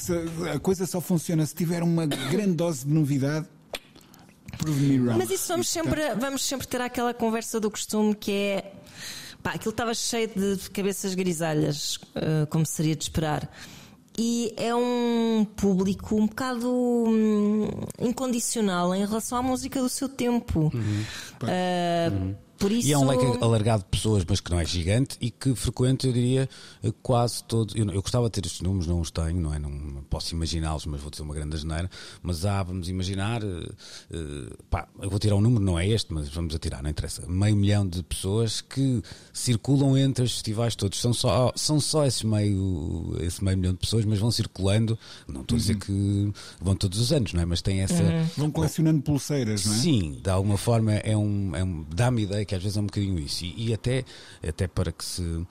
a 0.53 0.59
coisa 0.59 0.85
só 0.85 1.01
funciona 1.01 1.47
se 1.47 1.55
tiver 1.55 1.83
uma 1.83 2.07
grande 2.07 2.55
dose 2.55 2.85
de 2.87 2.93
novidade. 2.93 3.47
Mas 5.17 5.31
isso 5.31 5.49
vamos 5.49 5.69
sempre, 5.69 6.15
vamos 6.15 6.43
sempre 6.43 6.67
ter 6.67 6.81
aquela 6.81 7.15
conversa 7.15 7.59
do 7.61 7.71
costume 7.71 8.15
que 8.15 8.33
é. 8.33 8.73
Pá, 9.43 9.53
aquilo 9.53 9.71
estava 9.71 9.95
cheio 9.95 10.29
de 10.29 10.69
cabeças 10.71 11.15
grisalhas, 11.15 11.99
eh, 12.15 12.47
como 12.51 12.67
seria 12.67 12.95
de 12.95 13.05
esperar. 13.05 13.51
E 14.19 14.53
é 14.59 14.75
um 14.75 15.47
público 15.57 16.15
um 16.15 16.27
bocado 16.27 16.69
hum, 16.71 17.69
incondicional 17.99 18.95
em 18.95 19.07
relação 19.07 19.39
à 19.39 19.43
música 19.43 19.81
do 19.81 19.89
seu 19.89 20.11
tempo. 20.11 20.71
Eh, 21.49 22.11
Por 22.61 22.71
isso. 22.71 22.87
E 22.87 22.93
é 22.93 22.99
um 22.99 23.09
leque 23.09 23.25
alargado 23.43 23.85
de 23.85 23.89
pessoas, 23.89 24.23
mas 24.29 24.39
que 24.39 24.51
não 24.51 24.61
é 24.61 24.67
gigante 24.67 25.17
e 25.19 25.31
que 25.31 25.55
frequenta, 25.55 26.07
eu 26.07 26.13
diria, 26.13 26.47
quase 27.03 27.43
todos. 27.45 27.75
Eu, 27.75 27.91
eu 27.91 28.03
gostava 28.03 28.27
de 28.27 28.33
ter 28.33 28.45
estes 28.45 28.61
números, 28.61 28.87
não 28.87 29.01
os 29.01 29.11
tenho, 29.11 29.41
não 29.41 29.55
é? 29.55 29.59
Não 29.59 30.05
posso 30.11 30.35
imaginá-los, 30.35 30.85
mas 30.85 31.01
vou 31.01 31.11
dizer 31.11 31.23
uma 31.23 31.35
grande 31.35 31.57
asneira. 31.57 31.91
Mas 32.23 32.45
há, 32.45 32.63
vamos 32.63 32.91
imaginar, 32.91 33.43
eh, 33.43 33.73
eh, 34.13 34.53
pá, 34.69 34.87
eu 35.01 35.09
vou 35.09 35.19
tirar 35.19 35.37
um 35.37 35.41
número, 35.41 35.65
não 35.65 35.79
é 35.79 35.89
este, 35.89 36.13
mas 36.13 36.29
vamos 36.29 36.55
atirar, 36.55 36.83
não 36.83 36.91
interessa. 36.91 37.27
Meio 37.27 37.57
milhão 37.57 37.89
de 37.89 38.03
pessoas 38.03 38.61
que 38.61 39.03
circulam 39.33 39.97
entre 39.97 40.25
os 40.25 40.35
festivais 40.35 40.77
todos. 40.77 41.01
São 41.01 41.15
só, 41.15 41.51
são 41.57 41.81
só 41.81 42.05
esses 42.05 42.23
meio, 42.25 43.17
esse 43.21 43.43
meio 43.43 43.57
milhão 43.57 43.73
de 43.73 43.79
pessoas, 43.79 44.05
mas 44.05 44.19
vão 44.19 44.31
circulando. 44.31 44.99
Não 45.27 45.41
estou 45.41 45.57
a 45.57 45.59
dizer 45.59 45.77
que 45.77 46.31
vão 46.61 46.77
todos 46.77 47.01
os 47.01 47.11
anos, 47.11 47.33
não 47.33 47.41
é? 47.41 47.47
Mas 47.47 47.63
tem 47.63 47.81
essa. 47.81 48.03
Vão 48.37 48.51
colecionando 48.51 49.01
pulseiras, 49.01 49.65
não 49.65 49.73
é? 49.73 49.79
Sim, 49.79 50.21
de 50.23 50.29
alguma 50.29 50.59
forma 50.59 50.93
é 50.93 51.17
um, 51.17 51.57
é 51.57 51.65
um 51.65 51.87
dá-me 51.95 52.25
ideia 52.25 52.45
que 52.51 52.57
às 52.57 52.63
vezes 52.63 52.77
é 52.77 52.81
um 52.81 52.87
bocadinho 52.87 53.17
isso. 53.21 53.45
E, 53.45 53.69
e 53.69 53.75
até, 53.75 54.05
até 54.47 54.67
para 54.67 54.91
que 54.91 55.05
se. 55.05 55.47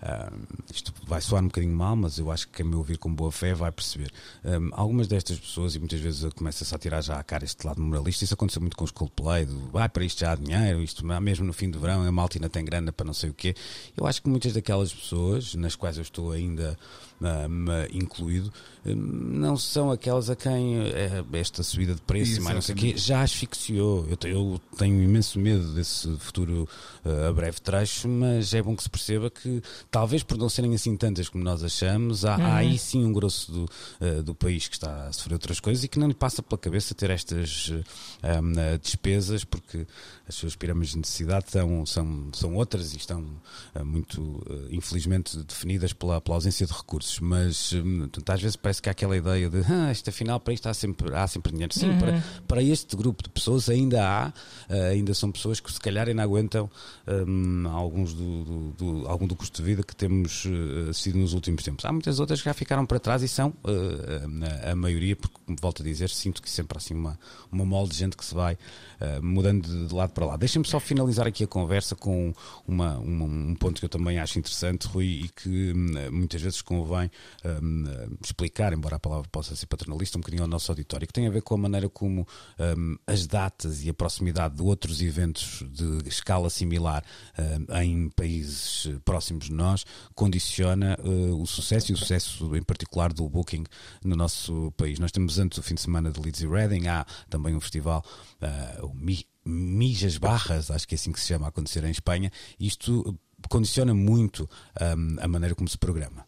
ah, 0.00 0.32
isto 0.72 0.94
vai 1.04 1.20
soar 1.20 1.42
um 1.42 1.46
bocadinho 1.46 1.74
mal, 1.74 1.96
mas 1.96 2.16
eu 2.16 2.30
acho 2.30 2.46
que 2.46 2.58
quem 2.58 2.66
me 2.66 2.76
ouvir 2.76 2.96
com 2.96 3.12
boa 3.12 3.32
fé 3.32 3.54
vai 3.54 3.72
perceber. 3.72 4.12
Um, 4.44 4.70
algumas 4.72 5.08
destas 5.08 5.36
pessoas, 5.36 5.74
e 5.74 5.80
muitas 5.80 5.98
vezes 5.98 6.32
começa-se 6.32 6.72
a 6.72 6.78
tirar 6.78 7.00
já 7.00 7.18
a 7.18 7.24
cara 7.24 7.44
este 7.44 7.66
lado 7.66 7.82
moralista, 7.82 8.22
isso 8.22 8.34
aconteceu 8.34 8.62
muito 8.62 8.76
com 8.76 8.84
os 8.84 8.92
Coldplay, 8.92 9.46
do 9.46 9.76
ah, 9.76 9.88
para 9.88 10.04
isto 10.04 10.20
já 10.20 10.30
há 10.30 10.36
dinheiro, 10.36 10.80
isto 10.80 11.04
mesmo 11.20 11.44
no 11.44 11.52
fim 11.52 11.68
do 11.68 11.80
verão, 11.80 12.06
a 12.06 12.12
malta 12.12 12.38
ainda 12.38 12.48
tem 12.48 12.64
grana 12.64 12.92
para 12.92 13.04
não 13.04 13.14
sei 13.14 13.30
o 13.30 13.34
quê. 13.34 13.56
Eu 13.96 14.06
acho 14.06 14.22
que 14.22 14.28
muitas 14.28 14.52
daquelas 14.52 14.94
pessoas, 14.94 15.56
nas 15.56 15.74
quais 15.74 15.96
eu 15.96 16.02
estou 16.02 16.30
ainda 16.30 16.78
incluído, 17.92 18.52
não 18.84 19.56
são 19.56 19.90
aquelas 19.90 20.28
a 20.28 20.36
quem 20.36 20.76
eh, 20.78 21.24
esta 21.32 21.62
subida 21.62 21.94
de 21.94 22.02
preço 22.02 22.32
mais 22.42 22.54
não 22.56 22.62
sei 22.62 22.74
quê 22.74 22.98
já 22.98 23.22
asfixiou. 23.22 24.06
Eu, 24.10 24.16
te- 24.16 24.28
eu 24.28 24.60
tenho 24.76 25.02
imenso 25.02 25.38
medo 25.38 25.72
desse 25.72 26.14
futuro 26.18 26.68
eh, 27.04 27.28
a 27.28 27.32
breve 27.32 27.60
trecho, 27.60 28.08
mas 28.08 28.52
é 28.52 28.60
bom 28.62 28.76
que 28.76 28.82
se 28.82 28.90
perceba 28.90 29.30
que, 29.30 29.62
talvez 29.90 30.22
por 30.22 30.36
não 30.36 30.48
serem 30.50 30.74
assim 30.74 30.96
tantas 30.96 31.28
como 31.30 31.42
nós 31.42 31.62
achamos, 31.64 32.24
há, 32.26 32.34
há 32.36 32.56
aí 32.56 32.78
sim 32.78 33.04
um 33.04 33.12
grosso 33.12 33.50
do, 33.52 33.68
eh, 34.00 34.20
do 34.22 34.34
país 34.34 34.68
que 34.68 34.74
está 34.76 35.06
a 35.06 35.12
sofrer 35.12 35.34
outras 35.34 35.60
coisas 35.60 35.82
e 35.84 35.88
que 35.88 35.98
não 35.98 36.08
lhe 36.08 36.14
passa 36.14 36.42
pela 36.42 36.58
cabeça 36.58 36.94
ter 36.94 37.08
estas 37.10 37.70
um, 37.70 38.78
despesas, 38.82 39.44
porque 39.44 39.86
as 40.28 40.34
suas 40.34 40.54
pirâmides 40.56 40.92
de 40.92 40.98
necessidade 40.98 41.50
são, 41.50 41.86
são, 41.86 42.28
são 42.34 42.54
outras 42.54 42.92
e 42.92 42.96
estão 42.98 43.24
muito, 43.84 44.42
infelizmente, 44.70 45.38
definidas 45.38 45.92
pela, 45.92 46.20
pela 46.20 46.36
ausência 46.36 46.66
de 46.66 46.72
recursos. 46.72 47.03
Mas 47.20 47.72
hum, 47.72 48.00
portanto, 48.00 48.30
às 48.30 48.40
vezes 48.42 48.56
parece 48.56 48.80
que 48.82 48.88
há 48.88 48.92
aquela 48.92 49.16
ideia 49.16 49.48
de 49.50 49.60
ah, 49.70 49.90
isto 49.92 50.08
afinal 50.10 50.38
para 50.40 50.54
isto 50.54 50.68
há 50.68 50.74
sempre, 50.74 51.14
há 51.14 51.26
sempre 51.26 51.52
dinheiro. 51.52 51.72
Sim, 51.74 51.94
para, 51.98 52.22
para 52.46 52.62
este 52.62 52.96
grupo 52.96 53.22
de 53.22 53.28
pessoas 53.28 53.68
ainda 53.68 54.02
há, 54.06 54.32
eh, 54.68 54.88
ainda 54.90 55.12
são 55.14 55.30
pessoas 55.30 55.60
que 55.60 55.72
se 55.72 55.80
calhar 55.80 56.08
ainda 56.08 56.22
aguentam 56.22 56.70
hum, 57.26 57.66
alguns 57.68 58.14
do, 58.14 58.44
do, 58.44 58.72
do- 58.72 59.08
algum 59.08 59.26
do 59.26 59.36
custo 59.36 59.60
de 59.62 59.66
vida 59.68 59.82
que 59.82 59.94
temos 59.94 60.44
eh, 60.46 60.90
assistido 60.90 61.18
nos 61.18 61.32
últimos 61.34 61.62
tempos. 61.62 61.84
Há 61.84 61.92
muitas 61.92 62.18
outras 62.20 62.40
que 62.40 62.46
já 62.46 62.54
ficaram 62.54 62.86
para 62.86 62.98
trás 62.98 63.22
e 63.22 63.28
são 63.28 63.52
eh, 63.66 64.64
a, 64.66 64.72
a 64.72 64.74
maioria, 64.74 65.16
porque, 65.16 65.34
como 65.44 65.58
volto 65.60 65.82
a 65.82 65.84
dizer, 65.84 66.08
sinto 66.10 66.42
que 66.42 66.50
sempre 66.50 66.76
há 66.76 66.78
assim 66.78 66.94
uma, 66.94 67.18
uma 67.50 67.64
mole 67.64 67.88
de 67.88 67.96
gente 67.96 68.16
que 68.16 68.24
se 68.24 68.34
vai 68.34 68.56
eh, 69.00 69.20
mudando 69.20 69.68
de, 69.68 69.86
de 69.88 69.94
lado 69.94 70.10
para 70.10 70.26
lá. 70.26 70.36
Deixem-me 70.36 70.66
só 70.66 70.80
finalizar 70.80 71.26
aqui 71.26 71.44
a 71.44 71.46
conversa 71.46 71.94
com 71.94 72.32
uma, 72.66 72.98
uma- 72.98 73.24
um 73.26 73.54
ponto 73.54 73.78
que 73.78 73.84
eu 73.84 73.88
também 73.88 74.18
acho 74.18 74.38
interessante, 74.38 74.86
Rui, 74.86 75.04
e 75.24 75.28
que 75.28 75.72
hum, 75.72 75.94
muitas 76.12 76.40
vezes 76.40 76.62
convém 76.62 76.93
hum, 77.62 77.84
explicar, 78.22 78.72
embora 78.72 78.96
a 78.96 78.98
palavra 78.98 79.28
possa 79.30 79.54
ser 79.56 79.66
paternalista, 79.66 80.18
um 80.18 80.20
bocadinho 80.20 80.42
ao 80.42 80.48
nosso 80.48 80.70
auditório, 80.70 81.06
que 81.06 81.12
tem 81.12 81.26
a 81.26 81.30
ver 81.30 81.42
com 81.42 81.54
a 81.54 81.58
maneira 81.58 81.88
como 81.88 82.26
hum, 82.76 82.96
as 83.06 83.26
datas 83.26 83.84
e 83.84 83.90
a 83.90 83.94
proximidade 83.94 84.56
de 84.56 84.62
outros 84.62 85.00
eventos 85.02 85.64
de 85.70 86.08
escala 86.08 86.48
similar 86.50 87.04
em 87.82 88.08
países 88.10 88.88
próximos 89.04 89.46
de 89.46 89.52
nós 89.52 89.84
condiciona 90.14 90.96
o 91.38 91.46
sucesso 91.46 91.90
e 91.90 91.94
o 91.94 91.96
sucesso 91.96 92.56
em 92.56 92.62
particular 92.62 93.12
do 93.12 93.28
Booking 93.28 93.64
no 94.04 94.16
nosso 94.16 94.72
país. 94.76 94.98
Nós 94.98 95.12
temos 95.12 95.38
antes 95.38 95.58
o 95.58 95.62
fim 95.62 95.74
de 95.74 95.80
semana 95.80 96.10
de 96.10 96.20
Leeds 96.20 96.42
e 96.42 96.46
Reading, 96.46 96.86
há 96.88 97.04
também 97.28 97.54
um 97.54 97.60
festival, 97.60 98.04
o 98.82 98.92
Mijas 99.44 100.16
Barras, 100.16 100.70
acho 100.70 100.88
que 100.88 100.94
é 100.94 100.96
assim 100.96 101.12
que 101.12 101.20
se 101.20 101.26
chama 101.26 101.46
a 101.46 101.48
acontecer 101.48 101.84
em 101.84 101.90
Espanha. 101.90 102.30
Isto 102.58 103.18
condiciona 103.48 103.94
muito 103.94 104.48
um, 104.80 105.16
a 105.20 105.28
maneira 105.28 105.54
como 105.54 105.68
se 105.68 105.76
programa. 105.76 106.23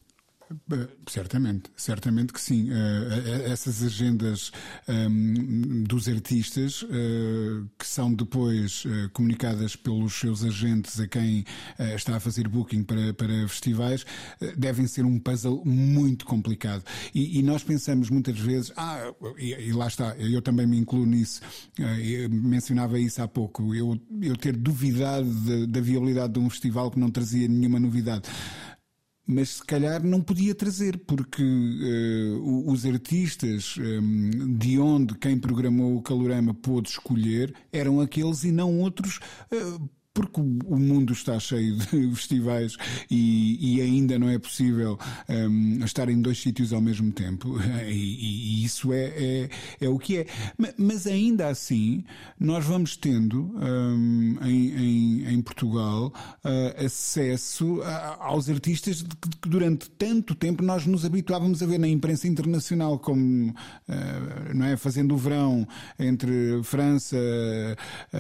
Certamente, 1.09 1.71
certamente 1.77 2.33
que 2.33 2.41
sim. 2.41 2.71
Uh, 2.71 3.51
essas 3.51 3.83
agendas 3.83 4.53
ehm, 4.89 5.83
dos 5.85 6.09
artistas, 6.09 6.85
que 7.79 7.87
são 7.87 8.13
depois 8.13 8.85
comunicadas 9.13 9.77
pelos 9.77 10.15
seus 10.15 10.45
agentes 10.45 11.01
a 11.01 11.07
quem 11.07 11.45
está 11.95 12.17
a 12.17 12.21
fazer 12.21 12.49
booking 12.49 12.83
para, 12.83 13.15
para 13.15 13.49
festivais, 13.49 14.05
devem 14.57 14.87
ser 14.87 15.05
um 15.05 15.19
puzzle 15.19 15.63
muito 15.65 16.25
complicado. 16.25 16.85
E, 17.15 17.39
e 17.39 17.43
nós 17.43 17.63
pensamos 17.63 18.11
muitas 18.11 18.39
vezes, 18.39 18.73
ah, 18.77 19.13
e, 19.39 19.53
e, 19.53 19.73
lá 19.73 19.87
está, 19.87 20.17
eu 20.17 20.43
também 20.43 20.67
me 20.67 20.79
incluo 20.79 21.07
nisso, 21.07 21.41
mencionava 22.31 22.99
isso 22.99 23.23
há 23.23 23.29
pouco, 23.29 23.75
eu, 23.75 24.01
eu 24.21 24.37
ter 24.37 24.57
duvidado 24.57 25.29
da, 25.29 25.67
da 25.67 25.81
viabilidade 25.81 26.35
de 26.35 26.39
um 26.39 26.51
festival 26.51 26.91
que 26.91 26.99
não 26.99 27.11
trazia 27.11 27.49
nenhuma 27.49 27.81
novidade 27.81 28.29
mas 29.27 29.49
se 29.51 29.65
calhar 29.65 30.03
não 30.05 30.21
podia 30.21 30.55
trazer, 30.55 30.99
porque 30.99 31.43
uh, 31.43 32.71
os 32.71 32.87
artistas 32.87 33.77
um, 33.79 33.83
ehm, 33.83 34.57
de 34.57 34.79
onde 34.79 35.15
quem 35.19 35.37
programou 35.37 35.97
o 35.97 36.03
Calorama 36.03 36.55
pôde 36.55 36.91
escolher 36.91 37.53
eram 37.73 38.01
aqueles 38.01 38.45
e 38.45 38.53
não 38.53 38.79
outros. 38.79 39.19
Uh, 39.53 39.89
porque 40.17 40.41
o 40.41 40.79
mundo 40.79 41.13
está 41.13 41.39
cheio 41.39 41.77
de 41.77 41.87
festivais 42.17 42.75
e, 43.11 43.77
e 43.77 43.83
ainda 43.83 44.19
não 44.19 44.31
é 44.31 44.39
possível 44.39 44.99
um, 45.29 45.85
estar 45.85 46.09
em 46.09 46.23
dois 46.23 46.41
sítios 46.41 46.73
ao 46.73 46.81
mesmo 46.81 47.13
tempo, 47.13 47.59
e, 47.87 47.93
e 47.93 48.65
isso 48.65 48.95
é, 48.95 49.05
é, 49.05 49.49
é, 49.83 49.89
o 49.91 49.99
que 49.99 50.19
é. 50.19 50.27
Mas 50.79 51.07
ainda 51.07 51.49
assim, 51.49 52.03
nós 52.41 52.65
vamos 52.65 52.97
tendo 52.97 53.55
um, 53.57 54.39
em, 54.43 55.27
em, 55.27 55.35
em, 55.35 55.43
Portugal 55.43 56.11
uh, 56.43 56.85
acesso 56.85 57.83
a, 57.83 58.25
aos 58.25 58.49
artistas 58.49 59.03
que 59.03 59.49
durante 59.49 59.91
tanto 59.91 60.35
tempo 60.35 60.63
nós 60.63 60.87
nos 60.87 61.05
habituávamos 61.05 61.63
a 61.63 61.67
ver 61.67 61.79
na 61.79 61.89
imprensa 61.89 62.27
internacional, 62.27 62.99
como 62.99 63.51
uh, 63.51 64.55
não 64.55 64.65
é, 64.65 64.79
fazendo 64.79 65.15
o 65.15 65.19
verão 65.19 65.69
entre 65.99 66.63
França, 66.63 67.17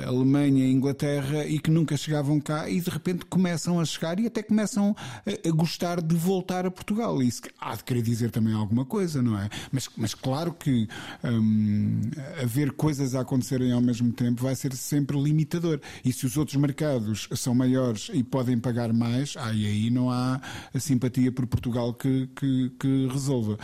Alemanha 0.06 0.66
e 0.66 0.72
Inglaterra, 0.72 1.46
e 1.46 1.58
que 1.58 1.70
nunca 1.70 1.85
nunca 1.86 1.96
chegavam 1.96 2.40
cá 2.40 2.68
e 2.68 2.80
de 2.80 2.90
repente 2.90 3.24
começam 3.26 3.78
a 3.78 3.84
chegar 3.84 4.18
e 4.18 4.26
até 4.26 4.42
começam 4.42 4.96
a, 5.24 5.48
a 5.48 5.52
gostar 5.52 6.02
de 6.02 6.16
voltar 6.16 6.66
a 6.66 6.70
Portugal. 6.70 7.22
Isso 7.22 7.42
há 7.60 7.76
de 7.76 7.84
querer 7.84 8.02
dizer 8.02 8.32
também 8.32 8.52
alguma 8.52 8.84
coisa, 8.84 9.22
não 9.22 9.38
é? 9.38 9.48
Mas, 9.70 9.88
mas 9.96 10.12
claro 10.12 10.52
que 10.52 10.88
hum, 11.22 12.00
haver 12.42 12.72
coisas 12.72 13.14
a 13.14 13.20
acontecerem 13.20 13.70
ao 13.70 13.80
mesmo 13.80 14.12
tempo 14.12 14.42
vai 14.42 14.56
ser 14.56 14.74
sempre 14.74 15.16
limitador. 15.16 15.80
E 16.04 16.12
se 16.12 16.26
os 16.26 16.36
outros 16.36 16.56
mercados 16.56 17.28
são 17.36 17.54
maiores 17.54 18.10
e 18.12 18.24
podem 18.24 18.58
pagar 18.58 18.92
mais, 18.92 19.36
aí, 19.36 19.64
aí 19.64 19.88
não 19.88 20.10
há 20.10 20.40
a 20.74 20.80
simpatia 20.80 21.30
por 21.30 21.46
Portugal 21.46 21.94
que, 21.94 22.28
que, 22.34 22.72
que 22.80 23.06
resolva. 23.12 23.56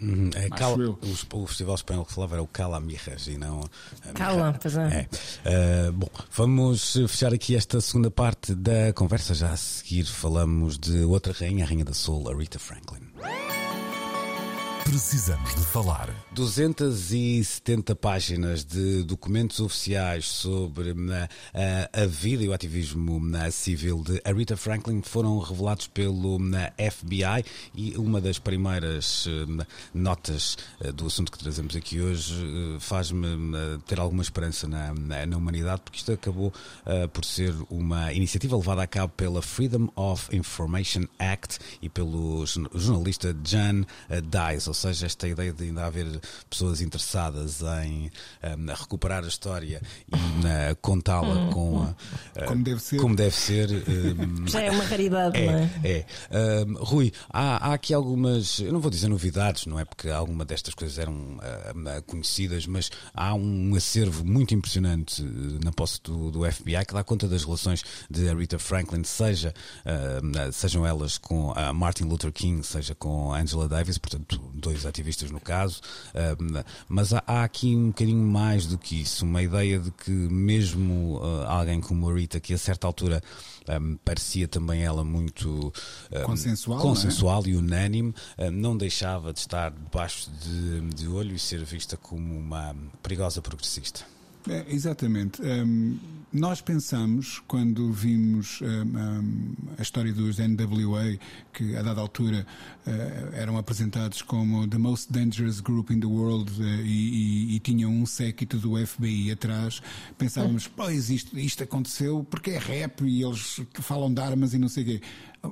Uhum, 0.00 0.30
é, 0.34 0.50
Cal, 0.50 0.78
o, 0.78 0.98
o, 1.32 1.46
festival 1.46 1.74
espanhol 1.74 2.04
que 2.04 2.12
falava 2.12 2.34
era 2.34 2.42
o 2.42 2.46
Calamirras 2.46 3.26
e 3.28 3.38
não. 3.38 3.60
Cala, 4.14 4.58
pois 4.60 4.76
é. 4.76 5.08
é. 5.44 5.88
Uh, 5.88 5.92
bom, 5.92 6.10
vamos 6.32 6.92
fechar 6.92 7.32
aqui 7.32 7.56
esta 7.56 7.80
segunda 7.80 8.10
parte 8.10 8.54
da 8.54 8.92
conversa. 8.92 9.34
Já 9.34 9.52
a 9.52 9.56
seguir 9.56 10.04
falamos 10.04 10.78
de 10.78 11.02
outra 11.04 11.32
rainha, 11.32 11.64
a 11.64 11.68
Rainha 11.68 11.84
da 11.84 11.94
Soul, 11.94 12.30
a 12.30 12.34
Rita 12.36 12.58
Franklin. 12.58 13.00
Precisamos 14.84 15.54
de 15.54 15.62
falar. 15.62 16.10
270 16.36 17.96
páginas 17.96 18.62
de 18.62 19.02
documentos 19.04 19.58
oficiais 19.58 20.26
sobre 20.26 20.90
a, 20.90 21.28
a, 21.94 22.02
a 22.02 22.06
vida 22.06 22.44
e 22.44 22.48
o 22.48 22.52
ativismo 22.52 23.18
na 23.18 23.50
civil 23.50 24.02
de 24.02 24.20
Aretha 24.22 24.54
Franklin 24.54 25.00
foram 25.00 25.38
revelados 25.38 25.86
pelo 25.86 26.38
FBI 26.92 27.42
e 27.74 27.96
uma 27.96 28.20
das 28.20 28.38
primeiras 28.38 29.26
notas 29.94 30.58
eh, 30.82 30.92
do 30.92 31.06
assunto 31.06 31.32
que 31.32 31.38
trazemos 31.38 31.74
aqui 31.74 32.02
hoje 32.02 32.34
eh, 32.34 32.80
faz-me 32.80 33.26
ter 33.86 33.98
alguma 33.98 34.22
esperança 34.22 34.68
na, 34.68 34.92
na, 34.92 35.36
humanidade, 35.38 35.80
porque 35.84 35.96
isto 35.96 36.12
acabou 36.12 36.52
por 37.14 37.24
ser 37.24 37.54
uma 37.70 38.12
iniciativa 38.12 38.56
levada 38.56 38.82
a 38.82 38.86
cabo 38.86 39.12
pela 39.16 39.40
Freedom 39.40 39.88
of 39.96 40.34
Information 40.36 41.04
Act 41.18 41.58
e 41.80 41.88
pelo 41.88 42.44
jornalista 42.74 43.32
John 43.32 43.86
Dice. 44.10 44.74
Seja, 44.74 45.06
esta 45.06 45.26
ideia 45.26 45.52
de 45.52 45.64
ainda 45.64 45.86
haver 45.86 46.20
pessoas 46.48 46.80
interessadas 46.80 47.62
em 47.84 48.10
um, 48.42 48.74
recuperar 48.74 49.24
a 49.24 49.28
história 49.28 49.80
e 50.08 50.14
uh, 50.14 50.76
contá-la 50.80 51.34
hum, 51.34 51.50
com 51.50 51.76
hum. 51.76 51.94
Uh, 52.36 52.44
como 52.46 52.64
deve 52.64 52.80
ser. 52.80 52.96
Como 52.96 53.16
deve 53.16 53.34
ser 53.34 53.68
um, 53.70 54.46
Já 54.48 54.62
é 54.62 54.70
uma 54.70 54.84
raridade, 54.84 55.38
é, 55.38 55.46
não 55.46 55.58
é? 55.58 55.70
É. 55.84 56.06
Um, 56.64 56.74
Rui, 56.84 57.12
há, 57.28 57.68
há, 57.68 57.74
aqui 57.74 57.92
algumas, 57.92 58.60
eu 58.60 58.72
não 58.72 58.80
vou 58.80 58.90
dizer 58.90 59.08
novidades, 59.08 59.66
não 59.66 59.78
é 59.78 59.84
porque 59.84 60.08
alguma 60.08 60.44
destas 60.44 60.74
coisas 60.74 60.98
eram 60.98 61.14
uh, 61.14 62.02
conhecidas, 62.06 62.66
mas 62.66 62.90
há 63.14 63.34
um 63.34 63.74
acervo 63.74 64.24
muito 64.24 64.54
impressionante 64.54 65.22
uh, 65.22 65.64
na 65.64 65.72
posse 65.72 66.00
do, 66.02 66.30
do, 66.30 66.50
FBI 66.50 66.84
que 66.86 66.94
dá 66.94 67.02
conta 67.02 67.28
das 67.28 67.44
relações 67.44 67.84
de 68.10 68.32
Rita 68.32 68.58
Franklin, 68.58 69.04
seja, 69.04 69.54
uh, 69.84 70.52
sejam 70.52 70.86
elas 70.86 71.18
com 71.18 71.52
a 71.56 71.72
Martin 71.72 72.04
Luther 72.04 72.32
King, 72.32 72.64
seja 72.64 72.94
com 72.94 73.32
a 73.32 73.40
Angela 73.40 73.68
Davis, 73.68 73.98
portanto, 73.98 74.40
dois 74.54 74.86
ativistas 74.86 75.30
no 75.30 75.40
caso, 75.40 75.80
mas 76.88 77.12
há, 77.12 77.22
há, 77.26 77.44
aqui 77.44 77.74
um 77.74 77.88
bocadinho 77.88 78.26
mais 78.26 78.66
do 78.66 78.78
que 78.78 79.00
isso, 79.00 79.24
uma 79.24 79.42
ideia 79.42 79.78
de 79.78 79.90
que 79.90 80.10
mesmo 80.10 81.20
ah, 81.22 81.58
alguém 81.58 81.80
como 81.80 82.08
a 82.08 82.14
Rita, 82.14 82.40
que 82.40 82.54
a 82.54 82.58
certa 82.58 82.86
altura 82.86 83.22
um, 83.80 83.96
parecia 84.04 84.48
também 84.48 84.82
ela 84.82 85.04
muito 85.04 85.72
um, 86.12 86.22
consensual, 86.24 86.80
consensual 86.80 87.42
é? 87.44 87.48
e 87.48 87.56
unânime, 87.56 88.14
um, 88.38 88.50
não 88.50 88.76
deixava 88.76 89.32
de 89.32 89.40
estar 89.40 89.70
debaixo 89.70 90.30
de, 90.30 90.80
de 90.94 91.08
olho 91.08 91.34
e 91.34 91.38
ser 91.38 91.64
vista 91.64 91.96
como 91.96 92.36
uma 92.36 92.74
perigosa 93.02 93.42
progressista. 93.42 94.15
É, 94.48 94.64
exatamente. 94.68 95.42
Um, 95.42 95.98
nós 96.32 96.60
pensamos, 96.60 97.42
quando 97.46 97.90
vimos 97.92 98.60
um, 98.60 98.66
um, 98.66 99.54
a 99.78 99.82
história 99.82 100.12
dos 100.12 100.38
NWA, 100.38 101.18
que 101.52 101.74
a 101.76 101.82
dada 101.82 102.00
altura 102.00 102.46
uh, 102.86 102.90
eram 103.34 103.56
apresentados 103.56 104.20
como 104.22 104.66
the 104.68 104.76
most 104.76 105.10
dangerous 105.10 105.60
group 105.60 105.90
in 105.90 106.00
the 106.00 106.06
world 106.06 106.52
uh, 106.60 106.64
e, 106.84 107.52
e, 107.52 107.56
e, 107.56 107.60
tinham 107.60 107.90
um 107.90 108.04
séquito 108.04 108.58
do 108.58 108.76
FBI 108.86 109.30
atrás, 109.30 109.80
pensávamos, 110.18 110.68
pois 110.68 111.08
isto, 111.10 111.38
isto 111.38 111.62
aconteceu 111.62 112.26
porque 112.28 112.50
é 112.50 112.58
rap 112.58 113.02
e 113.02 113.22
eles 113.22 113.60
falam 113.74 114.12
de 114.12 114.20
armas 114.20 114.52
e 114.52 114.58
não 114.58 114.68
sei 114.68 114.82
o 114.82 114.86
quê. 114.86 115.00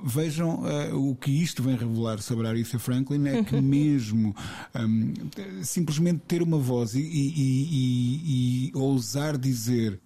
Vejam 0.05 0.63
uh, 0.63 1.11
o 1.11 1.15
que 1.15 1.31
isto 1.31 1.63
vem 1.63 1.77
revelar 1.77 2.21
sobre 2.21 2.47
a 2.47 2.51
Aretha 2.51 2.79
Franklin 2.79 3.27
é 3.29 3.43
que 3.43 3.59
mesmo 3.61 4.35
um, 4.75 5.13
simplesmente 5.63 6.23
ter 6.27 6.43
uma 6.43 6.59
voz 6.59 6.95
e, 6.95 7.01
e, 7.01 7.33
e, 7.37 8.69
e 8.69 8.73
ousar 8.75 9.37
dizer 9.37 10.01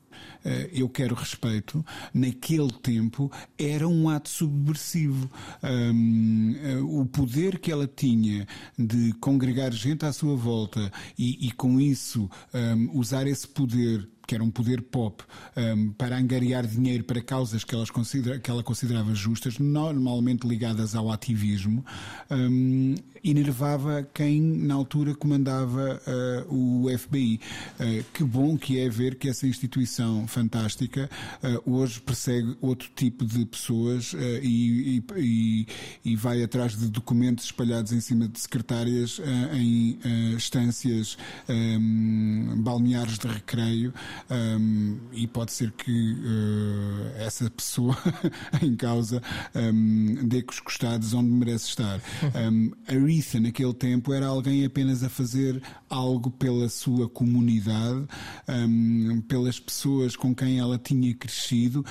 uh, 0.45 0.49
eu 0.72 0.89
quero 0.89 1.14
respeito, 1.14 1.84
naquele 2.12 2.72
tempo 2.72 3.30
era 3.59 3.86
um 3.89 4.09
ato 4.09 4.28
subversivo. 4.28 5.30
Um, 5.62 6.55
uh, 6.80 7.01
o 7.01 7.07
poder 7.07 7.59
que 7.59 7.70
ela 7.70 7.86
tinha 7.86 8.47
de 8.78 9.12
congregar 9.14 9.72
gente 9.72 10.05
à 10.05 10.12
sua 10.12 10.36
volta 10.36 10.91
e, 11.18 11.47
e 11.47 11.53
com 11.53 11.80
isso 11.80 12.28
um, 12.53 12.99
usar 12.99 13.26
esse 13.26 13.47
poder 13.47 14.09
que 14.28 14.34
era 14.34 14.44
um 14.44 14.50
poder 14.50 14.82
pop, 14.82 15.24
um, 15.56 15.90
para 15.92 16.18
angariar 16.18 16.66
dinheiro 16.66 17.02
para 17.02 17.18
causas 17.22 17.64
que, 17.64 17.74
elas 17.74 17.90
considera, 17.90 18.38
que 18.38 18.50
ela 18.50 18.62
considerava 18.62 19.14
justas, 19.14 19.58
normalmente 19.58 20.46
ligadas 20.46 20.94
ao 20.94 21.10
ativismo, 21.10 21.82
um, 22.30 22.94
enervava 23.24 24.06
quem 24.12 24.38
na 24.40 24.74
altura 24.74 25.14
comandava 25.14 25.98
uh, 26.46 26.54
o 26.54 26.98
FBI. 26.98 27.40
Uh, 27.80 28.04
que 28.12 28.22
bom 28.22 28.58
que 28.58 28.78
é 28.78 28.90
ver 28.90 29.14
que 29.14 29.30
essa 29.30 29.46
instituição 29.46 30.26
fantástica 30.26 31.08
uh, 31.42 31.74
hoje 31.74 31.98
persegue 31.98 32.54
outro 32.60 32.90
tipo 32.94 33.24
de 33.24 33.46
pessoas 33.46 34.14
e, 34.42 35.02
e, 35.16 35.66
e, 36.04 36.16
vai 36.16 36.42
atrás 36.42 36.76
de 36.76 36.88
documentos 36.88 37.46
espalhados 37.46 37.92
em 37.92 38.00
cima 38.00 38.28
de 38.28 38.38
secretárias 38.38 39.20
em 39.54 39.98
estâncias 40.36 41.16
um, 41.48 42.60
balneares 42.62 43.18
de 43.18 43.26
recreio 43.26 43.94
um, 44.30 44.98
e 45.12 45.26
pode 45.26 45.52
ser 45.52 45.72
que 45.72 46.12
uh, 46.12 47.16
essa 47.18 47.50
pessoa 47.50 47.96
em 48.62 48.76
causa 48.76 49.22
um, 49.54 50.26
dê 50.26 50.42
com 50.42 50.52
os 50.52 50.60
costados 50.60 51.14
onde 51.14 51.30
merece 51.30 51.68
estar. 51.68 52.00
Um, 52.34 52.72
Aretha, 52.86 53.40
naquele 53.40 53.74
tempo, 53.74 54.12
era 54.12 54.26
alguém 54.26 54.64
apenas 54.64 55.02
a 55.02 55.08
fazer 55.08 55.62
algo 55.88 56.30
pela 56.30 56.68
sua 56.68 57.08
comunidade, 57.08 58.06
um, 58.48 59.20
pelas 59.22 59.58
pessoas 59.58 60.16
com 60.16 60.34
quem 60.34 60.58
ela 60.58 60.78
tinha 60.78 61.14
crescido 61.14 61.84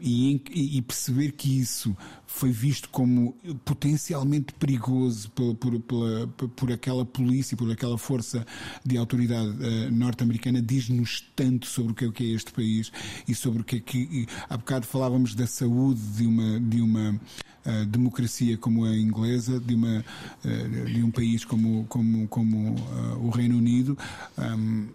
e, 0.00 0.40
e, 0.50 0.82
perceber 0.82 1.32
que 1.32 1.60
isso 1.60 1.96
foi 2.36 2.52
visto 2.52 2.90
como 2.90 3.34
potencialmente 3.64 4.52
perigoso 4.52 5.30
por, 5.30 5.54
por, 5.54 5.80
por, 5.80 6.48
por 6.50 6.70
aquela 6.70 7.02
polícia, 7.02 7.56
por 7.56 7.70
aquela 7.70 7.96
força 7.96 8.46
de 8.84 8.98
autoridade 8.98 9.48
uh, 9.48 9.90
norte-americana, 9.90 10.60
diz-nos 10.60 11.24
tanto 11.34 11.66
sobre 11.66 11.92
o 11.92 11.94
que 11.94 12.04
é, 12.04 12.08
o 12.08 12.12
que 12.12 12.24
é 12.24 12.36
este 12.36 12.52
país 12.52 12.92
e 13.26 13.34
sobre 13.34 13.62
o 13.62 13.64
que 13.64 13.76
é 13.76 13.80
que. 13.80 13.98
E, 13.98 14.26
há 14.50 14.56
bocado 14.58 14.86
falávamos 14.86 15.34
da 15.34 15.46
saúde 15.46 16.00
de 16.00 16.26
uma. 16.26 16.60
De 16.60 16.80
uma 16.80 17.20
Uh, 17.66 17.84
democracia 17.84 18.56
como 18.56 18.84
a 18.84 18.96
inglesa, 18.96 19.58
de, 19.58 19.74
uma, 19.74 20.04
uh, 20.44 20.84
de 20.84 21.02
um 21.02 21.10
país 21.10 21.44
como, 21.44 21.84
como, 21.88 22.28
como 22.28 22.76
o 23.20 23.28
Reino 23.28 23.58
Unido. 23.58 23.98
Um, 24.38 24.86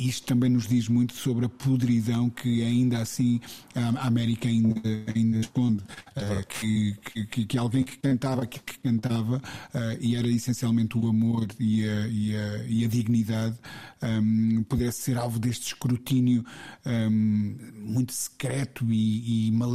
isto 0.00 0.26
também 0.26 0.48
nos 0.48 0.66
diz 0.66 0.88
muito 0.88 1.14
sobre 1.14 1.44
a 1.44 1.48
podridão 1.48 2.30
que 2.30 2.64
ainda 2.64 2.98
assim 2.98 3.40
a 3.74 4.06
América 4.06 4.48
ainda, 4.48 4.80
ainda 5.14 5.38
esconde. 5.38 5.82
Uh, 6.16 6.46
que, 6.48 7.26
que, 7.26 7.44
que, 7.46 7.58
alguém 7.58 7.82
que 7.84 7.98
cantava, 7.98 8.46
que, 8.46 8.58
que 8.60 8.78
cantava, 8.78 9.36
uh, 9.36 9.98
e 10.00 10.16
era 10.16 10.26
essencialmente 10.28 10.96
o 10.96 11.06
amor 11.06 11.46
e 11.58 11.86
a, 11.86 12.06
e 12.08 12.36
a, 12.36 12.64
e 12.66 12.84
a 12.84 12.88
dignidade, 12.88 13.56
um, 14.02 14.62
pudesse 14.64 15.02
ser 15.02 15.18
alvo 15.18 15.38
deste 15.38 15.68
escrutínio 15.68 16.44
um, 16.86 17.56
muito 17.74 18.12
secreto 18.12 18.84
e, 18.90 19.48
e 19.48 19.52
mal, 19.52 19.70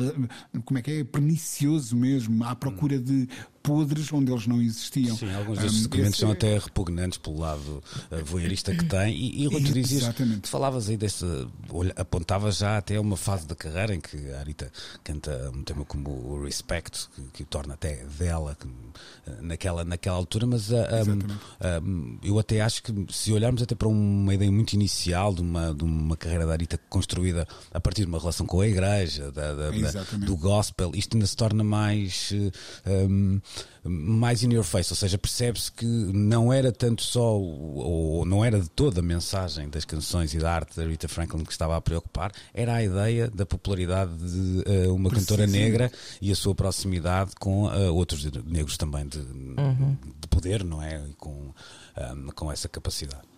como 0.63 0.79
é 0.79 0.81
que 0.81 0.91
é? 0.91 1.03
Pernicioso 1.03 1.95
mesmo, 1.95 2.43
à 2.43 2.55
procura 2.55 2.99
de 2.99 3.27
podres 3.65 4.13
onde 4.13 4.31
eles 4.31 4.45
não 4.45 4.61
existiam. 4.61 5.17
Sim, 5.17 5.33
alguns 5.33 5.57
destes 5.57 5.83
documentos 5.83 6.13
esse... 6.13 6.19
são 6.19 6.31
até 6.31 6.57
repugnantes 6.57 7.17
pelo 7.17 7.39
lado 7.39 7.83
uh, 8.11 8.23
voyeurista 8.23 8.73
que 8.75 8.85
tem. 8.85 9.15
E, 9.15 9.45
e 9.45 9.59
dizias, 9.59 10.13
tu 10.41 10.47
falavas 10.47 10.87
aí 10.87 10.95
desse. 10.95 11.25
apontavas 11.95 12.57
já 12.57 12.77
até 12.77 12.99
uma 12.99 13.17
fase 13.17 13.47
da 13.47 13.55
carreira 13.55 13.95
em 13.95 13.99
que 13.99 14.31
a 14.31 14.39
Arita 14.39 14.71
canta 15.03 15.51
um 15.53 15.63
tema 15.63 15.83
como 15.83 16.09
o 16.09 16.43
Respect, 16.43 17.09
que, 17.15 17.21
que 17.33 17.43
o 17.43 17.45
torna 17.45 17.73
até 17.73 18.05
dela 18.19 18.55
que, 18.59 18.67
uh, 18.67 19.41
naquela, 19.41 19.83
naquela 19.83 20.15
altura, 20.15 20.45
mas 20.45 20.69
uh, 20.69 20.75
um, 21.83 22.19
eu 22.23 22.37
até 22.37 22.61
acho 22.61 22.83
que 22.83 22.93
se 23.09 23.33
olharmos 23.33 23.63
até 23.63 23.73
para 23.73 23.87
uma 24.15 24.33
ideia 24.33 24.51
muito 24.51 24.73
inicial 24.73 25.33
de 25.33 25.41
uma, 25.41 25.73
de 25.73 25.83
uma 25.83 26.17
carreira 26.17 26.45
da 26.45 26.53
Arita 26.53 26.79
construída 26.89 27.47
a 27.71 27.79
partir 27.79 28.01
de 28.01 28.07
uma 28.07 28.19
relação 28.19 28.45
com 28.45 28.61
a 28.61 28.67
igreja, 28.67 29.31
da, 29.31 29.53
da, 29.53 29.69
da, 29.71 30.03
do 30.17 30.37
gospel, 30.37 30.91
isto 30.95 31.15
ainda 31.15 31.27
se 31.27 31.35
torna 31.35 31.63
mais. 31.63 32.31
Um, 32.85 33.39
mais 33.87 34.41
in 34.43 34.51
your 34.51 34.63
face, 34.63 34.91
ou 34.91 34.97
seja, 34.97 35.15
percebe-se 35.15 35.71
que 35.71 35.85
não 35.85 36.51
era 36.51 36.71
tanto 36.71 37.03
só, 37.03 37.37
ou 37.37 38.25
não 38.25 38.43
era 38.43 38.59
de 38.59 38.69
toda 38.69 38.99
a 38.99 39.03
mensagem 39.03 39.69
das 39.69 39.85
canções 39.85 40.33
e 40.33 40.39
da 40.39 40.51
arte 40.51 40.75
da 40.75 40.87
Rita 40.87 41.07
Franklin 41.07 41.43
que 41.43 41.51
estava 41.51 41.77
a 41.77 41.81
preocupar, 41.81 42.31
era 42.53 42.73
a 42.73 42.83
ideia 42.83 43.29
da 43.29 43.45
popularidade 43.45 44.11
de 44.17 44.63
uh, 44.87 44.95
uma 44.95 45.11
cantora 45.11 45.45
negra 45.45 45.91
e 46.19 46.31
a 46.31 46.35
sua 46.35 46.55
proximidade 46.55 47.33
com 47.39 47.65
uh, 47.65 47.93
outros 47.93 48.25
negros 48.25 48.75
também 48.75 49.07
de, 49.07 49.19
uhum. 49.19 49.95
de, 50.19 50.27
poder, 50.29 50.63
não 50.63 50.81
é? 50.81 51.03
Com, 51.17 51.31
um, 51.31 51.53
eh, 51.95 52.31
com 52.33 52.51
essa 52.51 52.67
capacidade. 52.67 53.34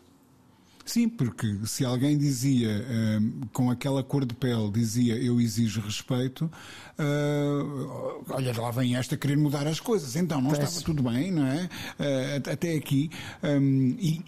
Sim, 0.88 1.09
porque 1.09 1.53
se 1.65 1.83
alguém 1.83 2.17
dizia 2.17 2.69
uh, 2.69 3.47
com 3.51 3.69
aquela 3.69 4.01
cor 4.01 4.25
de 4.25 4.33
pele, 4.33 4.71
dizia 4.71 5.17
eu 5.17 5.39
exijo 5.41 5.81
respeito, 5.81 6.49
uh, 6.97 8.23
olha, 8.29 8.57
lá 8.57 8.71
vem 8.71 8.95
esta 8.95 9.17
querer 9.17 9.35
mudar 9.35 9.67
as 9.67 9.81
coisas. 9.81 10.15
Então 10.15 10.39
não 10.39 10.53
estava 10.53 10.71
tudo 10.81 11.03
bem, 11.03 11.29
não 11.29 11.45
é? 11.45 11.69
Uh, 11.99 12.51
até 12.53 12.73
aqui. 12.73 13.11
Um, 13.43 13.97
e 13.99 14.23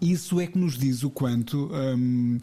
isso 0.00 0.40
é 0.40 0.46
que 0.46 0.58
nos 0.58 0.78
diz 0.78 1.02
o 1.02 1.10
quanto 1.10 1.70
um, 1.72 2.38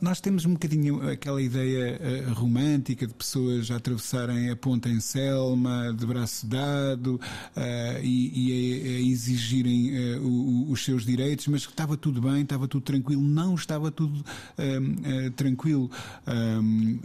nós 0.00 0.20
temos 0.20 0.44
um 0.44 0.52
bocadinho 0.52 1.08
aquela 1.08 1.40
ideia 1.40 1.98
uh, 1.98 2.34
romântica 2.34 3.06
de 3.06 3.14
pessoas 3.14 3.70
a 3.70 3.76
atravessarem 3.76 4.50
a 4.50 4.56
ponta 4.56 4.88
em 4.88 5.00
Selma, 5.00 5.94
de 5.96 6.04
braço 6.04 6.46
dado 6.46 7.14
uh, 7.14 8.00
e, 8.02 8.32
e 8.34 8.52
a, 8.52 8.98
a, 8.98 9.00
exigirem 9.00 10.16
uh, 10.16 10.22
o, 10.22 10.70
os 10.70 10.84
seus 10.84 11.06
direitos, 11.06 11.46
mas 11.48 11.64
que 11.64 11.72
estava 11.72 11.96
tudo 11.96 12.20
bem, 12.20 12.42
estava 12.42 12.68
tudo 12.68 12.82
tranquilo. 12.82 13.22
Não 13.22 13.54
estava 13.54 13.90
tudo 13.90 14.24
hum, 14.58 15.30
tranquilo. 15.36 15.90
Um, 16.26 16.98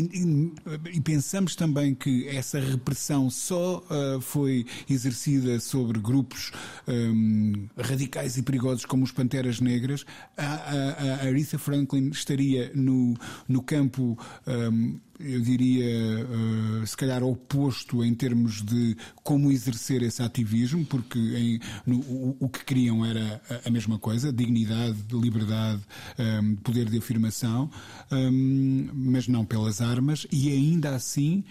e, 0.00 0.52
e, 0.92 1.00
pensamos 1.00 1.54
também 1.54 1.94
que 1.94 2.28
essa 2.28 2.58
repressão 2.58 3.30
só 3.30 3.78
uh, 3.78 4.20
foi 4.20 4.66
exercida 4.88 5.58
sobre 5.60 5.98
grupos 5.98 6.52
um, 6.86 7.68
radicais 7.78 8.36
e 8.36 8.42
perigosos 8.42 8.84
como 8.84 9.04
os 9.04 9.12
Panteras 9.12 9.60
Negras, 9.60 10.04
a, 10.36 10.44
a, 10.44 11.14
a 11.22 11.26
Aretha 11.26 11.58
Franklin 11.58 12.08
estaria 12.10 12.70
no, 12.74 13.14
no 13.48 13.62
campo 13.62 14.18
um, 14.46 14.98
eu 15.18 15.40
diria, 15.40 16.24
uh, 16.24 16.86
se 16.86 16.96
calhar 16.96 17.22
oposto 17.22 18.04
em 18.04 18.14
termos 18.14 18.62
de 18.62 18.96
como 19.22 19.50
exercer 19.50 20.02
esse 20.02 20.22
ativismo, 20.22 20.84
porque 20.84 21.18
em, 21.18 21.60
no, 21.86 22.00
o, 22.00 22.36
o, 22.40 22.48
que 22.48 22.64
queriam 22.64 23.04
era 23.04 23.40
a, 23.48 23.68
a, 23.68 23.70
mesma 23.70 23.98
coisa, 23.98 24.32
dignidade, 24.32 24.96
liberdade, 25.12 25.82
um, 26.18 26.22
ehm, 26.22 26.54
poder 26.56 26.88
de 26.88 26.98
afirmação, 26.98 27.70
um, 28.10 28.16
ehm, 28.16 28.90
mas 28.94 29.28
não 29.28 29.44
pelas 29.44 29.80
armas, 29.80 30.26
e 30.30 30.50
ainda 30.50 30.94
assim 30.94 31.44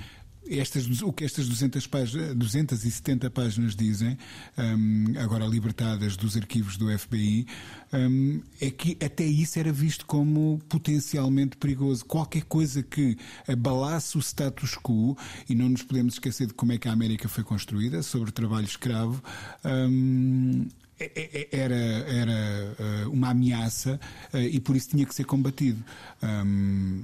estas, 0.49 1.01
o 1.01 1.11
que 1.11 1.23
estas 1.23 1.47
200 1.47 1.87
páginas, 1.87 2.35
270 2.35 3.29
páginas 3.29 3.75
dizem, 3.75 4.17
um, 4.57 5.19
agora 5.19 5.45
libertadas 5.45 6.15
dos 6.15 6.37
arquivos 6.37 6.77
do 6.77 6.87
FBI, 6.97 7.47
um, 7.93 8.41
é 8.61 8.69
que 8.69 8.97
até 9.03 9.25
isso 9.25 9.57
era 9.59 9.71
visto 9.71 10.05
como 10.05 10.59
potencialmente 10.69 11.57
perigoso. 11.57 12.05
Qualquer 12.05 12.43
coisa 12.43 12.83
que 12.83 13.17
abalasse 13.47 14.17
o 14.17 14.21
status 14.21 14.75
quo, 14.75 15.17
e 15.49 15.55
não 15.55 15.69
nos 15.69 15.81
podemos 15.81 16.15
esquecer 16.15 16.47
de 16.47 16.53
como 16.53 16.71
é 16.71 16.77
que 16.77 16.87
a 16.87 16.91
América 16.91 17.27
foi 17.27 17.43
construída, 17.43 18.03
sobre 18.03 18.31
trabalho 18.31 18.65
escravo, 18.65 19.21
um, 19.63 20.67
é, 20.99 21.11
é, 21.15 21.49
é, 21.51 21.59
era, 21.59 21.75
era 21.75 23.05
uh, 23.05 23.11
uma 23.11 23.29
ameaça 23.29 23.99
uh, 24.33 24.37
e 24.37 24.59
por 24.61 24.75
isso 24.75 24.89
tinha 24.89 25.05
que 25.05 25.13
ser 25.13 25.25
combatido. 25.25 25.83
Um, 26.23 27.03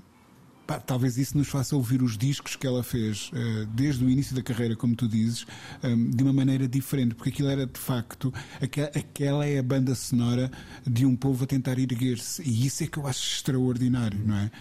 pá, 0.71 0.79
talvez 0.79 1.17
isso 1.17 1.37
nos 1.37 1.49
faça 1.49 1.75
ouvir 1.75 2.01
os 2.01 2.17
discos 2.17 2.55
que 2.55 2.65
ela 2.65 2.83
fez 2.83 3.29
uh, 3.33 3.65
desde 3.67 4.05
o 4.05 4.09
início 4.09 4.35
da 4.35 4.41
carreira, 4.41 4.75
como 4.75 4.95
tu 4.95 5.07
dizes, 5.07 5.45
um, 5.83 5.87
ehm, 5.87 6.09
de 6.11 6.23
uma 6.23 6.31
maneira 6.31 6.67
diferente, 6.67 7.15
porque 7.15 7.29
aquilo 7.29 7.49
era 7.49 7.65
de 7.65 7.79
facto, 7.79 8.33
aquela, 8.61 9.45
é 9.45 9.59
a 9.59 9.63
banda 9.63 9.93
sonora 9.95 10.49
de 10.85 11.05
um 11.05 11.15
povo 11.15 11.43
a 11.43 11.47
tentar 11.47 11.77
erguer-se, 11.77 12.41
e 12.43 12.65
isso 12.65 12.83
é 12.83 12.87
que 12.87 12.97
eu 12.97 13.07
acho 13.07 13.21
extraordinário, 13.35 14.19
não 14.25 14.35
é? 14.35 14.51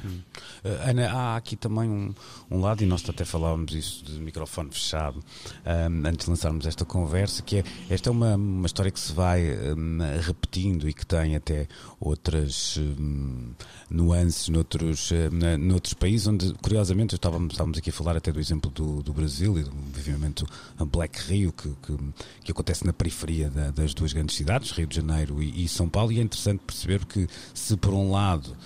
Uh, 0.65 0.91
Ana, 0.91 1.13
há 1.13 1.37
aqui 1.37 1.55
também 1.57 1.89
um, 1.89 2.15
um, 2.51 2.61
lado, 2.61 2.83
e 2.83 2.87
nós 2.87 3.09
até 3.09 3.25
falávamos 3.25 3.73
isso 3.75 4.05
de 4.05 4.19
microfone 4.19 4.71
fechado 4.71 5.19
um, 5.19 5.71
ehm, 5.71 6.07
antes 6.07 6.25
de 6.25 6.31
lançarmos 6.31 6.67
esta 6.67 6.85
conversa, 6.85 7.43
que 7.43 7.59
é 7.59 7.65
esta 7.89 8.09
é 8.09 8.13
uma, 8.13 8.35
uma 8.35 8.67
história 8.67 8.91
que 8.91 9.01
se 9.01 9.13
vai 9.13 9.43
um, 9.43 9.99
repetindo 10.21 10.89
e 10.89 10.93
que 10.93 11.07
tem 11.07 11.37
até 11.37 11.69
outras 12.01 12.79
nuances 13.91 14.49
noutros, 14.49 15.11
uh, 15.11 15.59
noutros 15.59 15.95
países 16.01 16.27
onde, 16.27 16.55
curiosamente, 16.55 17.15
estávamos, 17.15 17.53
estávamos 17.53 17.79
aqui 17.79 17.91
a 17.91 17.93
falar 17.93 18.17
até 18.17 18.33
do 18.33 18.41
exemplo 18.41 18.71
do, 18.71 19.03
do 19.03 19.13
Brasil 19.13 19.59
e 19.59 19.63
do 19.63 19.71
movimento 19.73 20.47
Black 20.87 21.21
Rio, 21.31 21.53
que, 21.53 21.69
que, 21.83 21.97
que 22.43 22.53
acontece 22.53 22.87
na 22.87 22.93
periferia 22.93 23.51
da, 23.51 23.71
das 23.71 23.93
duas 23.93 24.15
grandes 24.15 24.35
cidades, 24.35 24.71
Rio 24.73 24.87
de 24.87 24.97
Janeiro 24.97 25.43
e, 25.43 25.65
e 25.65 25.69
São 25.69 25.89
Paulo, 25.89 26.11
e 26.11 26.19
é 26.19 26.23
interessante 26.23 26.63
perceber 26.67 27.05
que, 27.05 27.29
se 27.53 27.77
por 27.77 27.93
um 27.93 28.11
lado 28.11 28.57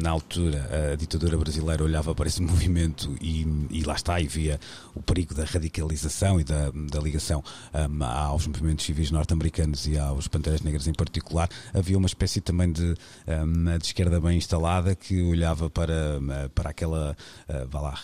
na 0.00 0.10
altura, 0.10 0.92
a 0.92 0.96
ditadura 0.96 1.36
brasileira 1.38 1.82
olhava 1.82 2.14
para 2.14 2.28
esse 2.28 2.40
movimento 2.42 3.16
e, 3.20 3.46
e 3.70 3.82
lá 3.82 3.94
está, 3.94 4.20
e 4.20 4.26
via 4.26 4.60
o 4.94 5.02
perigo 5.02 5.34
da 5.34 5.44
radicalização 5.44 6.40
e 6.40 6.44
da, 6.44 6.70
da 6.70 7.00
ligação 7.00 7.42
um, 7.74 8.04
aos 8.04 8.46
movimentos 8.46 8.84
civis 8.84 9.10
norte-americanos 9.10 9.86
e 9.86 9.98
aos 9.98 10.28
Panteras 10.28 10.60
Negras 10.62 10.86
em 10.86 10.92
particular. 10.92 11.48
Havia 11.72 11.96
uma 11.96 12.06
espécie 12.06 12.40
também 12.40 12.72
de, 12.72 12.94
um, 13.26 13.78
de 13.78 13.86
esquerda 13.86 14.20
bem 14.20 14.36
instalada 14.38 14.94
que 14.94 15.22
olhava 15.22 15.70
para, 15.70 16.20
para, 16.54 16.70
aquela, 16.70 17.16
uh, 17.48 17.68
vá 17.68 17.80
lá, 17.80 17.98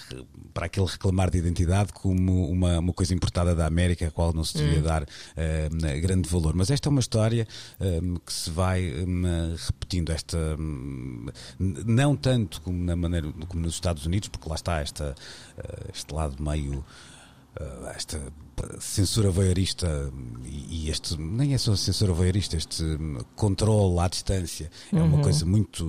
para 0.52 0.66
aquele 0.66 0.86
reclamar 0.86 1.30
de 1.30 1.38
identidade 1.38 1.92
como 1.92 2.50
uma, 2.50 2.78
uma 2.78 2.92
coisa 2.92 3.14
importada 3.14 3.54
da 3.54 3.66
América, 3.66 4.06
a 4.06 4.10
qual 4.10 4.32
não 4.32 4.44
se 4.44 4.58
devia 4.58 4.80
hum. 4.80 4.82
dar 4.82 5.02
uh, 5.02 6.00
grande 6.00 6.28
valor. 6.28 6.54
Mas 6.54 6.70
esta 6.70 6.88
é 6.88 6.90
uma 6.90 7.00
história 7.00 7.46
um, 7.80 8.16
que 8.16 8.32
se 8.32 8.50
vai 8.50 8.92
repetindo, 9.66 10.10
esta 10.10 10.38
não 11.58 12.16
tanto 12.16 12.60
como 12.62 12.82
na 12.84 12.96
maneira 12.96 13.32
como 13.48 13.62
nos 13.62 13.74
Estados 13.74 14.06
Unidos, 14.06 14.28
porque 14.28 14.48
lá 14.48 14.54
está 14.54 14.80
esta, 14.80 15.14
eh, 15.58 15.90
este 15.92 16.12
lado 16.14 16.42
meio 16.42 16.84
uh, 17.60 17.86
esta 17.94 18.20
censura 18.78 19.30
voyeurista 19.30 20.12
e, 20.44 20.88
este 20.90 21.18
nem 21.18 21.54
é 21.54 21.58
só 21.58 21.74
censura 21.74 22.12
voyeurista, 22.12 22.56
este 22.56 22.84
controle 23.34 23.98
à 23.98 24.08
distância 24.08 24.70
é 24.92 24.96
uma 24.96 25.16
uhum. 25.16 25.22
coisa 25.22 25.44
muito 25.44 25.84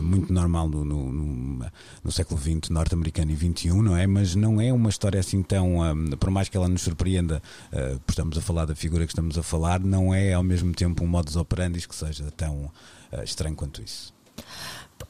muito 0.00 0.32
normal 0.32 0.68
no, 0.68 0.84
no, 0.84 1.12
no, 1.12 1.66
no 2.02 2.12
século 2.12 2.40
XX 2.40 2.70
norte-americano 2.70 3.30
e 3.30 3.36
XXI, 3.36 3.68
não 3.74 3.96
é? 3.96 4.06
Mas 4.06 4.34
não 4.34 4.60
é 4.60 4.72
uma 4.72 4.88
história 4.88 5.20
assim 5.20 5.42
tão, 5.42 5.80
um, 5.80 6.10
por 6.18 6.30
mais 6.30 6.48
que 6.48 6.56
ela 6.56 6.68
nos 6.68 6.82
surpreenda, 6.82 7.42
uh, 7.72 8.00
por 8.00 8.12
estamos 8.12 8.36
a 8.38 8.40
falar 8.40 8.64
da 8.64 8.74
figura 8.74 9.04
que 9.04 9.12
estamos 9.12 9.38
a 9.38 9.42
falar, 9.42 9.80
não 9.80 10.14
é 10.14 10.32
ao 10.32 10.42
mesmo 10.42 10.72
tempo 10.72 11.04
um 11.04 11.06
modus 11.06 11.36
operandi 11.36 11.86
que 11.86 11.94
seja 11.94 12.30
tão 12.32 12.64
uh, 13.12 13.22
estranho 13.22 13.54
quanto 13.54 13.82
isso. 13.82 14.12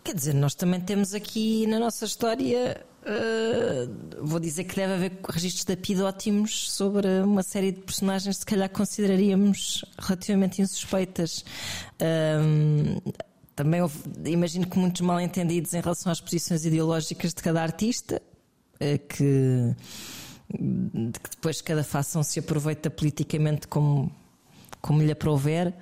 Quer 0.04 0.14
dizer, 0.14 0.34
nós 0.34 0.54
também 0.54 0.80
temos 0.80 1.14
aqui 1.14 1.66
na 1.68 1.78
nossa 1.78 2.04
história, 2.04 2.84
uh, 3.02 4.24
vou 4.26 4.40
dizer 4.40 4.64
que 4.64 4.74
deve 4.74 4.92
haver 4.94 5.12
registros 5.28 5.64
de 5.64 5.72
apid 5.74 6.02
ótimos 6.02 6.72
sobre 6.72 7.06
uma 7.20 7.42
série 7.42 7.70
de 7.70 7.82
personagens 7.82 8.36
que 8.36 8.40
se 8.40 8.46
calhar 8.46 8.68
consideraríamos 8.68 9.84
relativamente 9.98 10.60
insuspeitas. 10.60 11.44
Uh, 12.00 13.12
também 13.54 13.80
houve, 13.80 13.96
imagino 14.24 14.66
que 14.66 14.76
muitos 14.76 15.02
mal 15.02 15.20
entendidos 15.20 15.72
em 15.72 15.80
relação 15.80 16.10
às 16.10 16.20
posições 16.20 16.64
ideológicas 16.64 17.32
de 17.32 17.42
cada 17.42 17.62
artista, 17.62 18.20
uh, 18.74 18.98
que, 19.08 19.76
que 20.50 21.30
depois 21.30 21.60
cada 21.60 21.84
fação 21.84 22.24
se 22.24 22.40
aproveita 22.40 22.90
politicamente 22.90 23.68
como 23.68 24.10
como 24.82 25.00
lhe 25.00 25.12
aprouver, 25.12 25.72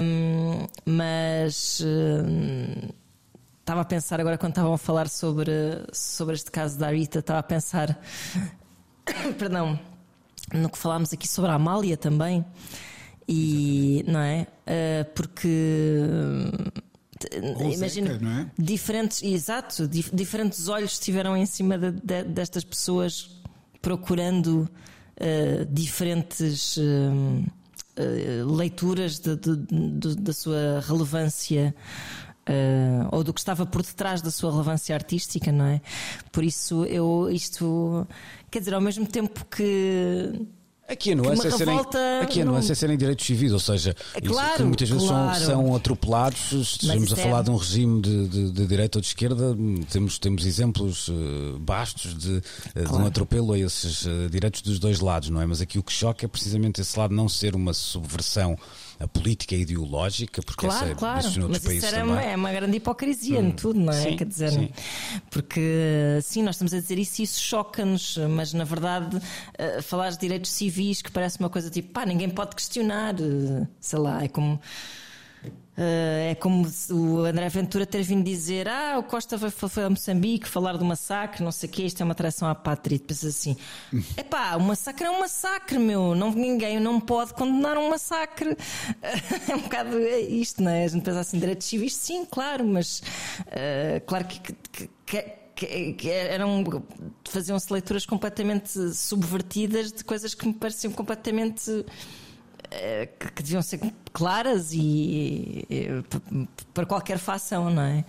um, 0.00 0.66
mas 0.86 1.82
um, 1.84 2.88
estava 3.60 3.80
a 3.80 3.84
pensar 3.84 4.20
agora 4.20 4.38
quando 4.38 4.52
estavam 4.52 4.72
a 4.72 4.78
falar 4.78 5.08
sobre, 5.08 5.52
sobre 5.92 6.36
este 6.36 6.50
caso 6.50 6.78
da 6.78 6.90
Rita, 6.90 7.18
estava 7.18 7.40
a 7.40 7.42
pensar, 7.42 8.00
perdão, 9.36 9.78
no 10.54 10.70
que 10.70 10.78
falámos 10.78 11.12
aqui 11.12 11.26
sobre 11.26 11.50
a 11.50 11.54
Amália 11.54 11.96
também, 11.96 12.44
e 13.28 14.04
não 14.06 14.20
é? 14.20 14.46
Uh, 14.62 15.12
porque 15.14 15.98
imagino 17.74 18.12
é? 18.12 18.46
diferentes, 18.56 19.22
exato, 19.22 19.88
dif, 19.88 20.14
diferentes 20.14 20.68
olhos 20.68 20.92
estiveram 20.92 21.36
em 21.36 21.44
cima 21.44 21.76
de, 21.76 21.90
de, 21.90 22.22
destas 22.22 22.62
pessoas 22.62 23.42
procurando 23.82 24.70
uh, 25.20 25.64
diferentes 25.66 26.76
uh, 26.76 27.57
leituras 28.46 29.18
de, 29.18 29.36
da 30.16 30.32
sua 30.32 30.80
relevância 30.86 31.74
uh, 32.48 33.08
ou 33.12 33.22
do 33.22 33.32
que 33.32 33.40
estava 33.40 33.66
por 33.66 33.82
detrás 33.82 34.22
da 34.22 34.30
sua 34.30 34.50
relevância 34.50 34.94
artística, 34.94 35.52
não 35.52 35.66
é? 35.66 35.80
Por 36.32 36.42
isso 36.42 36.84
eu 36.84 37.28
isto 37.30 38.06
quer 38.50 38.60
dizer, 38.60 38.74
ao 38.74 38.80
mesmo 38.80 39.06
tempo 39.06 39.44
que 39.46 40.32
Aqui 40.88 41.12
a 41.12 41.16
nuance, 41.16 41.46
é 41.46 41.50
serem, 41.50 41.78
aqui 42.22 42.40
a 42.40 42.44
nuance 42.46 42.68
não... 42.68 42.72
é 42.72 42.74
serem 42.74 42.96
direitos 42.96 43.26
civis, 43.26 43.52
ou 43.52 43.58
seja, 43.58 43.94
é 44.14 44.20
claro, 44.22 44.56
que 44.56 44.62
muitas 44.62 44.88
vezes 44.88 45.06
claro. 45.06 45.38
são, 45.38 45.46
são 45.46 45.76
atropelados. 45.76 46.52
Estamos 46.52 47.12
a 47.12 47.16
é... 47.18 47.22
falar 47.22 47.42
de 47.42 47.50
um 47.50 47.56
regime 47.56 48.00
de, 48.00 48.28
de, 48.28 48.50
de, 48.52 48.66
direita 48.66 48.96
ou 48.96 49.02
de 49.02 49.08
esquerda, 49.08 49.54
temos, 49.90 50.18
temos 50.18 50.46
exemplos 50.46 51.08
uh, 51.08 51.58
bastos 51.60 52.16
de, 52.16 52.40
claro. 52.72 52.88
de 52.88 52.94
um 53.02 53.06
atropelo 53.06 53.52
a 53.52 53.58
esses 53.58 54.06
uh, 54.06 54.30
direitos 54.30 54.62
dos 54.62 54.78
dois 54.78 55.00
lados, 55.00 55.28
não 55.28 55.42
é? 55.42 55.46
Mas 55.46 55.60
aqui 55.60 55.78
o 55.78 55.82
que 55.82 55.92
choca 55.92 56.24
é 56.24 56.28
precisamente 56.28 56.80
esse 56.80 56.98
lado 56.98 57.14
não 57.14 57.28
ser 57.28 57.54
uma 57.54 57.74
subversão 57.74 58.56
a 59.00 59.06
política 59.06 59.54
ideológica, 59.54 60.42
porque 60.42 60.66
claro, 60.66 60.86
essa 60.86 60.94
claro. 60.94 61.48
Mas 61.48 61.64
isso 61.64 61.86
era 61.86 62.04
uma, 62.04 62.22
é 62.22 62.34
uma 62.34 62.52
grande 62.52 62.76
hipocrisia 62.76 63.38
hum. 63.38 63.48
em 63.48 63.50
tudo, 63.52 63.78
não 63.78 63.92
é? 63.92 64.02
Sim, 64.02 64.16
Quer 64.16 64.26
dizer, 64.26 64.50
sim. 64.50 64.70
porque 65.30 66.18
sim, 66.22 66.42
nós 66.42 66.56
estamos 66.56 66.74
a 66.74 66.80
dizer 66.80 66.98
isso 66.98 67.20
e 67.20 67.24
isso 67.24 67.40
choca-nos, 67.40 68.18
mas 68.30 68.52
na 68.52 68.64
verdade 68.64 69.16
uh, 69.16 69.82
falar 69.82 70.10
de 70.10 70.18
direitos 70.18 70.50
civis 70.50 71.00
que 71.00 71.12
parece 71.12 71.38
uma 71.38 71.48
coisa 71.48 71.70
tipo, 71.70 71.92
pá, 71.92 72.04
ninguém 72.04 72.28
pode 72.28 72.56
questionar, 72.56 73.14
uh, 73.14 73.66
sei 73.80 73.98
lá, 73.98 74.24
é 74.24 74.28
como 74.28 74.60
Uh, 75.44 76.30
é 76.30 76.34
como 76.34 76.68
o 76.90 77.18
André 77.18 77.48
Ventura 77.48 77.86
ter 77.86 78.02
vindo 78.02 78.24
dizer: 78.24 78.68
Ah, 78.68 78.98
o 78.98 79.02
Costa 79.04 79.38
foi, 79.38 79.68
foi 79.68 79.84
a 79.84 79.88
Moçambique 79.88 80.48
falar 80.48 80.76
do 80.76 80.84
massacre, 80.84 81.44
não 81.44 81.52
sei 81.52 81.68
o 81.68 81.72
quê, 81.72 81.84
isto 81.84 82.00
é 82.00 82.04
uma 82.04 82.16
traição 82.16 82.48
à 82.48 82.54
pátria. 82.54 82.98
Pensa 82.98 83.28
assim: 83.28 83.56
é 84.16 84.24
pá, 84.24 84.56
o 84.56 84.60
massacre 84.60 85.06
é 85.06 85.10
um 85.10 85.20
massacre, 85.20 85.78
meu. 85.78 86.16
Não, 86.16 86.32
ninguém 86.32 86.80
não 86.80 86.98
pode 86.98 87.32
condenar 87.32 87.78
um 87.78 87.90
massacre. 87.90 88.56
é 89.48 89.54
um 89.54 89.60
bocado 89.60 90.00
isto, 90.00 90.60
não 90.64 90.72
é? 90.72 90.84
A 90.84 90.88
gente 90.88 91.04
pensa 91.04 91.20
assim: 91.20 91.38
direitos 91.38 91.68
civis, 91.68 91.94
sim, 91.94 92.24
claro, 92.24 92.66
mas 92.66 93.00
uh, 93.46 94.04
claro 94.04 94.24
que, 94.24 94.40
que, 94.40 94.90
que 95.06 95.38
que, 95.96 96.08
eram 96.08 96.64
faziam-se 97.24 97.72
leituras 97.72 98.06
completamente 98.06 98.94
subvertidas 98.94 99.92
de 99.92 100.04
coisas 100.04 100.32
que 100.32 100.46
me 100.46 100.54
pareciam 100.54 100.92
completamente 100.92 101.84
que, 103.18 103.32
que 103.32 103.42
deviam 103.42 103.62
ser 103.62 103.80
claras 104.12 104.72
e, 104.72 105.66
e, 105.70 105.88
para 106.74 106.86
qualquer 106.86 107.18
fação, 107.18 107.70
não 107.70 107.82
é? 107.82 108.04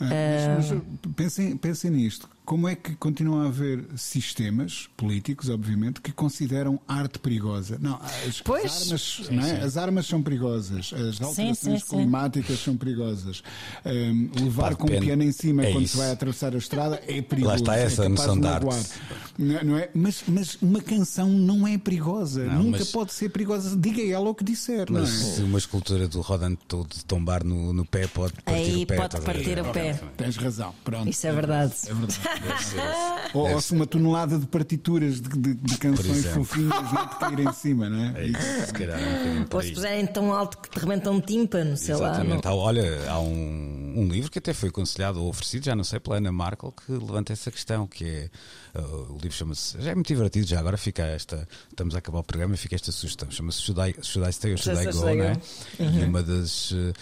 é 0.00 0.54
mas, 0.56 0.70
mas 0.70 0.82
pensem, 1.16 1.56
pensem 1.56 1.90
nisto. 1.90 2.28
Como 2.44 2.68
é 2.68 2.74
que 2.74 2.94
continuam 2.96 3.40
a 3.40 3.46
haver 3.46 3.86
sistemas 3.96 4.90
políticos, 4.98 5.48
obviamente, 5.48 6.02
que 6.02 6.12
consideram 6.12 6.78
arte 6.86 7.18
perigosa? 7.18 7.78
Não, 7.80 7.98
as, 8.28 8.42
pois, 8.42 8.66
as 8.66 8.82
armas, 8.82 9.00
sim, 9.00 9.34
não 9.34 9.46
é? 9.46 9.60
as 9.62 9.76
armas 9.78 10.06
são 10.06 10.22
perigosas, 10.22 10.92
as 10.92 11.22
alterações 11.22 11.58
sim, 11.58 11.78
sim, 11.78 11.86
climáticas 11.86 12.58
são 12.58 12.76
perigosas. 12.76 13.42
Um, 13.86 14.30
levar 14.42 14.76
com 14.76 14.86
um 14.86 15.00
piano 15.00 15.22
em 15.22 15.32
cima 15.32 15.64
é 15.64 15.72
quando 15.72 15.84
isso. 15.84 15.92
se 15.92 15.98
vai 16.02 16.10
atravessar 16.10 16.54
a 16.54 16.58
estrada 16.58 17.02
é 17.06 17.22
perigoso. 17.22 17.48
Lá 17.48 17.56
está 17.56 17.76
essa 17.76 18.04
é 18.04 18.08
noção 18.08 18.38
de 18.38 18.46
arte. 18.46 18.90
Não 19.38 19.78
é? 19.78 19.88
Mas, 19.94 20.22
mas 20.28 20.58
uma 20.60 20.82
canção 20.82 21.30
não 21.30 21.66
é 21.66 21.78
perigosa, 21.78 22.44
não, 22.44 22.64
nunca 22.64 22.80
mas... 22.80 22.92
pode 22.92 23.14
ser 23.14 23.30
perigosa. 23.30 23.74
Diga 23.74 24.02
ela 24.02 24.28
o 24.28 24.34
que 24.34 24.44
disser. 24.44 24.86
Mas 24.90 25.08
não 25.08 25.16
é? 25.16 25.32
se 25.32 25.42
uma 25.42 25.58
escultura 25.58 26.06
do 26.06 26.20
Rodando 26.20 26.58
todo 26.68 26.90
de 26.90 27.04
tombar 27.06 27.42
no, 27.42 27.72
no 27.72 27.86
pé 27.86 28.06
pode 28.06 28.34
partir 28.42 28.60
Aí 28.60 28.82
o 28.82 28.86
pé. 28.86 28.96
pode 28.96 29.20
partir 29.22 29.58
o 29.58 29.64
pé. 29.72 29.98
Tens 30.14 30.36
razão. 30.36 30.74
Pronto. 30.84 31.08
Isso 31.08 31.26
é 31.26 31.32
verdade. 31.32 31.72
É 31.86 31.94
verdade 31.94 32.33
ou, 33.34 33.50
ou 33.50 33.60
se 33.60 33.72
uma 33.72 33.86
tonelada 33.86 34.38
de 34.38 34.46
partituras 34.46 35.20
de, 35.20 35.28
de, 35.28 35.54
de 35.54 35.78
canções 35.78 36.26
fofinhas 36.26 36.92
não 36.92 37.08
te 37.08 37.16
cair 37.16 37.40
em 37.40 37.52
cima, 37.52 37.88
não 37.88 38.04
é? 38.04 38.22
é 38.22 38.26
isso, 38.26 38.66
se 38.66 38.72
calhar, 38.72 38.98
um 38.98 39.46
ou 39.50 39.62
se 39.62 39.72
puserem 39.72 40.06
tão 40.06 40.32
alto 40.32 40.58
que 40.58 40.70
te 40.70 40.78
rebentam 40.78 41.14
um 41.14 41.20
tímpano, 41.20 41.76
sei 41.76 41.94
Exatamente. 41.94 42.44
lá. 42.44 42.50
Há, 42.50 42.54
olha, 42.54 43.10
há 43.10 43.20
um, 43.20 43.94
um 43.96 44.08
livro 44.08 44.30
que 44.30 44.38
até 44.38 44.52
foi 44.52 44.68
aconselhado 44.68 45.22
ou 45.22 45.28
oferecido, 45.28 45.64
já 45.64 45.74
não 45.74 45.84
sei, 45.84 46.00
pela 46.00 46.16
Ana 46.16 46.32
Markel, 46.32 46.72
que 46.72 46.92
levanta 46.92 47.32
essa 47.32 47.50
questão, 47.50 47.86
que 47.86 48.04
é 48.04 48.30
Uh, 48.74 49.12
o 49.12 49.18
livro 49.22 49.30
chama-se. 49.30 49.80
Já 49.80 49.92
é 49.92 49.94
muito 49.94 50.08
divertido, 50.08 50.46
já 50.48 50.58
agora 50.58 50.76
fica 50.76 51.02
esta. 51.02 51.48
Estamos 51.70 51.94
a 51.94 51.98
acabar 51.98 52.18
o 52.18 52.24
programa 52.24 52.54
e 52.54 52.58
fica 52.58 52.74
esta 52.74 52.90
sugestão. 52.90 53.30
Chama-se 53.30 53.62
Should 53.62 53.80
I, 53.80 53.94
Should 54.02 54.28
I 54.28 54.32
Stay 54.32 54.52
or 54.52 54.58
Should 54.58 54.82
I 54.82 54.90
Go? 54.90 55.14
Né? 55.14 55.36
Uhum. 55.78 56.00
E 56.00 56.04
uma 56.04 56.22
das. 56.24 56.72
Uh, 56.72 56.92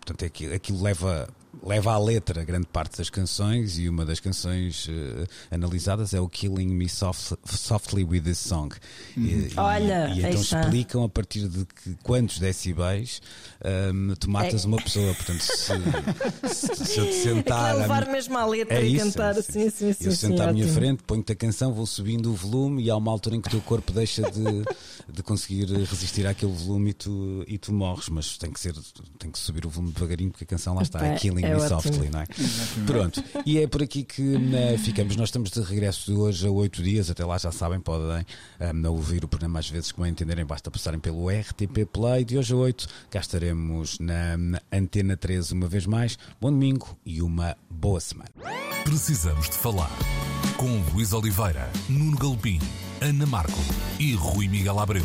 portanto, 0.00 0.22
é 0.24 0.26
aquilo, 0.26 0.54
aquilo 0.54 0.82
leva 0.82 1.28
leva 1.62 1.92
à 1.92 1.98
letra 1.98 2.44
grande 2.44 2.66
parte 2.66 2.98
das 2.98 3.10
canções 3.10 3.78
e 3.78 3.88
uma 3.88 4.04
das 4.04 4.20
canções 4.20 4.86
uh, 4.88 5.26
analisadas 5.50 6.14
é 6.14 6.20
o 6.20 6.28
Killing 6.28 6.68
Me 6.68 6.88
Soft, 6.88 7.34
Softly 7.44 8.04
with 8.04 8.22
This 8.22 8.38
Song. 8.38 8.74
Uhum. 9.16 9.24
E, 9.24 9.52
Olha, 9.56 10.08
e, 10.08 10.20
e 10.20 10.26
então 10.26 10.40
explicam 10.40 11.04
a 11.04 11.08
partir 11.08 11.48
de 11.48 11.64
que, 11.64 11.96
quantos 12.02 12.38
decibéis 12.38 13.20
um, 13.64 14.10
ehm, 14.10 14.14
tu 14.14 14.30
matas 14.30 14.64
é. 14.64 14.66
uma 14.66 14.76
pessoa. 14.78 15.14
Portanto, 15.14 15.40
se, 15.40 15.72
se, 16.54 16.84
se 16.84 16.98
eu 16.98 17.06
te 17.06 17.14
sentar. 17.14 17.74
É 17.74 17.78
levar 17.78 18.06
mesmo 18.06 18.36
à 18.36 18.46
letra 18.46 18.78
é 18.78 18.86
e 18.86 18.96
isso, 18.96 19.06
cantar 19.06 19.38
assim, 19.38 19.70
sim, 19.70 19.92
sim. 19.92 20.04
Eu 20.04 20.12
sim, 20.12 20.28
sento 20.28 20.42
à 20.42 20.52
minha 20.52 20.68
frente, 20.68 21.02
ponho-te 21.02 21.32
a 21.32 21.36
canção, 21.36 21.72
vou 21.72 21.86
subindo 21.86 22.30
o 22.30 22.34
volume 22.34 22.82
e 22.82 22.90
há 22.90 22.96
uma 22.96 23.10
altura 23.10 23.36
em 23.36 23.40
que 23.40 23.48
o 23.48 23.50
teu 23.50 23.60
corpo 23.60 23.92
deixa 23.92 24.22
de, 24.22 24.64
de 25.12 25.22
conseguir 25.22 25.66
resistir 25.66 26.26
àquele 26.26 26.52
volume 26.52 26.90
e 26.90 26.94
tu, 26.94 27.44
e 27.46 27.58
tu 27.58 27.72
morres. 27.72 28.08
Mas 28.08 28.38
tem 28.38 28.50
que, 28.50 28.60
ser, 28.60 28.74
tem 29.18 29.30
que 29.30 29.38
subir 29.38 29.66
o 29.66 29.68
volume 29.68 29.92
devagarinho 29.92 30.30
porque 30.30 30.44
a 30.44 30.46
canção 30.46 30.74
lá 30.74 30.82
está. 30.82 31.04
É 31.04 31.16
Killing 31.16 31.44
é 31.44 31.54
Me 31.54 31.68
Softly, 31.68 32.10
não 32.10 32.20
é? 32.20 32.26
Pronto. 32.86 33.22
E 33.44 33.58
é 33.58 33.66
por 33.66 33.82
aqui 33.82 34.04
que 34.04 34.22
né, 34.22 34.76
ficamos. 34.78 35.16
Nós 35.16 35.28
estamos 35.28 35.50
de 35.50 35.60
regresso 35.60 36.12
de 36.12 36.16
hoje 36.16 36.46
a 36.46 36.50
oito 36.50 36.82
dias. 36.82 37.10
Até 37.10 37.24
lá 37.24 37.38
já 37.38 37.52
sabem, 37.52 37.80
podem 37.80 38.24
um, 38.60 38.90
ouvir 38.90 39.24
o 39.24 39.28
programa 39.28 39.58
às 39.58 39.68
vezes, 39.68 39.92
como 39.92 40.06
entenderem, 40.06 40.44
basta 40.44 40.70
passarem 40.70 41.00
pelo 41.00 41.28
RTP 41.28 41.86
Play. 41.92 42.24
De 42.24 42.38
hoje 42.38 42.52
a 42.52 42.56
oito, 42.56 42.88
cá 43.10 43.20
estaremos 43.20 43.98
na, 43.98 44.36
na 44.36 44.62
Antena 44.72 45.16
13 45.16 45.52
uma 45.54 45.68
vez 45.68 45.86
mais. 45.86 46.18
Bom 46.40 46.50
domingo 46.50 46.96
e 47.04 47.22
uma 47.22 47.56
boa 47.70 48.00
semana. 48.00 48.30
Precisamos 48.84 49.48
de 49.48 49.56
falar 49.56 49.90
com 50.56 50.78
Luís 50.92 51.12
Oliveira, 51.12 51.70
Nuno 51.88 52.16
Galpim, 52.16 52.58
Ana 53.04 53.26
Marco 53.26 53.60
e 54.00 54.14
Rui 54.14 54.48
Miguel 54.48 54.78
Abreu. 54.78 55.04